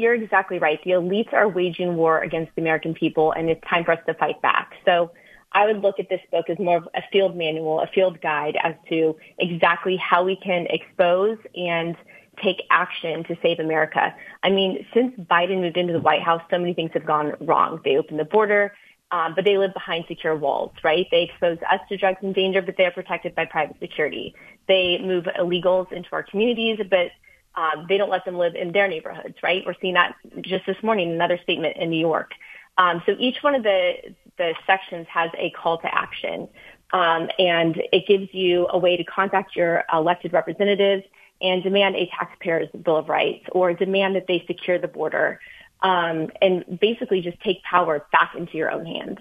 you're 0.00 0.14
exactly 0.14 0.58
right. 0.58 0.80
The 0.82 0.92
elites 0.92 1.32
are 1.32 1.48
waging 1.48 1.94
war 1.94 2.20
against 2.22 2.54
the 2.56 2.62
American 2.62 2.94
people, 2.94 3.32
and 3.32 3.50
it's 3.50 3.60
time 3.68 3.84
for 3.84 3.92
us 3.92 3.98
to 4.06 4.14
fight 4.14 4.40
back. 4.40 4.72
So 4.86 5.12
I 5.52 5.66
would 5.66 5.82
look 5.82 6.00
at 6.00 6.08
this 6.08 6.20
book 6.30 6.48
as 6.48 6.58
more 6.58 6.78
of 6.78 6.88
a 6.94 7.02
field 7.12 7.36
manual, 7.36 7.80
a 7.80 7.86
field 7.88 8.20
guide 8.20 8.56
as 8.62 8.74
to 8.88 9.16
exactly 9.38 9.96
how 9.96 10.24
we 10.24 10.36
can 10.36 10.66
expose 10.70 11.38
and 11.54 11.96
take 12.42 12.62
action 12.70 13.24
to 13.24 13.36
save 13.42 13.58
America. 13.58 14.14
I 14.42 14.48
mean, 14.50 14.86
since 14.94 15.14
Biden 15.18 15.60
moved 15.60 15.76
into 15.76 15.92
the 15.92 16.00
White 16.00 16.22
House, 16.22 16.40
so 16.50 16.58
many 16.58 16.72
things 16.72 16.92
have 16.94 17.04
gone 17.04 17.34
wrong. 17.40 17.80
They 17.84 17.96
opened 17.96 18.18
the 18.18 18.24
border, 18.24 18.72
um, 19.10 19.34
but 19.34 19.44
they 19.44 19.58
live 19.58 19.74
behind 19.74 20.06
secure 20.08 20.36
walls, 20.36 20.72
right? 20.82 21.06
They 21.10 21.24
expose 21.24 21.58
us 21.70 21.80
to 21.90 21.98
drugs 21.98 22.20
and 22.22 22.34
danger, 22.34 22.62
but 22.62 22.76
they 22.78 22.86
are 22.86 22.92
protected 22.92 23.34
by 23.34 23.44
private 23.44 23.76
security. 23.80 24.34
They 24.68 24.98
move 25.02 25.24
illegals 25.38 25.92
into 25.92 26.08
our 26.12 26.22
communities, 26.22 26.78
but 26.88 27.08
um, 27.54 27.86
they 27.88 27.96
don't 27.96 28.10
let 28.10 28.24
them 28.24 28.36
live 28.36 28.54
in 28.54 28.72
their 28.72 28.88
neighborhoods, 28.88 29.36
right? 29.42 29.62
We're 29.66 29.74
seeing 29.80 29.94
that 29.94 30.14
just 30.42 30.66
this 30.66 30.76
morning, 30.82 31.10
another 31.10 31.38
statement 31.42 31.76
in 31.76 31.90
New 31.90 32.00
York. 32.00 32.32
Um, 32.78 33.02
so 33.06 33.14
each 33.18 33.42
one 33.42 33.54
of 33.54 33.62
the, 33.62 34.14
the 34.38 34.54
sections 34.66 35.06
has 35.10 35.30
a 35.36 35.50
call 35.50 35.78
to 35.78 35.94
action. 35.94 36.48
Um, 36.92 37.28
and 37.38 37.80
it 37.92 38.06
gives 38.08 38.32
you 38.32 38.66
a 38.70 38.78
way 38.78 38.96
to 38.96 39.04
contact 39.04 39.54
your 39.54 39.84
elected 39.92 40.32
representatives 40.32 41.04
and 41.40 41.62
demand 41.62 41.96
a 41.96 42.10
taxpayer's 42.18 42.68
bill 42.82 42.96
of 42.96 43.08
rights 43.08 43.46
or 43.52 43.72
demand 43.72 44.16
that 44.16 44.26
they 44.26 44.44
secure 44.46 44.78
the 44.78 44.88
border 44.88 45.40
um, 45.82 46.30
and 46.42 46.78
basically 46.80 47.20
just 47.20 47.40
take 47.40 47.62
power 47.62 48.06
back 48.12 48.34
into 48.36 48.56
your 48.56 48.70
own 48.70 48.84
hands. 48.84 49.18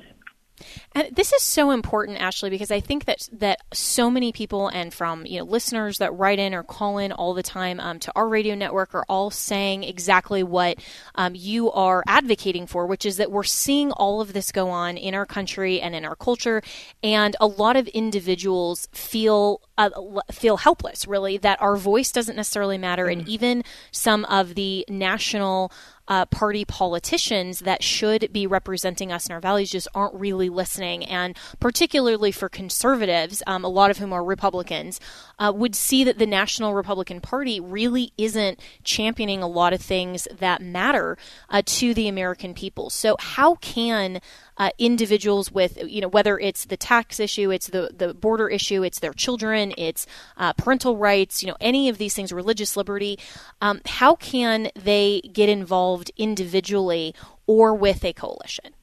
And 0.93 1.16
this 1.16 1.34
is 1.34 1.41
so 1.41 1.72
important, 1.72 2.20
Ashley, 2.20 2.49
because 2.49 2.72
I 2.72 2.80
think 2.80 3.05
that 3.05 3.30
that 3.34 3.60
so 3.74 4.10
many 4.10 4.32
people 4.32 4.68
and 4.68 4.93
from 4.93 5.26
you 5.26 5.39
know 5.39 5.45
listeners 5.45 5.97
that 5.99 6.12
write 6.12 6.39
in 6.39 6.53
or 6.53 6.64
call 6.64 6.97
in 6.97 7.12
all 7.12 7.34
the 7.34 7.43
time 7.43 7.80
um, 7.80 7.99
to 7.99 8.12
our 8.16 8.28
radio 8.28 8.55
network 8.55 8.93
are 8.95 9.05
all 9.07 9.30
saying 9.30 9.84
exactly 9.84 10.43
what 10.43 10.78
um, 11.16 11.36
you 11.36 11.72
are 11.72 12.03
advocating 12.07 12.68
for, 12.68 12.86
which 12.86 13.05
is 13.05 13.18
that 13.18 13.32
we're 13.32 13.43
seeing 13.43 13.91
all 13.91 14.22
of 14.22 14.34
this 14.34 14.51
go 14.51 14.70
on 14.70 14.97
in 14.97 15.14
our 15.14 15.26
country 15.26 15.82
and 15.82 15.95
in 15.95 16.05
our 16.05 16.16
culture, 16.16 16.62
and 17.03 17.36
a 17.39 17.47
lot 17.47 17.76
of 17.76 17.88
individuals 17.89 18.88
feel 18.91 19.62
uh, 19.78 19.89
feel 20.32 20.57
helpless, 20.57 21.07
really, 21.07 21.38
that 21.38 21.62
our 21.62 21.78
voice 21.78 22.12
doesn't 22.12 22.36
necessarily 22.36 22.78
matter, 22.78 23.05
mm. 23.05 23.14
and 23.14 23.30
even 23.30 23.64
some 23.91 24.26
of 24.26 24.55
the 24.55 24.86
national 24.89 25.72
uh, 26.10 26.26
party 26.26 26.66
politicians 26.66 27.60
that 27.60 27.84
should 27.84 28.34
be 28.34 28.47
representing 28.47 29.12
us 29.12 29.28
in 29.28 29.32
our 29.32 29.39
values 29.39 29.70
just 29.70 29.88
aren't 29.93 30.16
really 30.16 30.49
listening. 30.49 31.05
And 31.05 31.38
particularly 31.60 32.32
for 32.32 32.49
conservatives, 32.49 33.43
um, 33.47 33.64
a 33.64 33.70
lot 33.70 33.91
of 33.91 33.99
whom 33.99 34.12
are 34.12 34.24
Republicans, 34.24 34.99
uh, 35.38 35.53
would 35.55 35.76
see 35.76 36.03
that 36.03 36.18
the 36.18 36.26
National 36.26 36.74
Republican 36.74 37.22
Party 37.22 37.60
really 37.60 38.12
isn't 38.18 38.60
championing 38.84 39.43
a 39.43 39.47
lot 39.47 39.72
of 39.72 39.82
things 39.82 40.28
that 40.38 40.62
matter 40.62 41.18
uh, 41.49 41.62
to 41.66 41.93
the 41.93 42.07
American 42.07 42.53
people. 42.53 42.89
So, 42.89 43.16
how 43.20 43.55
can 43.55 44.20
uh, 44.60 44.70
individuals 44.78 45.51
with, 45.51 45.78
you 45.88 46.01
know, 46.01 46.10
whether 46.10 46.38
it's 46.38 46.66
the 46.66 46.78
tax 46.78 47.20
issue, 47.20 47.49
it's 47.49 47.68
the, 47.68 47.89
the 47.95 48.14
border 48.14 48.49
issue, 48.49 48.84
it's 48.84 48.99
their 48.99 49.14
children, 49.14 49.74
it's 49.78 50.05
uh, 50.38 50.53
parental 50.53 50.97
rights, 50.97 51.41
you 51.41 51.47
know, 51.47 51.57
any 51.62 51.89
of 51.89 51.97
these 51.97 52.14
things, 52.14 52.32
religious 52.34 52.76
liberty, 52.76 53.18
um, 53.62 53.80
how 53.86 54.16
can 54.16 54.70
they 54.76 55.22
get 55.34 55.49
involved 55.49 56.12
individually 56.18 57.16
or 57.47 57.74
with 57.74 58.03
a 58.03 58.14
coalition? 58.14 58.74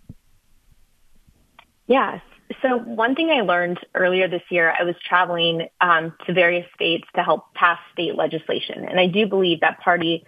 Yes. 1.86 2.20
So 2.62 2.78
one 2.78 3.14
thing 3.14 3.30
I 3.30 3.42
learned 3.42 3.78
earlier 3.94 4.28
this 4.28 4.42
year, 4.50 4.72
I 4.78 4.84
was 4.84 4.94
traveling 5.06 5.68
um, 5.80 6.14
to 6.26 6.32
various 6.32 6.66
states 6.74 7.06
to 7.16 7.22
help 7.22 7.52
pass 7.54 7.78
state 7.92 8.14
legislation, 8.16 8.86
and 8.88 8.98
I 8.98 9.06
do 9.06 9.26
believe 9.26 9.60
that 9.60 9.80
party, 9.80 10.24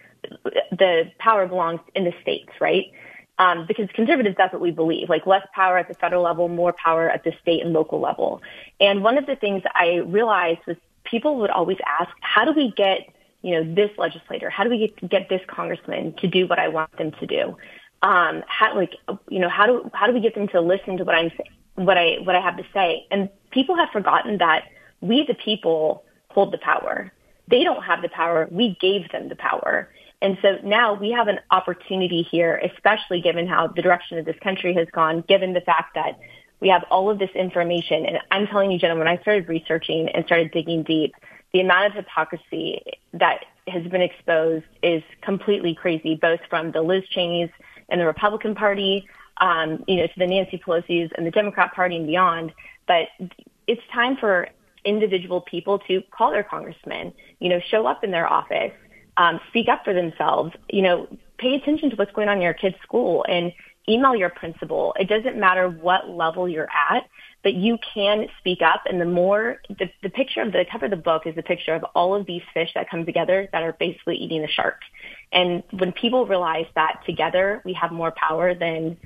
the 0.73 1.05
power 1.19 1.47
belongs 1.47 1.81
in 1.95 2.05
the 2.05 2.13
states, 2.21 2.51
right? 2.61 2.87
Um, 3.39 3.67
because 3.67 3.89
conservatives, 3.95 4.37
that's 4.37 4.53
what 4.53 4.63
we 4.63 4.71
believe, 4.71 5.09
like 5.09 5.27
less 5.27 5.47
power 5.55 5.79
at 5.79 5.89
the 5.89 5.95
federal 5.95 6.23
level, 6.23 6.49
more 6.49 6.73
power 6.73 7.09
at 7.09 7.23
the 7.25 7.33
state 7.41 7.63
and 7.63 7.73
local 7.73 8.01
level. 8.01 8.43
And 8.81 9.03
one 9.03 9.17
of 9.17 9.27
the 9.27 9.37
things 9.37 9.63
I 9.75 9.97
realized 10.07 10.61
was 10.67 10.77
people 11.05 11.37
would 11.37 11.51
always 11.51 11.79
ask, 11.87 12.11
how 12.21 12.45
do 12.45 12.53
we 12.53 12.73
get, 12.77 13.09
you 13.43 13.55
know, 13.55 13.75
this 13.75 13.91
legislator? 13.97 14.51
How 14.51 14.65
do 14.65 14.71
we 14.71 14.79
get, 14.79 15.09
get 15.09 15.29
this 15.29 15.41
congressman 15.47 16.15
to 16.15 16.27
do 16.27 16.47
what 16.47 16.59
I 16.59 16.69
want 16.69 16.97
them 16.99 17.13
to 17.13 17.27
do? 17.27 17.57
Um, 18.03 18.43
how, 18.47 18.77
like, 18.77 18.95
you 19.29 19.39
know, 19.39 19.49
how 19.49 19.67
do, 19.67 19.91
how 19.95 20.07
do 20.07 20.13
we 20.13 20.21
get 20.21 20.35
them 20.35 20.49
to 20.49 20.61
listen 20.61 20.97
to 20.99 21.05
what 21.05 21.15
I'm 21.15 21.31
saying, 21.31 21.51
what 21.87 21.97
I, 21.97 22.17
what 22.23 22.35
I 22.35 22.41
have 22.41 22.57
to 22.57 22.65
say? 22.75 23.07
And 23.11 23.29
people 23.51 23.77
have 23.77 23.91
forgotten 23.91 24.39
that 24.39 24.65
we, 25.01 25.25
the 25.27 25.35
people, 25.35 26.05
hold 26.31 26.53
the 26.53 26.59
power. 26.59 27.13
They 27.47 27.65
don't 27.65 27.83
have 27.83 28.03
the 28.03 28.09
power. 28.09 28.49
We 28.51 28.77
gave 28.81 29.11
them 29.11 29.29
the 29.29 29.37
power. 29.37 29.89
And 30.21 30.37
so 30.43 30.59
now 30.65 30.95
we 30.95 31.11
have 31.13 31.29
an 31.29 31.39
opportunity 31.51 32.23
here, 32.23 32.61
especially 32.75 33.21
given 33.21 33.47
how 33.47 33.69
the 33.69 33.83
direction 33.83 34.19
of 34.19 34.25
this 34.25 34.39
country 34.43 34.75
has 34.75 34.89
gone, 34.93 35.23
given 35.29 35.53
the 35.53 35.61
fact 35.61 35.95
that 35.95 36.19
we 36.61 36.69
have 36.69 36.85
all 36.91 37.09
of 37.09 37.19
this 37.19 37.31
information. 37.35 38.05
And 38.05 38.19
I'm 38.31 38.47
telling 38.49 38.71
you, 38.71 38.79
Jenna, 38.79 38.97
when 38.97 39.07
I 39.07 39.19
started 39.19 39.49
researching 39.49 40.09
and 40.09 40.25
started 40.27 40.51
digging 40.51 40.83
deep, 40.83 41.15
the 41.53 41.61
amount 41.61 41.87
of 41.87 41.93
hypocrisy 41.95 42.83
that 43.13 43.45
has 43.69 43.85
been 43.87 44.03
exposed 44.03 44.67
is 44.83 45.03
completely 45.23 45.75
crazy, 45.75 46.17
both 46.17 46.41
from 46.51 46.73
the 46.73 46.83
Liz 46.83 47.05
Cheney's 47.15 47.51
and 47.89 48.01
the 48.01 48.07
Republican 48.07 48.55
Party, 48.55 49.07
um, 49.41 49.85
you 49.87 49.97
know, 49.97 50.07
to 50.07 50.19
the 50.19 50.27
Nancy 50.27 50.59
Pelosi's 50.59 51.11
and 51.17 51.27
the 51.27 51.31
Democrat 51.31 51.73
Party 51.75 51.97
and 51.97 52.07
beyond. 52.07 52.53
But 52.87 53.09
it's 53.67 53.83
time 53.93 54.17
for 54.17 54.49
individual 54.85 55.41
people 55.43 55.79
to 55.81 56.03
call 56.11 56.31
their 56.31 56.43
congressman, 56.43 57.13
you 57.39 57.49
know, 57.49 57.61
show 57.71 57.87
up 57.87 58.03
in 58.03 58.11
their 58.11 58.27
office, 58.27 58.73
um, 59.19 59.41
speak 59.49 59.69
up 59.69 59.85
for 59.85 59.93
themselves. 59.93 60.55
You 60.71 60.83
know, 60.83 61.09
pay 61.39 61.55
attention 61.55 61.91
to 61.91 61.97
what's 61.97 62.13
going 62.13 62.29
on 62.29 62.39
in 62.39 62.43
your 62.43 62.55
kid's 62.55 62.77
school 62.83 63.25
and 63.29 63.53
email 63.89 64.15
your 64.15 64.31
principal. 64.31 64.95
It 64.99 65.09
doesn't 65.09 65.39
matter 65.39 65.69
what 65.69 66.09
level 66.09 66.49
you're 66.49 66.69
at, 66.71 67.09
but 67.43 67.55
you 67.55 67.79
can 67.95 68.29
speak 68.39 68.61
up. 68.63 68.83
And 68.87 69.01
the 69.01 69.07
more, 69.07 69.61
the, 69.69 69.91
the 70.03 70.11
picture 70.11 70.43
of 70.43 70.53
the 70.53 70.65
cover 70.71 70.87
of 70.87 70.91
the 70.91 70.97
book 70.97 71.27
is 71.27 71.37
a 71.37 71.43
picture 71.43 71.75
of 71.75 71.85
all 71.95 72.15
of 72.15 72.27
these 72.27 72.43
fish 72.55 72.71
that 72.75 72.91
come 72.91 73.05
together 73.05 73.49
that 73.53 73.63
are 73.63 73.73
basically 73.73 74.17
eating 74.17 74.43
the 74.43 74.49
shark. 74.49 74.81
And 75.33 75.63
when 75.71 75.93
people 75.93 76.27
realize 76.27 76.67
that 76.75 77.01
together 77.07 77.63
we 77.65 77.73
have 77.75 77.91
more 77.91 78.13
power 78.13 78.55
than 78.55 78.99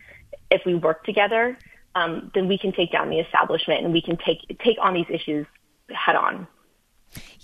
if 0.50 0.62
we 0.66 0.74
work 0.74 1.04
together, 1.04 1.56
um, 1.94 2.30
then 2.34 2.48
we 2.48 2.58
can 2.58 2.72
take 2.72 2.90
down 2.92 3.10
the 3.10 3.20
establishment 3.20 3.84
and 3.84 3.92
we 3.92 4.02
can 4.02 4.16
take 4.16 4.38
take 4.64 4.78
on 4.80 4.94
these 4.94 5.06
issues 5.10 5.46
head 5.90 6.16
on. 6.16 6.46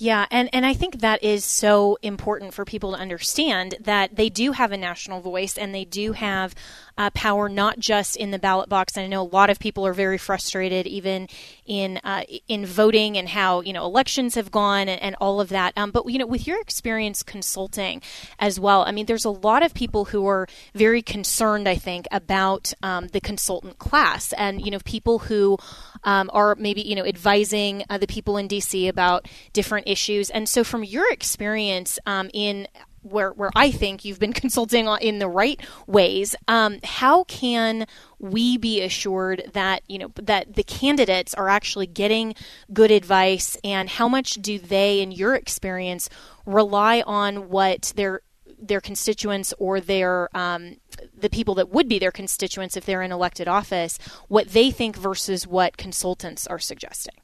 Yeah, 0.01 0.27
and, 0.31 0.49
and 0.53 0.65
I 0.65 0.75
think 0.75 1.01
that 1.01 1.25
is 1.25 1.45
so 1.45 1.99
important 2.03 2.55
for 2.55 2.65
people 2.65 2.93
to 2.93 2.99
understand 2.99 3.75
that 3.81 4.15
they 4.15 4.29
do 4.29 4.53
have 4.53 4.71
a 4.71 4.77
national 4.77 5.21
voice 5.21 5.59
and 5.59 5.75
they 5.75 5.85
do 5.85 6.13
have 6.13 6.55
uh, 6.97 7.11
power 7.11 7.49
not 7.49 7.81
just 7.81 8.17
in 8.17 8.31
the 8.31 8.39
ballot 8.39 8.69
box. 8.69 8.97
And 8.97 9.05
I 9.05 9.09
know 9.09 9.23
a 9.23 9.35
lot 9.35 9.51
of 9.51 9.59
people 9.59 9.87
are 9.87 9.93
very 9.93 10.19
frustrated, 10.19 10.87
even 10.87 11.29
in 11.65 11.99
uh, 12.05 12.23
in 12.49 12.65
voting 12.65 13.17
and 13.17 13.29
how 13.29 13.61
you 13.61 13.73
know 13.73 13.85
elections 13.85 14.37
have 14.37 14.51
gone 14.51 14.89
and, 14.89 15.01
and 15.01 15.17
all 15.21 15.41
of 15.41 15.49
that. 15.49 15.73
Um, 15.77 15.91
but 15.91 16.07
you 16.11 16.19
know, 16.19 16.27
with 16.27 16.47
your 16.47 16.61
experience 16.61 17.25
consulting 17.25 18.03
as 18.39 18.59
well, 18.59 18.83
I 18.83 18.93
mean, 18.93 19.07
there's 19.07 19.25
a 19.25 19.31
lot 19.31 19.63
of 19.65 19.75
people 19.75 20.07
who 20.07 20.27
are 20.27 20.47
very 20.75 21.03
concerned. 21.03 21.69
I 21.69 21.77
think 21.77 22.07
about 22.11 22.73
um, 22.83 23.09
the 23.09 23.21
consultant 23.21 23.79
class 23.79 24.33
and 24.35 24.65
you 24.65 24.71
know 24.71 24.81
people 24.85 25.21
who 25.21 25.57
um, 26.05 26.31
are 26.33 26.57
maybe 26.57 26.83
you 26.83 26.97
know 26.97 27.07
advising 27.07 27.85
uh, 27.89 27.99
the 27.99 28.07
people 28.09 28.37
in 28.37 28.49
DC 28.49 28.89
about 28.89 29.29
different 29.53 29.88
issues. 29.89 30.31
And 30.31 30.49
so, 30.49 30.63
from 30.63 30.85
your 30.85 31.11
experience 31.11 31.99
um, 32.07 32.31
in 32.35 32.69
where 33.03 33.33
where 33.33 33.51
I 33.55 33.71
think 33.71 34.05
you've 34.05 34.19
been 34.19 34.33
consulting 34.45 34.87
in 35.01 35.19
the 35.19 35.29
right 35.29 35.61
ways. 35.87 36.35
Um, 36.47 36.79
how 36.85 37.25
can 37.25 37.87
we 38.19 38.57
be 38.57 38.81
assured 38.83 39.51
that 39.53 39.83
you 39.89 39.99
know 39.99 40.13
that 40.17 40.55
the 40.55 40.63
candidates 40.63 41.35
are 41.35 41.49
actually 41.49 41.87
getting 41.87 42.35
good 42.73 42.91
advice, 42.91 43.57
and 43.65 43.89
how 43.89 44.09
much 44.09 44.35
do 44.35 44.59
they, 44.59 45.01
in 45.01 45.13
your 45.13 45.35
experience, 45.35 46.09
rely 46.47 47.03
on 47.07 47.49
what 47.49 47.93
their 47.97 48.23
their 48.61 48.81
constituents 48.81 49.55
or 49.59 49.81
their 49.81 50.35
um, 50.37 50.77
the 51.17 51.31
people 51.31 51.55
that 51.55 51.71
would 51.71 51.89
be 51.89 51.99
their 51.99 52.13
constituents 52.13 52.77
if 52.77 52.85
they're 52.85 53.03
in 53.03 53.13
elected 53.13 53.49
office, 53.49 53.99
what 54.29 54.49
they 54.49 54.71
think 54.71 54.97
versus 54.97 55.47
what 55.47 55.77
consultants 55.77 56.47
are 56.47 56.59
suggesting? 56.59 57.15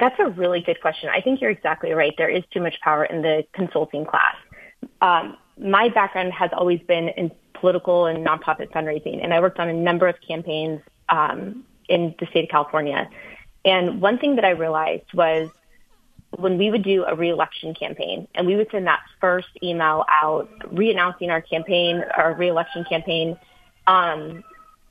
That's 0.00 0.18
a 0.18 0.28
really 0.28 0.60
good 0.60 0.80
question. 0.80 1.10
I 1.10 1.20
think 1.20 1.40
you're 1.40 1.50
exactly 1.50 1.92
right. 1.92 2.14
There 2.16 2.28
is 2.28 2.42
too 2.52 2.60
much 2.60 2.80
power 2.80 3.04
in 3.04 3.22
the 3.22 3.44
consulting 3.52 4.04
class. 4.04 4.36
Um, 5.00 5.36
my 5.58 5.88
background 5.88 6.32
has 6.32 6.50
always 6.52 6.80
been 6.80 7.08
in 7.10 7.30
political 7.54 8.06
and 8.06 8.26
nonprofit 8.26 8.70
fundraising, 8.70 9.22
and 9.22 9.32
I 9.32 9.40
worked 9.40 9.60
on 9.60 9.68
a 9.68 9.72
number 9.72 10.08
of 10.08 10.16
campaigns 10.26 10.80
um, 11.08 11.64
in 11.88 12.14
the 12.18 12.26
state 12.26 12.44
of 12.44 12.50
California. 12.50 13.08
And 13.64 14.00
one 14.00 14.18
thing 14.18 14.36
that 14.36 14.44
I 14.44 14.50
realized 14.50 15.12
was 15.14 15.50
when 16.36 16.58
we 16.58 16.70
would 16.70 16.82
do 16.82 17.04
a 17.04 17.14
reelection 17.14 17.74
campaign 17.74 18.26
and 18.34 18.46
we 18.46 18.56
would 18.56 18.68
send 18.70 18.86
that 18.86 19.00
first 19.20 19.48
email 19.62 20.04
out 20.08 20.48
re-announcing 20.72 21.30
our 21.30 21.42
campaign, 21.42 22.02
our 22.16 22.34
reelection 22.34 22.84
campaign, 22.84 23.38
um, 23.86 24.42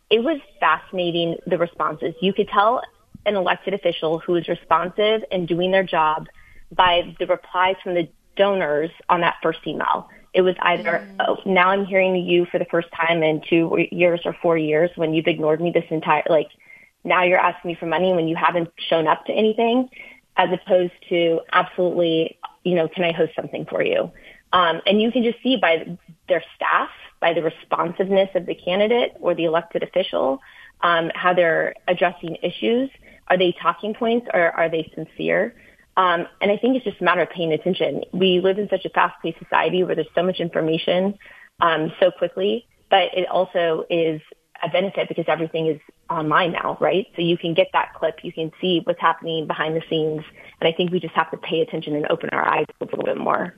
it 0.10 0.24
was 0.24 0.40
fascinating 0.60 1.38
the 1.48 1.58
responses. 1.58 2.14
You 2.22 2.34
could 2.34 2.48
tell 2.50 2.82
an 3.26 3.36
elected 3.36 3.74
official 3.74 4.20
who 4.20 4.36
is 4.36 4.48
responsive 4.48 5.24
and 5.32 5.48
doing 5.48 5.72
their 5.72 5.84
job 5.84 6.28
by 6.72 7.16
the 7.20 7.28
replies 7.28 7.76
from 7.84 7.94
the 7.94 8.08
donors 8.36 8.90
on 9.10 9.22
that 9.22 9.36
first 9.44 9.60
email. 9.68 10.10
It 10.34 10.42
was 10.42 10.56
either, 10.62 11.06
mm. 11.06 11.16
oh, 11.28 11.38
now 11.46 11.70
I'm 11.70 11.86
hearing 11.86 12.16
you 12.16 12.46
for 12.46 12.58
the 12.58 12.66
first 12.66 12.88
time 12.96 13.22
in 13.22 13.42
two 13.50 13.78
years 13.92 14.22
or 14.24 14.36
four 14.42 14.58
years 14.58 14.90
when 14.96 15.14
you've 15.14 15.28
ignored 15.28 15.62
me 15.62 15.72
this 15.72 15.84
entire, 15.90 16.24
like, 16.30 16.48
now 17.04 17.24
you're 17.24 17.40
asking 17.40 17.70
me 17.70 17.76
for 17.80 17.88
money 17.88 18.14
when 18.14 18.28
you 18.28 18.36
haven't 18.36 18.70
shown 18.90 19.08
up 19.08 19.26
to 19.26 19.34
anything, 19.34 19.90
as 20.38 20.50
opposed 20.54 20.94
to 21.10 21.42
absolutely, 21.52 22.38
you 22.64 22.76
know, 22.76 22.88
can 22.88 23.04
I 23.04 23.12
host 23.12 23.34
something 23.36 23.66
for 23.66 23.84
you? 23.84 24.12
Um, 24.54 24.82
and 24.86 25.02
you 25.02 25.12
can 25.12 25.24
just 25.24 25.42
see 25.44 25.58
by 25.58 25.98
their 26.28 26.44
staff, 26.56 26.90
by 27.20 27.34
the 27.34 27.42
responsiveness 27.42 28.30
of 28.36 28.46
the 28.46 28.56
candidate 28.56 29.14
or 29.20 29.36
the 29.36 29.46
elected 29.46 29.84
official, 29.84 30.40
um, 30.82 31.12
how 31.14 31.34
they're 31.34 31.76
addressing 31.88 32.38
issues. 32.42 32.90
Are 33.32 33.38
they 33.38 33.56
talking 33.62 33.94
points 33.94 34.28
or 34.34 34.52
are 34.52 34.70
they 34.70 34.92
sincere? 34.94 35.56
Um, 35.96 36.28
and 36.42 36.52
I 36.52 36.58
think 36.58 36.76
it's 36.76 36.84
just 36.84 37.00
a 37.00 37.04
matter 37.04 37.22
of 37.22 37.30
paying 37.30 37.54
attention. 37.54 38.04
We 38.12 38.42
live 38.42 38.60
in 38.60 38.68
such 38.68 38.84
a 38.84 38.90
fast-paced 38.90 39.40
society 39.40 39.84
where 39.84 39.96
there's 39.96 40.08
so 40.14 40.22
much 40.22 40.42
information 40.42 41.18
um, 41.62 41.94
so 42.02 42.12
quickly, 42.12 42.68
but 42.90 43.04
it 43.16 43.30
also 43.30 43.86
is 43.90 44.22
a 44.62 44.68
benefit 44.68 45.08
because 45.08 45.26
everything 45.30 45.68
is 45.68 45.80
online 46.10 46.52
now, 46.52 46.78
right? 46.82 47.08
So 47.16 47.22
you 47.22 47.38
can 47.38 47.54
get 47.54 47.68
that 47.72 47.94
clip, 47.94 48.20
you 48.22 48.34
can 48.34 48.52
see 48.60 48.82
what's 48.84 49.00
happening 49.00 49.48
behind 49.48 49.78
the 49.78 49.82
scenes, 49.90 50.24
and 50.60 50.68
I 50.68 50.74
think 50.76 50.92
we 50.92 51.00
just 51.00 51.16
have 51.16 51.32
to 51.32 51.38
pay 51.38 51.62
attention 51.62 51.96
and 51.96 52.06
open 52.10 52.32
our 52.32 52.46
eyes 52.46 52.66
a 52.82 52.86
little 52.86 53.06
bit 53.06 53.18
more. 53.18 53.56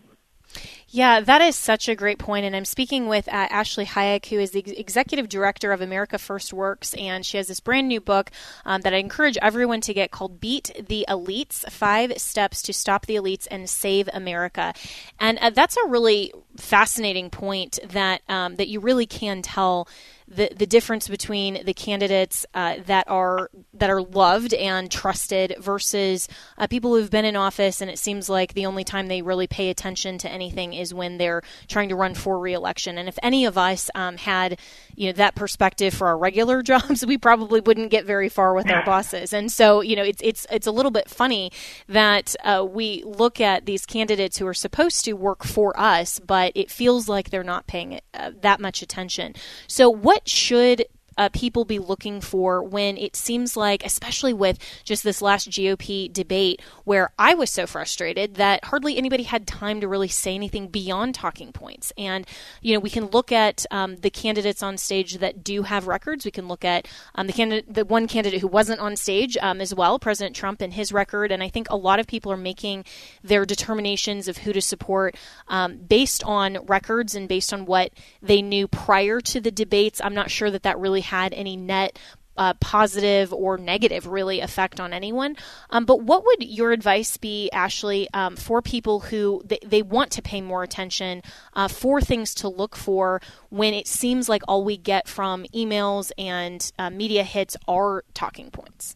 Yeah, 0.96 1.22
that 1.22 1.42
is 1.42 1.56
such 1.56 1.90
a 1.90 1.96
great 1.96 2.20
point. 2.20 2.46
And 2.46 2.56
I'm 2.56 2.66
speaking 2.66 3.08
with 3.08 3.28
uh, 3.28 3.32
Ashley 3.32 3.84
Hayek, 3.84 4.28
who 4.28 4.38
is 4.38 4.52
the 4.52 4.80
executive 4.80 5.28
director 5.28 5.72
of 5.72 5.82
America 5.82 6.20
First 6.20 6.54
Works, 6.54 6.94
and 6.94 7.26
she 7.26 7.38
has 7.38 7.48
this 7.48 7.60
brand 7.60 7.88
new 7.88 8.00
book 8.00 8.30
um, 8.64 8.82
that 8.82 8.94
I 8.94 8.98
encourage 8.98 9.36
everyone 9.42 9.82
to 9.82 9.94
get 9.96 10.12
called 10.12 10.40
Beat 10.40 10.70
the 10.88 11.04
Elites 11.10 11.68
Five 11.72 12.20
Steps 12.20 12.62
to 12.62 12.74
Stop 12.74 13.08
the 13.08 13.16
Elites 13.16 13.48
and 13.50 13.68
Save 13.68 14.08
America. 14.14 14.72
And 15.20 15.40
uh, 15.40 15.50
that's 15.50 15.78
a 15.78 15.88
really 15.88 16.32
fascinating 16.58 17.32
point 17.32 17.80
that, 17.90 18.22
um, 18.30 18.58
that 18.58 18.68
you 18.68 18.80
really 18.80 19.08
can 19.08 19.42
tell 19.42 19.88
the 20.36 20.50
the 20.56 20.66
difference 20.66 21.08
between 21.08 21.64
the 21.66 21.74
candidates 21.74 22.46
uh, 22.54 22.76
that 22.86 23.10
are 23.10 23.50
that 23.74 23.90
are 23.90 24.02
loved 24.02 24.54
and 24.54 24.92
trusted 24.92 25.56
versus 25.60 26.28
uh, 26.58 26.68
people 26.68 26.96
who've 26.96 27.10
been 27.10 27.26
in 27.26 27.36
office 27.36 27.82
and 27.82 27.90
it 27.90 28.00
seems 28.00 28.30
like 28.30 28.54
the 28.54 28.66
only 28.66 28.84
time 28.84 29.08
they 29.08 29.22
really 29.22 29.48
pay 29.48 29.70
attention 29.70 30.18
to 30.18 30.30
anything 30.30 30.74
is 30.74 30.94
when 30.94 31.18
they're 31.18 31.42
trying 31.68 31.90
to 31.90 31.96
run 31.96 32.14
for 32.14 32.40
reelection. 32.40 32.98
And 32.98 33.08
if 33.08 33.18
any 33.22 33.46
of 33.46 33.58
us 33.58 33.90
um, 33.96 34.18
had 34.18 34.60
you 34.96 35.08
know 35.08 35.14
that 35.14 35.36
perspective 35.36 35.94
for 35.94 36.08
our 36.08 36.18
regular 36.18 36.62
jobs, 36.72 37.06
we 37.06 37.18
probably 37.18 37.62
wouldn't 37.62 37.92
get 37.92 38.06
very 38.06 38.30
far 38.30 38.54
with 38.54 38.70
our 38.70 38.84
bosses. 38.86 39.34
And 39.34 39.52
so 39.52 39.82
you 39.82 39.96
know 39.96 40.04
it's 40.04 40.22
it's 40.24 40.48
it's 40.52 40.68
a 40.68 40.72
little 40.72 40.92
bit 40.92 41.10
funny 41.10 41.52
that 41.88 42.36
uh, 42.44 42.66
we 42.68 43.04
look 43.06 43.40
at 43.40 43.66
these 43.66 43.86
candidates 43.86 44.38
who 44.38 44.48
are 44.48 44.54
supposed 44.54 45.06
to 45.06 45.14
work 45.14 45.44
for 45.44 45.80
us, 45.80 46.20
but 46.20 46.52
it 46.56 46.72
feels 46.72 47.08
like 47.08 47.30
they're 47.30 47.44
not 47.44 47.68
paying 47.68 48.00
uh, 48.14 48.32
that 48.42 48.60
much 48.60 48.82
attention. 48.82 49.34
So 49.68 49.90
what 49.90 50.23
should 50.26 50.86
uh, 51.18 51.30
people 51.30 51.66
be 51.66 51.80
looking 51.80 52.22
for 52.22 52.64
when 52.64 52.98
it 52.98 53.16
seems 53.16 53.56
like, 53.58 53.86
especially 53.86 54.34
with 54.34 54.58
just 54.84 55.04
this 55.04 55.22
last 55.22 55.50
GOP 55.50 56.12
debate, 56.12 56.62
where 56.84 57.12
I 57.18 57.34
was 57.34 57.50
so 57.50 57.68
frustrated 57.68 58.36
that 58.36 58.66
hardly 58.66 58.98
anybody 58.98 59.24
had 59.24 59.48
time 59.48 59.82
to 59.82 59.88
really 59.88 60.08
say 60.08 60.36
anything 60.36 60.68
beyond 60.68 61.16
talking 61.16 61.52
points. 61.52 61.92
And, 61.98 62.28
you 62.62 62.74
know, 62.74 62.80
we 62.80 62.90
can 62.90 63.06
look 63.08 63.32
at 63.32 63.66
um, 63.72 63.98
the 63.98 64.10
candidates 64.10 64.64
on 64.64 64.78
stage 64.78 65.16
that 65.16 65.44
do 65.44 65.64
have 65.64 65.88
records. 65.88 66.26
We 66.26 66.32
can 66.32 66.48
look 66.48 66.66
at 66.66 66.88
um, 67.16 67.28
the 67.28 67.34
candidate, 67.34 67.74
the 67.74 67.86
one 67.86 68.08
candidate 68.08 68.42
who 68.42 68.48
wasn't 68.48 68.80
on 68.80 68.96
stage 68.96 69.38
um, 69.38 69.62
as 69.62 69.74
well, 69.74 70.00
President 70.00 70.36
Trump 70.36 70.62
and 70.62 70.74
his 70.74 70.92
record. 70.92 71.32
And 71.32 71.44
I 71.44 71.50
think 71.50 71.70
a 71.70 71.76
lot 71.76 72.00
of 72.00 72.08
people 72.08 72.32
are 72.32 72.38
making 72.38 72.86
their 73.24 73.46
determinations 73.46 74.28
of 74.28 74.38
who 74.38 74.54
to 74.54 74.62
support 74.62 75.16
um, 75.48 75.78
based 75.78 76.24
on 76.24 76.58
records 76.66 77.16
and 77.16 77.28
based 77.28 77.54
on 77.54 77.66
what 77.66 77.92
they 78.22 78.42
knew 78.42 78.68
prior 78.68 79.22
to 79.22 79.40
the 79.40 79.52
debates. 79.52 80.02
I'm 80.04 80.14
not 80.14 80.32
sure 80.32 80.52
that 80.52 80.64
that 80.64 80.80
really 80.80 81.02
had 81.04 81.34
any 81.34 81.56
net 81.56 82.00
uh, 82.38 82.54
positive 82.56 83.32
or 83.34 83.58
negative 83.58 84.08
really 84.08 84.40
effect 84.40 84.80
on 84.80 84.94
anyone. 84.94 85.36
Um, 85.70 85.86
but 85.86 86.02
what 86.02 86.26
would 86.26 86.44
your 86.44 86.72
advice 86.72 87.18
be, 87.18 87.50
Ashley, 87.52 88.08
um, 88.14 88.36
for 88.36 88.62
people 88.62 89.02
who 89.02 89.42
they, 89.46 89.60
they, 89.66 89.82
want 89.84 90.12
to 90.12 90.22
pay 90.22 90.42
more 90.42 90.64
attention 90.64 91.22
uh, 91.54 91.68
for 91.68 92.02
things 92.02 92.34
to 92.36 92.48
look 92.50 92.76
for 92.76 93.22
when 93.50 93.74
it 93.74 93.88
seems 93.88 94.30
like 94.30 94.42
all 94.48 94.64
we 94.64 94.78
get 94.78 95.08
from 95.08 95.46
emails 95.54 96.12
and 96.18 96.72
uh, 96.80 96.90
media 96.90 97.24
hits 97.24 97.56
are 97.68 98.04
talking 98.14 98.50
points? 98.50 98.96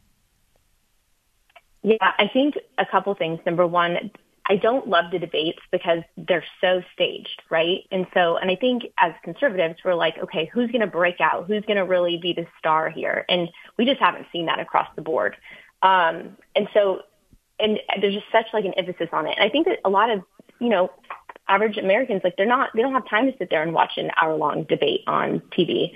Yeah, 1.84 1.98
I 2.02 2.26
think 2.34 2.56
a 2.78 2.86
couple 2.90 3.14
things. 3.16 3.40
Number 3.46 3.68
one, 3.68 4.12
I 4.50 4.56
don't 4.56 4.88
love 4.88 5.12
the 5.12 5.20
debates 5.20 5.60
because 5.72 6.00
they're 6.16 6.44
so 6.62 6.82
staged, 6.94 7.42
right? 7.50 7.80
And 7.92 8.08
so, 8.14 8.38
and 8.38 8.50
I 8.50 8.56
think 8.56 8.84
as 8.98 9.12
conservatives, 9.24 9.80
we're 9.84 9.94
like, 9.94 10.18
okay, 10.18 10.50
who's 10.54 10.72
going 10.72 10.82
to 10.82 10.88
break 10.88 11.20
out? 11.20 11.48
Who's 11.48 11.66
going 11.66 11.78
to 11.78 11.84
really 11.84 12.18
be 12.18 12.32
the 12.32 12.48
star 12.58 12.90
here? 12.90 13.26
And 13.28 13.50
we 13.78 13.86
just 13.86 14.00
haven't 14.00 14.28
seen 14.32 14.46
that 14.46 14.60
across 14.60 14.88
the 14.96 15.02
board. 15.02 15.36
Um, 15.82 16.38
and 16.56 16.70
so, 16.74 17.02
and 17.60 17.80
there's 18.00 18.14
just 18.14 18.32
such 18.32 18.46
like 18.54 18.64
an 18.64 18.74
emphasis 18.76 19.10
on 19.12 19.28
it. 19.28 19.36
And 19.38 19.46
I 19.46 19.50
think 19.50 19.68
that 19.68 19.80
a 19.84 19.90
lot 19.90 20.10
of, 20.10 20.24
you 20.60 20.70
know, 20.70 20.92
average 21.50 21.78
Americans, 21.78 22.22
like 22.24 22.38
they're 22.38 22.46
not, 22.46 22.70
they 22.74 22.82
don't 22.82 22.94
have 22.94 23.08
time 23.10 23.30
to 23.30 23.38
sit 23.38 23.50
there 23.50 23.64
and 23.64 23.74
watch 23.74 23.98
an 23.98 24.12
hour 24.22 24.36
long 24.36 24.64
debate 24.64 25.02
on 25.08 25.42
TV. 25.58 25.92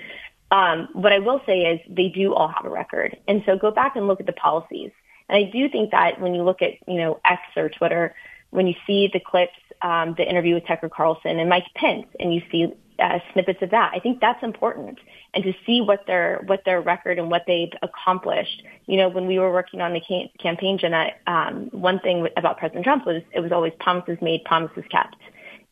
Um, 0.50 0.88
what 0.92 1.12
I 1.12 1.20
will 1.20 1.40
say 1.46 1.60
is 1.60 1.80
they 1.88 2.08
do 2.10 2.34
all 2.34 2.48
have 2.48 2.66
a 2.66 2.70
record. 2.70 3.16
And 3.26 3.42
so 3.46 3.56
go 3.56 3.70
back 3.70 3.96
and 3.96 4.06
look 4.06 4.20
at 4.20 4.26
the 4.26 4.32
policies. 4.32 4.90
And 5.30 5.38
I 5.38 5.50
do 5.50 5.70
think 5.70 5.92
that 5.92 6.20
when 6.20 6.34
you 6.34 6.42
look 6.42 6.60
at, 6.60 6.72
you 6.86 6.96
know, 6.96 7.20
X 7.24 7.40
or 7.56 7.70
Twitter, 7.70 8.14
when 8.52 8.66
you 8.66 8.74
see 8.86 9.08
the 9.12 9.18
clips, 9.18 9.58
um, 9.80 10.14
the 10.16 10.28
interview 10.28 10.54
with 10.54 10.66
Tucker 10.66 10.88
Carlson 10.88 11.40
and 11.40 11.48
Mike 11.48 11.66
Pence, 11.74 12.06
and 12.20 12.32
you 12.32 12.42
see 12.52 12.66
uh, 12.98 13.18
snippets 13.32 13.60
of 13.62 13.70
that, 13.70 13.92
I 13.94 13.98
think 13.98 14.20
that's 14.20 14.42
important. 14.42 14.98
And 15.34 15.42
to 15.42 15.52
see 15.66 15.80
what 15.80 16.06
their 16.06 16.42
what 16.46 16.60
their 16.64 16.80
record 16.80 17.18
and 17.18 17.30
what 17.30 17.44
they've 17.46 17.72
accomplished. 17.82 18.62
You 18.86 18.98
know, 18.98 19.08
when 19.08 19.26
we 19.26 19.38
were 19.38 19.50
working 19.50 19.80
on 19.80 19.94
the 19.94 20.00
ca- 20.06 20.30
campaign, 20.38 20.78
Jenna, 20.78 21.10
um, 21.26 21.70
one 21.72 21.98
thing 22.00 22.28
about 22.36 22.58
President 22.58 22.84
Trump 22.84 23.06
was 23.06 23.22
it 23.32 23.40
was 23.40 23.50
always 23.50 23.72
promises 23.80 24.18
made, 24.20 24.44
promises 24.44 24.84
kept. 24.90 25.16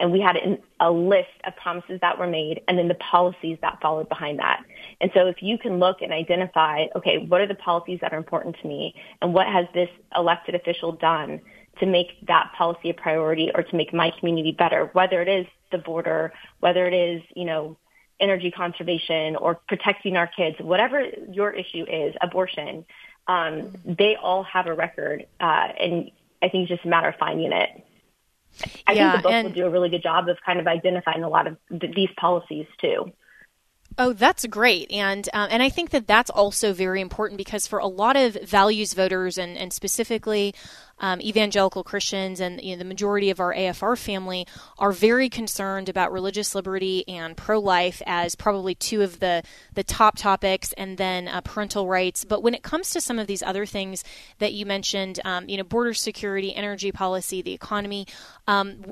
And 0.01 0.11
we 0.11 0.20
had 0.20 0.37
a 0.81 0.91
list 0.91 1.28
of 1.45 1.55
promises 1.57 1.99
that 2.01 2.18
were 2.18 2.26
made 2.26 2.62
and 2.66 2.78
then 2.78 2.89
the 2.89 2.95
policies 2.95 3.59
that 3.61 3.78
followed 3.83 4.09
behind 4.09 4.39
that. 4.39 4.62
And 5.03 5.11
so 5.12 5.26
if 5.26 5.43
you 5.43 5.59
can 5.59 5.78
look 5.78 6.01
and 6.01 6.11
identify, 6.11 6.87
okay, 6.97 7.18
what 7.28 7.43
are 7.43 7.47
the 7.47 7.55
policies 7.55 7.99
that 8.01 8.14
are 8.14 8.16
important 8.16 8.57
to 8.62 8.66
me 8.66 8.95
and 9.20 9.35
what 9.35 9.47
has 9.47 9.66
this 9.74 9.91
elected 10.16 10.55
official 10.55 10.93
done 10.93 11.43
to 11.81 11.87
make 11.87 12.26
that 12.26 12.53
policy 12.57 12.91
a 12.91 12.95
priority 12.95 13.51
or 13.55 13.62
to 13.62 13.76
make 13.76 13.93
my 13.93 14.12
community 14.18 14.53
better, 14.53 14.91
whether 14.93 15.20
it 15.20 15.28
is 15.28 15.47
the 15.72 15.78
border, 15.78 16.33
whether 16.61 16.87
it 16.87 16.95
is, 16.95 17.22
you 17.35 17.45
know, 17.45 17.76
energy 18.20 18.51
conservation 18.51 19.37
or 19.37 19.55
protecting 19.68 20.16
our 20.16 20.26
kids, 20.26 20.57
whatever 20.61 21.03
your 21.31 21.51
issue 21.51 21.85
is, 21.89 22.14
abortion, 22.20 22.85
um, 23.26 23.72
they 23.85 24.16
all 24.20 24.43
have 24.45 24.66
a 24.66 24.74
record. 24.74 25.26
Uh, 25.41 25.68
and 25.81 26.11
I 26.43 26.49
think 26.49 26.68
it's 26.68 26.70
just 26.70 26.85
a 26.85 26.89
matter 26.89 27.09
of 27.09 27.14
finding 27.16 27.53
it. 27.53 27.70
I 28.87 28.93
yeah, 28.93 29.12
think 29.12 29.22
the 29.22 29.28
book 29.28 29.33
and- 29.33 29.49
will 29.49 29.55
do 29.55 29.66
a 29.66 29.70
really 29.70 29.89
good 29.89 30.03
job 30.03 30.28
of 30.28 30.37
kind 30.45 30.61
of 30.61 30.66
identifying 30.66 31.22
a 31.22 31.28
lot 31.28 31.47
of 31.47 31.57
th- 31.81 31.95
these 31.95 32.11
policies 32.16 32.66
too. 32.81 33.12
Oh, 33.99 34.12
that's 34.12 34.47
great, 34.47 34.91
and 34.93 35.28
um, 35.33 35.49
and 35.51 35.62
I 35.62 35.68
think 35.68 35.91
that 35.91 36.07
that's 36.07 36.31
also 36.31 36.72
very 36.72 37.01
important 37.01 37.39
because 37.39 37.66
for 37.66 37.81
a 37.81 37.89
lot 37.89 38.16
of 38.16 38.35
values 38.35 38.95
voters 38.95 39.37
and 39.37 39.59
and 39.59 39.72
specifically 39.72 40.55
um, 41.01 41.21
evangelical 41.21 41.83
Christians 41.83 42.41
and 42.41 42.61
you 42.63 42.75
know, 42.75 42.79
the 42.79 42.85
majority 42.85 43.31
of 43.31 43.41
our 43.41 43.55
AFR 43.55 43.99
family 43.99 44.47
are 44.79 44.93
very 44.93 45.29
concerned 45.29 45.89
about 45.89 46.13
religious 46.13 46.55
liberty 46.55 47.07
and 47.09 47.37
pro 47.37 47.59
life 47.59 48.03
as 48.07 48.35
probably 48.35 48.75
two 48.75 49.03
of 49.03 49.21
the, 49.21 49.43
the 49.75 49.83
top 49.83 50.17
topics, 50.17 50.73
and 50.75 50.99
then 50.99 51.29
uh, 51.29 51.41
parental 51.41 51.87
rights. 51.87 52.25
But 52.25 52.43
when 52.43 52.55
it 52.55 52.63
comes 52.63 52.91
to 52.91 53.01
some 53.01 53.19
of 53.19 53.27
these 53.27 53.43
other 53.43 53.67
things 53.67 54.05
that 54.39 54.53
you 54.53 54.67
mentioned, 54.67 55.21
um, 55.25 55.49
you 55.49 55.57
know, 55.57 55.65
border 55.65 55.95
security, 55.95 56.55
energy 56.55 56.93
policy, 56.93 57.43
the 57.43 57.53
economy, 57.53 58.07
um, 58.47 58.85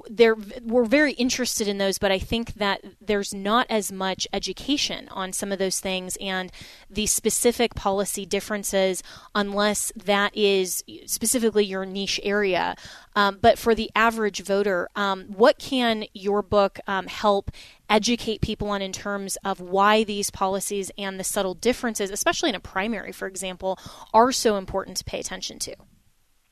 we're 0.63 0.85
very 0.85 1.13
interested 1.13 1.69
in 1.69 1.79
those, 1.79 1.99
but 1.99 2.13
I 2.13 2.19
think 2.19 2.55
that 2.55 2.83
there's 3.01 3.35
not 3.35 3.67
as 3.69 3.91
much 3.93 4.27
education 4.33 5.09
on 5.11 5.33
some 5.33 5.53
of 5.53 5.59
those 5.59 5.81
things 5.81 6.17
and 6.21 6.53
the 6.89 7.07
specific 7.07 7.75
policy 7.75 8.25
differences 8.25 9.03
unless 9.35 9.93
that 9.97 10.37
is 10.37 10.85
specifically 11.07 11.65
your 11.65 11.85
niche 11.99 12.21
area. 12.23 12.77
Um, 13.17 13.39
but 13.41 13.59
for 13.59 13.75
the 13.75 13.91
average 13.95 14.43
voter, 14.43 14.89
um, 14.95 15.25
what 15.25 15.59
can 15.59 16.05
your 16.15 16.43
book 16.43 16.79
um, 16.87 17.07
help 17.07 17.51
educate 17.91 18.41
people 18.41 18.69
on 18.71 18.83
in 18.83 18.93
terms 18.93 19.37
of 19.45 19.61
why 19.61 20.05
these 20.05 20.31
policies 20.31 20.91
and 20.97 21.19
the 21.19 21.25
subtle 21.25 21.55
differences, 21.55 22.11
especially 22.11 22.51
in 22.51 22.55
a 22.55 22.61
primary, 22.61 23.13
for 23.13 23.27
example, 23.27 23.79
are 24.13 24.33
so 24.33 24.57
important 24.57 24.97
to 24.99 25.05
pay 25.05 25.19
attention 25.19 25.59
to? 25.59 25.75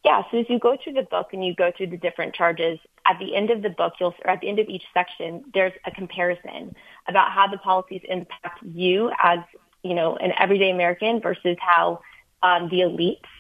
Yeah, 0.05 0.23
so 0.31 0.39
as 0.39 0.47
you 0.49 0.59
go 0.59 0.77
through 0.83 0.93
the 0.95 1.03
book 1.03 1.29
and 1.33 1.45
you 1.45 1.55
go 1.55 1.73
through 1.77 1.89
the 1.89 1.97
different 1.97 2.33
charges, 2.33 2.79
at 3.11 3.19
the 3.19 3.35
end 3.35 3.51
of 3.51 3.63
the 3.63 3.71
book, 3.71 3.95
you'll, 3.99 4.15
or 4.25 4.31
at 4.31 4.41
the 4.41 4.49
end 4.49 4.61
of 4.61 4.69
each 4.69 4.85
section, 4.95 5.45
there's 5.53 5.73
a 5.85 5.91
comparison 5.91 6.75
about 7.09 7.33
how 7.33 7.47
the 7.49 7.59
policies 7.59 8.03
impact 8.09 8.63
you 8.63 9.11
as, 9.23 9.41
you 9.83 9.95
know, 9.95 10.17
an 10.17 10.33
everyday 10.39 10.71
American 10.71 11.21
versus 11.21 11.57
how 11.61 12.01
um, 12.43 12.69
the 12.69 12.81
elites 12.81 13.31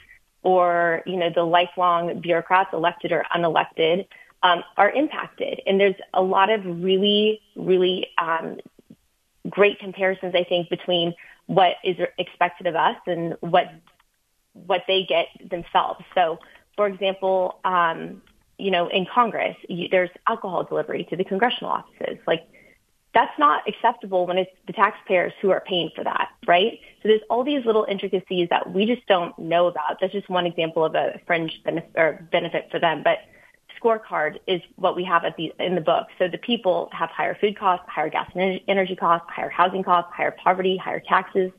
or, 0.46 1.02
you 1.06 1.16
know, 1.16 1.28
the 1.34 1.42
lifelong 1.42 2.20
bureaucrats, 2.20 2.70
elected 2.72 3.10
or 3.10 3.24
unelected, 3.34 4.06
um, 4.44 4.62
are 4.76 4.88
impacted. 4.92 5.60
And 5.66 5.80
there's 5.80 5.96
a 6.14 6.22
lot 6.22 6.50
of 6.50 6.64
really, 6.64 7.40
really 7.56 8.06
um, 8.16 8.60
great 9.50 9.80
comparisons, 9.80 10.36
I 10.36 10.44
think, 10.44 10.70
between 10.70 11.14
what 11.46 11.72
is 11.82 11.96
expected 12.16 12.68
of 12.68 12.76
us 12.76 12.96
and 13.08 13.34
what 13.40 13.66
what 14.52 14.84
they 14.86 15.04
get 15.04 15.26
themselves. 15.50 16.04
So, 16.14 16.38
for 16.76 16.86
example, 16.86 17.58
um, 17.64 18.22
you 18.56 18.70
know, 18.70 18.86
in 18.86 19.04
Congress, 19.12 19.56
you, 19.68 19.88
there's 19.90 20.10
alcohol 20.28 20.62
delivery 20.62 21.04
to 21.10 21.16
the 21.16 21.24
congressional 21.24 21.72
offices. 21.72 22.18
Like 22.24 22.46
that's 23.16 23.38
not 23.38 23.66
acceptable 23.66 24.26
when 24.26 24.36
it's 24.36 24.50
the 24.66 24.74
taxpayers 24.74 25.32
who 25.40 25.48
are 25.48 25.62
paying 25.66 25.90
for 25.96 26.04
that, 26.04 26.28
right? 26.46 26.78
So 27.02 27.08
there's 27.08 27.22
all 27.30 27.44
these 27.44 27.64
little 27.64 27.86
intricacies 27.88 28.48
that 28.50 28.74
we 28.74 28.84
just 28.84 29.06
don't 29.06 29.36
know 29.38 29.68
about. 29.68 30.00
That's 30.02 30.12
just 30.12 30.28
one 30.28 30.44
example 30.44 30.84
of 30.84 30.94
a 30.94 31.18
fringe 31.26 31.62
benefit, 31.64 32.30
benefit 32.30 32.68
for 32.70 32.78
them. 32.78 33.02
But 33.02 33.20
scorecard 33.82 34.38
is 34.46 34.60
what 34.76 34.96
we 34.96 35.04
have 35.04 35.24
at 35.24 35.34
the, 35.38 35.50
in 35.58 35.76
the 35.76 35.80
book. 35.80 36.08
So 36.18 36.28
the 36.28 36.36
people 36.36 36.90
have 36.92 37.08
higher 37.08 37.34
food 37.40 37.58
costs, 37.58 37.86
higher 37.88 38.10
gas 38.10 38.30
and 38.34 38.60
energy 38.68 38.94
costs, 38.94 39.26
higher 39.34 39.48
housing 39.48 39.82
costs, 39.82 40.12
higher 40.14 40.32
poverty, 40.32 40.76
higher 40.76 41.00
taxes. 41.00 41.50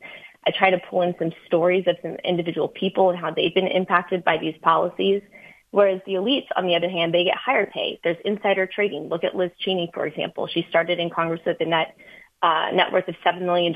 I 0.46 0.52
try 0.52 0.70
to 0.70 0.78
pull 0.78 1.02
in 1.02 1.16
some 1.18 1.32
stories 1.46 1.88
of 1.88 1.96
some 2.02 2.18
individual 2.22 2.68
people 2.68 3.10
and 3.10 3.18
how 3.18 3.32
they've 3.32 3.52
been 3.52 3.66
impacted 3.66 4.22
by 4.22 4.38
these 4.38 4.54
policies. 4.62 5.22
Whereas 5.70 6.00
the 6.06 6.14
elites, 6.14 6.46
on 6.56 6.66
the 6.66 6.74
other 6.74 6.88
hand, 6.88 7.12
they 7.12 7.24
get 7.24 7.36
higher 7.36 7.66
pay. 7.66 8.00
There's 8.02 8.16
insider 8.24 8.66
trading. 8.66 9.08
Look 9.08 9.24
at 9.24 9.36
Liz 9.36 9.50
Cheney, 9.58 9.90
for 9.92 10.06
example. 10.06 10.46
She 10.46 10.66
started 10.70 10.98
in 10.98 11.10
Congress 11.10 11.40
with 11.44 11.60
a 11.60 11.66
net 11.66 11.94
uh, 12.42 12.70
net 12.72 12.92
worth 12.92 13.08
of 13.08 13.16
$7 13.24 13.42
million. 13.42 13.74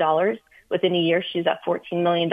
Within 0.69 0.95
a 0.95 0.99
year, 0.99 1.23
she 1.31 1.39
was 1.39 1.47
at 1.47 1.59
$14 1.67 2.01
million. 2.01 2.31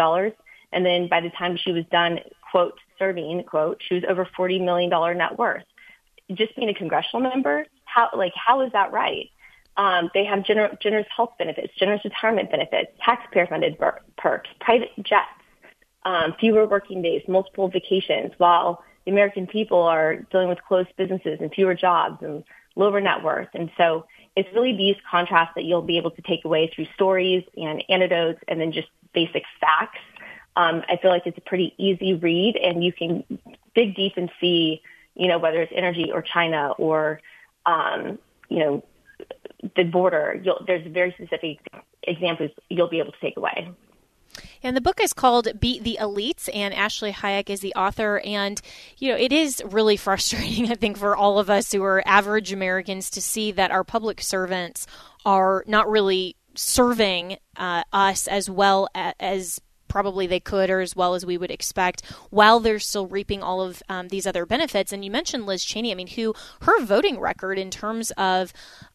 And 0.73 0.87
then 0.87 1.09
by 1.09 1.21
the 1.21 1.31
time 1.31 1.57
she 1.57 1.73
was 1.73 1.85
done, 1.91 2.21
quote, 2.51 2.75
serving, 2.99 3.43
quote, 3.45 3.83
she 3.87 3.95
was 3.95 4.05
over 4.09 4.27
$40 4.39 4.65
million 4.65 5.19
net 5.19 5.39
worth. 5.39 5.65
Just 6.33 6.55
being 6.55 6.69
a 6.69 6.75
congressional 6.75 7.29
member, 7.29 7.67
how, 7.85 8.09
like, 8.17 8.33
how 8.37 8.61
is 8.61 8.71
that 8.73 8.93
right? 8.93 9.29
Um, 9.77 10.11
they 10.15 10.25
have 10.25 10.41
gener- 10.41 10.81
generous 10.81 11.07
health 11.15 11.33
benefits, 11.39 11.73
generous 11.77 12.05
retirement 12.05 12.51
benefits, 12.51 12.93
taxpayer-funded 13.05 13.79
ber- 13.79 14.01
perks, 14.17 14.49
private 14.61 14.91
jets, 14.99 15.27
um, 16.05 16.35
fewer 16.39 16.67
working 16.67 17.03
days, 17.03 17.23
multiple 17.27 17.69
vacations, 17.69 18.33
while 18.39 18.85
the 19.05 19.13
American 19.13 19.47
people 19.47 19.83
are 19.83 20.17
dealing 20.31 20.49
with 20.49 20.63
closed 20.63 20.91
businesses 20.97 21.39
and 21.41 21.53
fewer 21.53 21.75
jobs 21.75 22.23
and 22.23 22.45
lower 22.77 23.01
net 23.01 23.23
worth. 23.23 23.49
And 23.55 23.71
so 23.77 24.07
it's 24.37 24.49
really 24.55 24.77
these 24.77 24.97
contrasts 25.11 25.53
that 25.57 25.65
you'll 25.65 25.83
be 25.83 25.97
able 25.97 26.13
to 26.13 26.23
take 26.23 26.45
away 26.45 26.71
through 26.75 26.87
stories 26.95 27.45
and 27.57 27.83
anecdotes 27.89 28.41
and 28.49 28.61
then 28.61 28.73
just 28.73 28.89
basic 29.13 29.45
facts. 29.61 29.99
Um, 30.57 30.83
I 30.89 30.97
feel 30.97 31.11
like 31.11 31.27
it's 31.27 31.39
a 31.39 31.43
pretty 31.43 31.75
easy 31.79 32.15
read 32.15 32.57
and 32.57 32.85
you 32.85 32.93
can 32.93 33.25
dig 33.75 33.95
deep 33.95 34.15
and 34.17 34.31
see, 34.41 34.83
you 35.15 35.29
know, 35.29 35.39
whether 35.39 35.63
it's 35.63 35.73
energy 35.75 36.11
or 36.13 36.23
China 36.23 36.73
or, 36.79 37.21
um, 37.67 38.19
you 38.49 38.59
know, 38.59 38.85
the 39.77 39.85
border. 39.85 40.41
You'll, 40.43 40.63
there's 40.67 40.87
very 40.87 41.13
specific 41.13 41.59
examples 42.03 42.51
you'll 42.69 42.89
be 42.89 42.99
able 42.99 43.13
to 43.13 43.21
take 43.21 43.37
away. 43.37 43.71
And 44.63 44.77
the 44.77 44.81
book 44.81 45.01
is 45.01 45.13
called 45.13 45.49
Beat 45.59 45.85
the 45.85 45.99
Elites, 46.01 46.49
and 46.53 46.75
Ashley 46.75 47.13
Hayek 47.13 47.51
is 47.51 47.61
the 47.61 47.75
author. 47.75 48.21
And, 48.25 48.61
you 48.99 49.11
know, 49.11 49.17
it 49.17 49.33
is 49.33 49.63
really 49.65 49.97
frustrating, 49.97 50.71
I 50.71 50.75
think, 50.75 50.99
for 50.99 51.17
all 51.17 51.39
of 51.39 51.51
us 51.51 51.73
who 51.73 51.83
are 51.83 52.03
average 52.07 52.53
Americans 52.53 53.11
to 53.11 53.23
see 53.23 53.53
that 53.53 53.71
our 53.71 53.85
public 53.85 54.21
servants 54.21 54.87
are 55.25 55.65
not 55.67 55.89
really 55.89 56.37
serving 56.55 57.37
uh, 57.57 57.83
us 57.93 58.27
as 58.27 58.51
well 58.51 58.89
as 58.95 59.61
probably 59.91 60.27
they 60.27 60.41
could 60.41 60.71
or 60.71 60.81
as 60.81 60.97
well 60.97 61.15
as 61.15 61.27
we 61.27 61.37
would 61.37 61.51
expect 61.51 62.07
while 62.31 62.61
they're 62.61 62.79
still 62.79 63.07
reaping 63.07 63.43
all 63.43 63.61
of 63.61 63.83
um, 63.89 64.09
these 64.09 64.27
other 64.27 64.47
benefits. 64.47 64.93
And 64.93 65.05
you 65.05 65.11
mentioned 65.11 65.45
Liz 65.45 65.65
Cheney, 65.65 65.91
I 65.91 65.95
mean, 65.95 66.07
who 66.07 66.35
her 66.63 66.83
voting 66.83 67.19
record 67.19 67.59
in 67.59 67.71
terms 67.71 68.11
of 68.13 68.53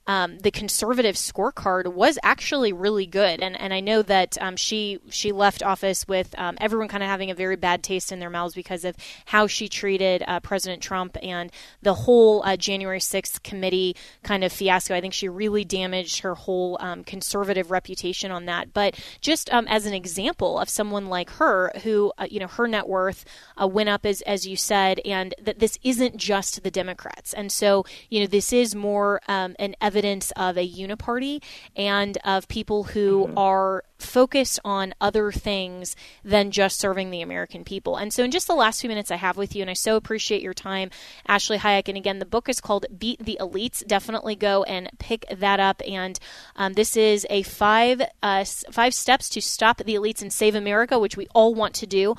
um, 0.07 0.37
the 0.39 0.51
conservative 0.51 1.15
scorecard 1.15 1.91
was 1.91 2.19
actually 2.21 2.71
really 2.71 3.07
good, 3.07 3.41
and 3.41 3.59
and 3.59 3.73
I 3.73 3.79
know 3.79 4.03
that 4.03 4.37
um, 4.39 4.55
she 4.55 4.99
she 5.09 5.31
left 5.31 5.63
office 5.63 6.07
with 6.07 6.37
um, 6.37 6.57
everyone 6.61 6.87
kind 6.87 7.01
of 7.01 7.09
having 7.09 7.31
a 7.31 7.35
very 7.35 7.55
bad 7.55 7.81
taste 7.83 8.11
in 8.11 8.19
their 8.19 8.29
mouths 8.29 8.53
because 8.53 8.85
of 8.85 8.95
how 9.25 9.47
she 9.47 9.67
treated 9.67 10.23
uh, 10.27 10.39
President 10.41 10.83
Trump 10.83 11.17
and 11.23 11.51
the 11.81 11.95
whole 11.95 12.43
uh, 12.45 12.55
January 12.55 12.99
sixth 12.99 13.41
committee 13.41 13.95
kind 14.21 14.43
of 14.43 14.51
fiasco. 14.51 14.93
I 14.93 15.01
think 15.01 15.13
she 15.13 15.27
really 15.27 15.65
damaged 15.65 16.19
her 16.19 16.35
whole 16.35 16.77
um, 16.81 17.03
conservative 17.03 17.71
reputation 17.71 18.31
on 18.31 18.45
that. 18.45 18.73
But 18.73 18.99
just 19.21 19.51
um, 19.51 19.67
as 19.67 19.87
an 19.87 19.93
example 19.95 20.59
of 20.59 20.69
someone 20.69 21.07
like 21.07 21.31
her, 21.31 21.71
who 21.83 22.13
uh, 22.19 22.27
you 22.29 22.39
know 22.39 22.47
her 22.47 22.67
net 22.67 22.87
worth 22.87 23.25
uh, 23.59 23.67
went 23.67 23.89
up 23.89 24.05
as 24.05 24.21
as 24.21 24.45
you 24.45 24.55
said, 24.55 24.99
and 25.03 25.33
that 25.41 25.57
this 25.57 25.79
isn't 25.83 26.17
just 26.17 26.61
the 26.61 26.69
Democrats, 26.69 27.33
and 27.33 27.51
so 27.51 27.85
you 28.11 28.19
know 28.19 28.27
this 28.27 28.53
is 28.53 28.75
more 28.75 29.19
um, 29.27 29.55
an 29.57 29.75
evidence 29.81 29.94
evidence 29.95 30.31
of 30.35 30.57
a 30.57 30.69
uniparty 30.69 31.41
and 31.73 32.17
of 32.25 32.49
people 32.49 32.83
who 32.83 33.27
mm-hmm. 33.27 33.37
are 33.37 33.83
focused 33.97 34.59
on 34.65 34.93
other 34.99 35.31
things 35.31 35.95
than 36.21 36.51
just 36.51 36.77
serving 36.77 37.11
the 37.11 37.21
American 37.21 37.63
people. 37.63 37.95
And 37.95 38.11
so, 38.11 38.25
in 38.25 38.31
just 38.31 38.47
the 38.47 38.55
last 38.55 38.81
few 38.81 38.89
minutes 38.89 39.09
I 39.09 39.15
have 39.15 39.37
with 39.37 39.55
you, 39.55 39.61
and 39.61 39.69
I 39.69 39.73
so 39.73 39.95
appreciate 39.95 40.41
your 40.41 40.53
time, 40.53 40.89
Ashley 41.27 41.57
Hayek. 41.57 41.87
And 41.87 41.97
again, 41.97 42.19
the 42.19 42.25
book 42.25 42.49
is 42.49 42.59
called 42.59 42.85
Beat 42.97 43.23
the 43.23 43.37
Elites. 43.39 43.87
Definitely 43.87 44.35
go 44.35 44.63
and 44.63 44.89
pick 44.99 45.25
that 45.33 45.61
up. 45.61 45.81
And 45.87 46.19
um, 46.57 46.73
this 46.73 46.97
is 46.97 47.25
a 47.29 47.43
five 47.43 48.01
uh, 48.21 48.43
five 48.71 48.93
steps 48.93 49.29
to 49.29 49.41
stop 49.41 49.77
the 49.77 49.95
elites 49.95 50.21
and 50.21 50.33
save 50.33 50.55
America, 50.55 50.99
which 50.99 51.15
we 51.15 51.27
all 51.33 51.55
want 51.55 51.73
to 51.75 51.87
do. 51.87 52.15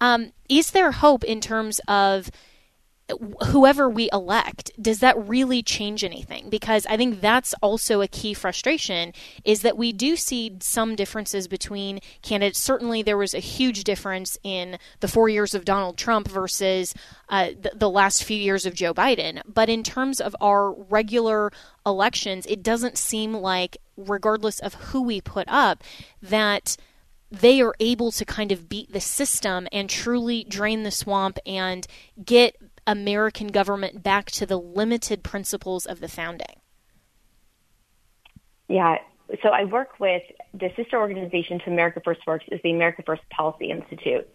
Um, 0.00 0.32
is 0.48 0.70
there 0.70 0.92
hope 0.92 1.24
in 1.24 1.40
terms 1.40 1.80
of 1.88 2.30
whoever 3.48 3.88
we 3.88 4.08
elect 4.12 4.70
does 4.80 4.98
that 4.98 5.28
really 5.28 5.62
change 5.62 6.02
anything? 6.02 6.48
Because 6.50 6.86
i 6.86 6.96
think 6.96 7.20
that's 7.20 7.54
also 7.62 8.00
a 8.00 8.08
key 8.08 8.34
frustration 8.34 9.12
is 9.44 9.62
that 9.62 9.76
we 9.76 9.92
do 9.92 10.16
see 10.16 10.56
some 10.60 10.96
differences 10.96 11.46
between 11.46 12.00
candidates. 12.22 12.60
Certainly 12.60 13.02
there 13.02 13.16
was 13.16 13.34
a 13.34 13.38
huge 13.38 13.84
difference 13.84 14.38
in 14.42 14.78
the 15.00 15.08
four 15.08 15.28
years 15.28 15.54
of 15.54 15.64
donald 15.64 15.96
trump 15.96 16.28
versus 16.28 16.94
uh, 17.28 17.50
the, 17.60 17.72
the 17.74 17.90
last 17.90 18.24
few 18.24 18.36
years 18.36 18.66
of 18.66 18.74
joe 18.74 18.92
biden. 18.92 19.40
But 19.46 19.68
in 19.68 19.82
terms 19.82 20.20
of 20.20 20.34
our 20.40 20.72
regular 20.72 21.52
elections 21.84 22.46
it 22.46 22.62
doesn't 22.62 22.98
seem 22.98 23.32
like 23.32 23.76
regardless 23.96 24.58
of 24.60 24.74
who 24.74 25.02
we 25.02 25.20
put 25.20 25.46
up 25.48 25.84
that 26.20 26.76
they 27.30 27.60
are 27.60 27.74
able 27.80 28.12
to 28.12 28.24
kind 28.24 28.52
of 28.52 28.68
beat 28.68 28.92
the 28.92 29.00
system 29.00 29.66
and 29.72 29.90
truly 29.90 30.44
drain 30.44 30.84
the 30.84 30.90
swamp 30.90 31.38
and 31.44 31.86
get 32.24 32.56
American 32.86 33.48
government 33.48 34.02
back 34.02 34.30
to 34.32 34.46
the 34.46 34.58
limited 34.58 35.22
principles 35.22 35.86
of 35.86 36.00
the 36.00 36.08
founding? 36.08 36.60
Yeah. 38.68 38.96
So 39.42 39.48
I 39.48 39.64
work 39.64 39.98
with 39.98 40.22
the 40.54 40.70
sister 40.76 40.98
organization 40.98 41.58
to 41.60 41.70
America 41.70 42.00
First 42.04 42.20
Works 42.26 42.44
is 42.50 42.60
the 42.62 42.70
America 42.70 43.02
First 43.04 43.22
Policy 43.30 43.70
Institute. 43.70 44.28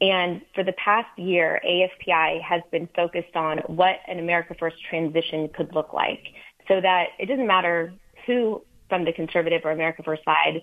And 0.00 0.42
for 0.54 0.62
the 0.62 0.72
past 0.72 1.08
year, 1.18 1.60
AFPI 1.66 2.42
has 2.42 2.62
been 2.70 2.88
focused 2.94 3.34
on 3.34 3.58
what 3.66 3.96
an 4.06 4.18
America 4.18 4.54
First 4.58 4.76
transition 4.88 5.48
could 5.48 5.74
look 5.74 5.92
like 5.92 6.22
so 6.68 6.80
that 6.80 7.08
it 7.18 7.26
doesn't 7.26 7.46
matter 7.46 7.92
who 8.26 8.62
from 8.88 9.04
the 9.04 9.12
conservative 9.12 9.62
or 9.64 9.70
America 9.70 10.02
First 10.02 10.24
side 10.24 10.62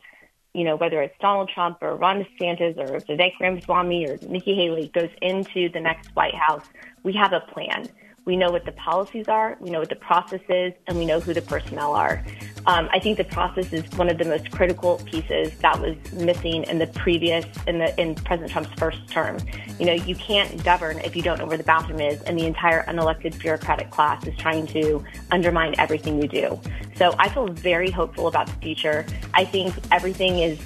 you 0.54 0.64
know, 0.64 0.76
whether 0.76 1.02
it's 1.02 1.16
Donald 1.20 1.50
Trump 1.50 1.80
or 1.82 1.96
Ron 1.96 2.24
DeSantis 2.24 2.78
or 2.78 3.00
Vivek 3.00 3.34
Ramaswamy 3.40 4.08
or 4.08 4.18
Nikki 4.28 4.56
Haley 4.56 4.90
goes 4.94 5.10
into 5.22 5.70
the 5.70 5.80
next 5.80 6.16
White 6.16 6.36
House, 6.36 6.66
we 7.04 7.14
have 7.14 7.34
a 7.34 7.40
plan. 7.40 7.88
We 8.26 8.38
know 8.38 8.52
what 8.52 8.64
the 8.66 8.72
policies 8.72 9.28
are, 9.28 9.58
we 9.60 9.70
know 9.70 9.80
what 9.80 9.90
the 9.90 9.98
process 9.98 10.40
is, 10.48 10.74
and 10.88 10.98
we 10.98 11.06
know 11.06 11.20
who 11.20 11.34
the 11.34 11.42
personnel 11.42 11.94
are. 11.94 12.24
Um, 12.66 12.88
I 12.94 13.00
think 13.00 13.18
the 13.18 13.26
process 13.26 13.74
is 13.74 13.84
one 13.98 14.10
of 14.10 14.18
the 14.18 14.24
most 14.24 14.50
critical 14.50 15.02
pieces 15.06 15.58
that 15.58 15.82
was 15.82 15.98
missing 16.14 16.64
in 16.64 16.80
the 16.80 16.88
previous, 16.88 17.46
in 17.68 17.80
the 17.80 18.00
in 18.00 18.16
President 18.16 18.52
Trump's 18.52 18.72
first 18.80 19.10
term. 19.10 19.38
You 19.78 19.86
know, 19.88 19.94
you 19.94 20.16
can't 20.16 20.64
govern 20.64 21.00
if 21.00 21.18
you 21.18 21.22
don't 21.22 21.38
know 21.38 21.46
where 21.46 21.58
the 21.58 21.66
bathroom 21.66 22.00
is, 22.00 22.22
and 22.22 22.40
the 22.40 22.46
entire 22.46 22.84
unelected 22.86 23.38
bureaucratic 23.40 23.92
class 23.92 24.26
is 24.26 24.38
trying 24.38 24.68
to 24.68 25.04
undermine 25.32 25.76
everything 25.78 26.22
you 26.22 26.30
do. 26.30 26.60
So 26.96 27.14
I 27.20 27.28
feel 27.28 27.48
very 27.48 27.92
hopeful 27.92 28.28
about 28.28 28.48
the 28.48 28.56
future. 28.62 29.06
I 29.34 29.44
think 29.44 29.74
everything 29.92 30.40
is 30.40 30.60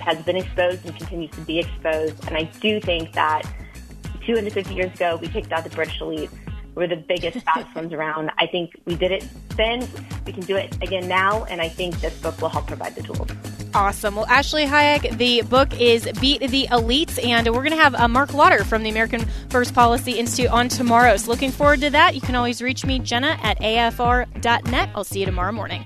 has 0.00 0.18
been 0.24 0.36
exposed 0.36 0.84
and 0.84 0.96
continues 0.96 1.30
to 1.30 1.40
be 1.42 1.60
exposed, 1.60 2.26
and 2.26 2.36
I 2.36 2.44
do 2.60 2.80
think 2.80 3.12
that 3.12 3.42
250 4.26 4.74
years 4.74 4.92
ago 4.94 5.16
we 5.20 5.28
kicked 5.28 5.52
out 5.52 5.62
the 5.62 5.70
British 5.70 6.00
elites 6.00 6.30
we're 6.74 6.88
the 6.88 6.96
biggest, 6.96 7.38
fattest 7.46 7.74
ones 7.74 7.92
around. 7.92 8.30
I 8.38 8.46
think 8.46 8.80
we 8.84 8.96
did 8.96 9.12
it 9.12 9.26
then. 9.56 9.88
We 10.26 10.32
can 10.32 10.42
do 10.42 10.56
it 10.56 10.74
again 10.82 11.08
now. 11.08 11.44
And 11.44 11.60
I 11.60 11.68
think 11.68 12.00
this 12.00 12.18
book 12.20 12.40
will 12.40 12.48
help 12.48 12.66
provide 12.66 12.94
the 12.94 13.02
tools. 13.02 13.28
Awesome. 13.74 14.14
Well, 14.14 14.26
Ashley 14.26 14.64
Hayek, 14.66 15.18
the 15.18 15.42
book 15.42 15.80
is 15.80 16.08
Beat 16.20 16.40
the 16.40 16.68
Elites, 16.70 17.22
and 17.24 17.48
we're 17.48 17.62
going 17.62 17.70
to 17.70 17.76
have 17.76 17.94
uh, 17.96 18.06
Marc 18.06 18.32
Lotter 18.32 18.62
from 18.62 18.84
the 18.84 18.90
American 18.90 19.24
First 19.48 19.74
Policy 19.74 20.12
Institute 20.12 20.50
on 20.50 20.68
tomorrow. 20.68 21.16
So, 21.16 21.30
looking 21.30 21.50
forward 21.50 21.80
to 21.80 21.90
that. 21.90 22.14
You 22.14 22.20
can 22.20 22.36
always 22.36 22.62
reach 22.62 22.84
me, 22.84 23.00
Jenna, 23.00 23.36
at 23.42 23.58
afr.net. 23.58 24.90
I'll 24.94 25.02
see 25.02 25.20
you 25.20 25.26
tomorrow 25.26 25.50
morning. 25.50 25.84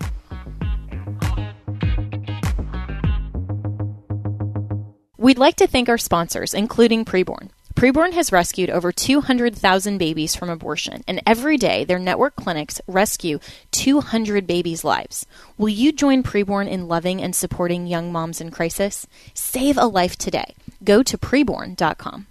We'd 5.16 5.38
like 5.38 5.56
to 5.56 5.66
thank 5.66 5.88
our 5.88 5.98
sponsors, 5.98 6.54
including 6.54 7.04
Preborn. 7.04 7.50
Preborn 7.78 8.12
has 8.14 8.32
rescued 8.32 8.70
over 8.70 8.90
200,000 8.90 9.98
babies 9.98 10.34
from 10.34 10.50
abortion, 10.50 11.04
and 11.06 11.22
every 11.24 11.56
day 11.56 11.84
their 11.84 12.00
network 12.00 12.34
clinics 12.34 12.80
rescue 12.88 13.38
200 13.70 14.48
babies' 14.48 14.82
lives. 14.82 15.26
Will 15.56 15.68
you 15.68 15.92
join 15.92 16.24
Preborn 16.24 16.68
in 16.68 16.88
loving 16.88 17.22
and 17.22 17.36
supporting 17.36 17.86
young 17.86 18.10
moms 18.10 18.40
in 18.40 18.50
crisis? 18.50 19.06
Save 19.32 19.78
a 19.78 19.86
life 19.86 20.18
today. 20.18 20.56
Go 20.82 21.04
to 21.04 21.16
preborn.com. 21.16 22.26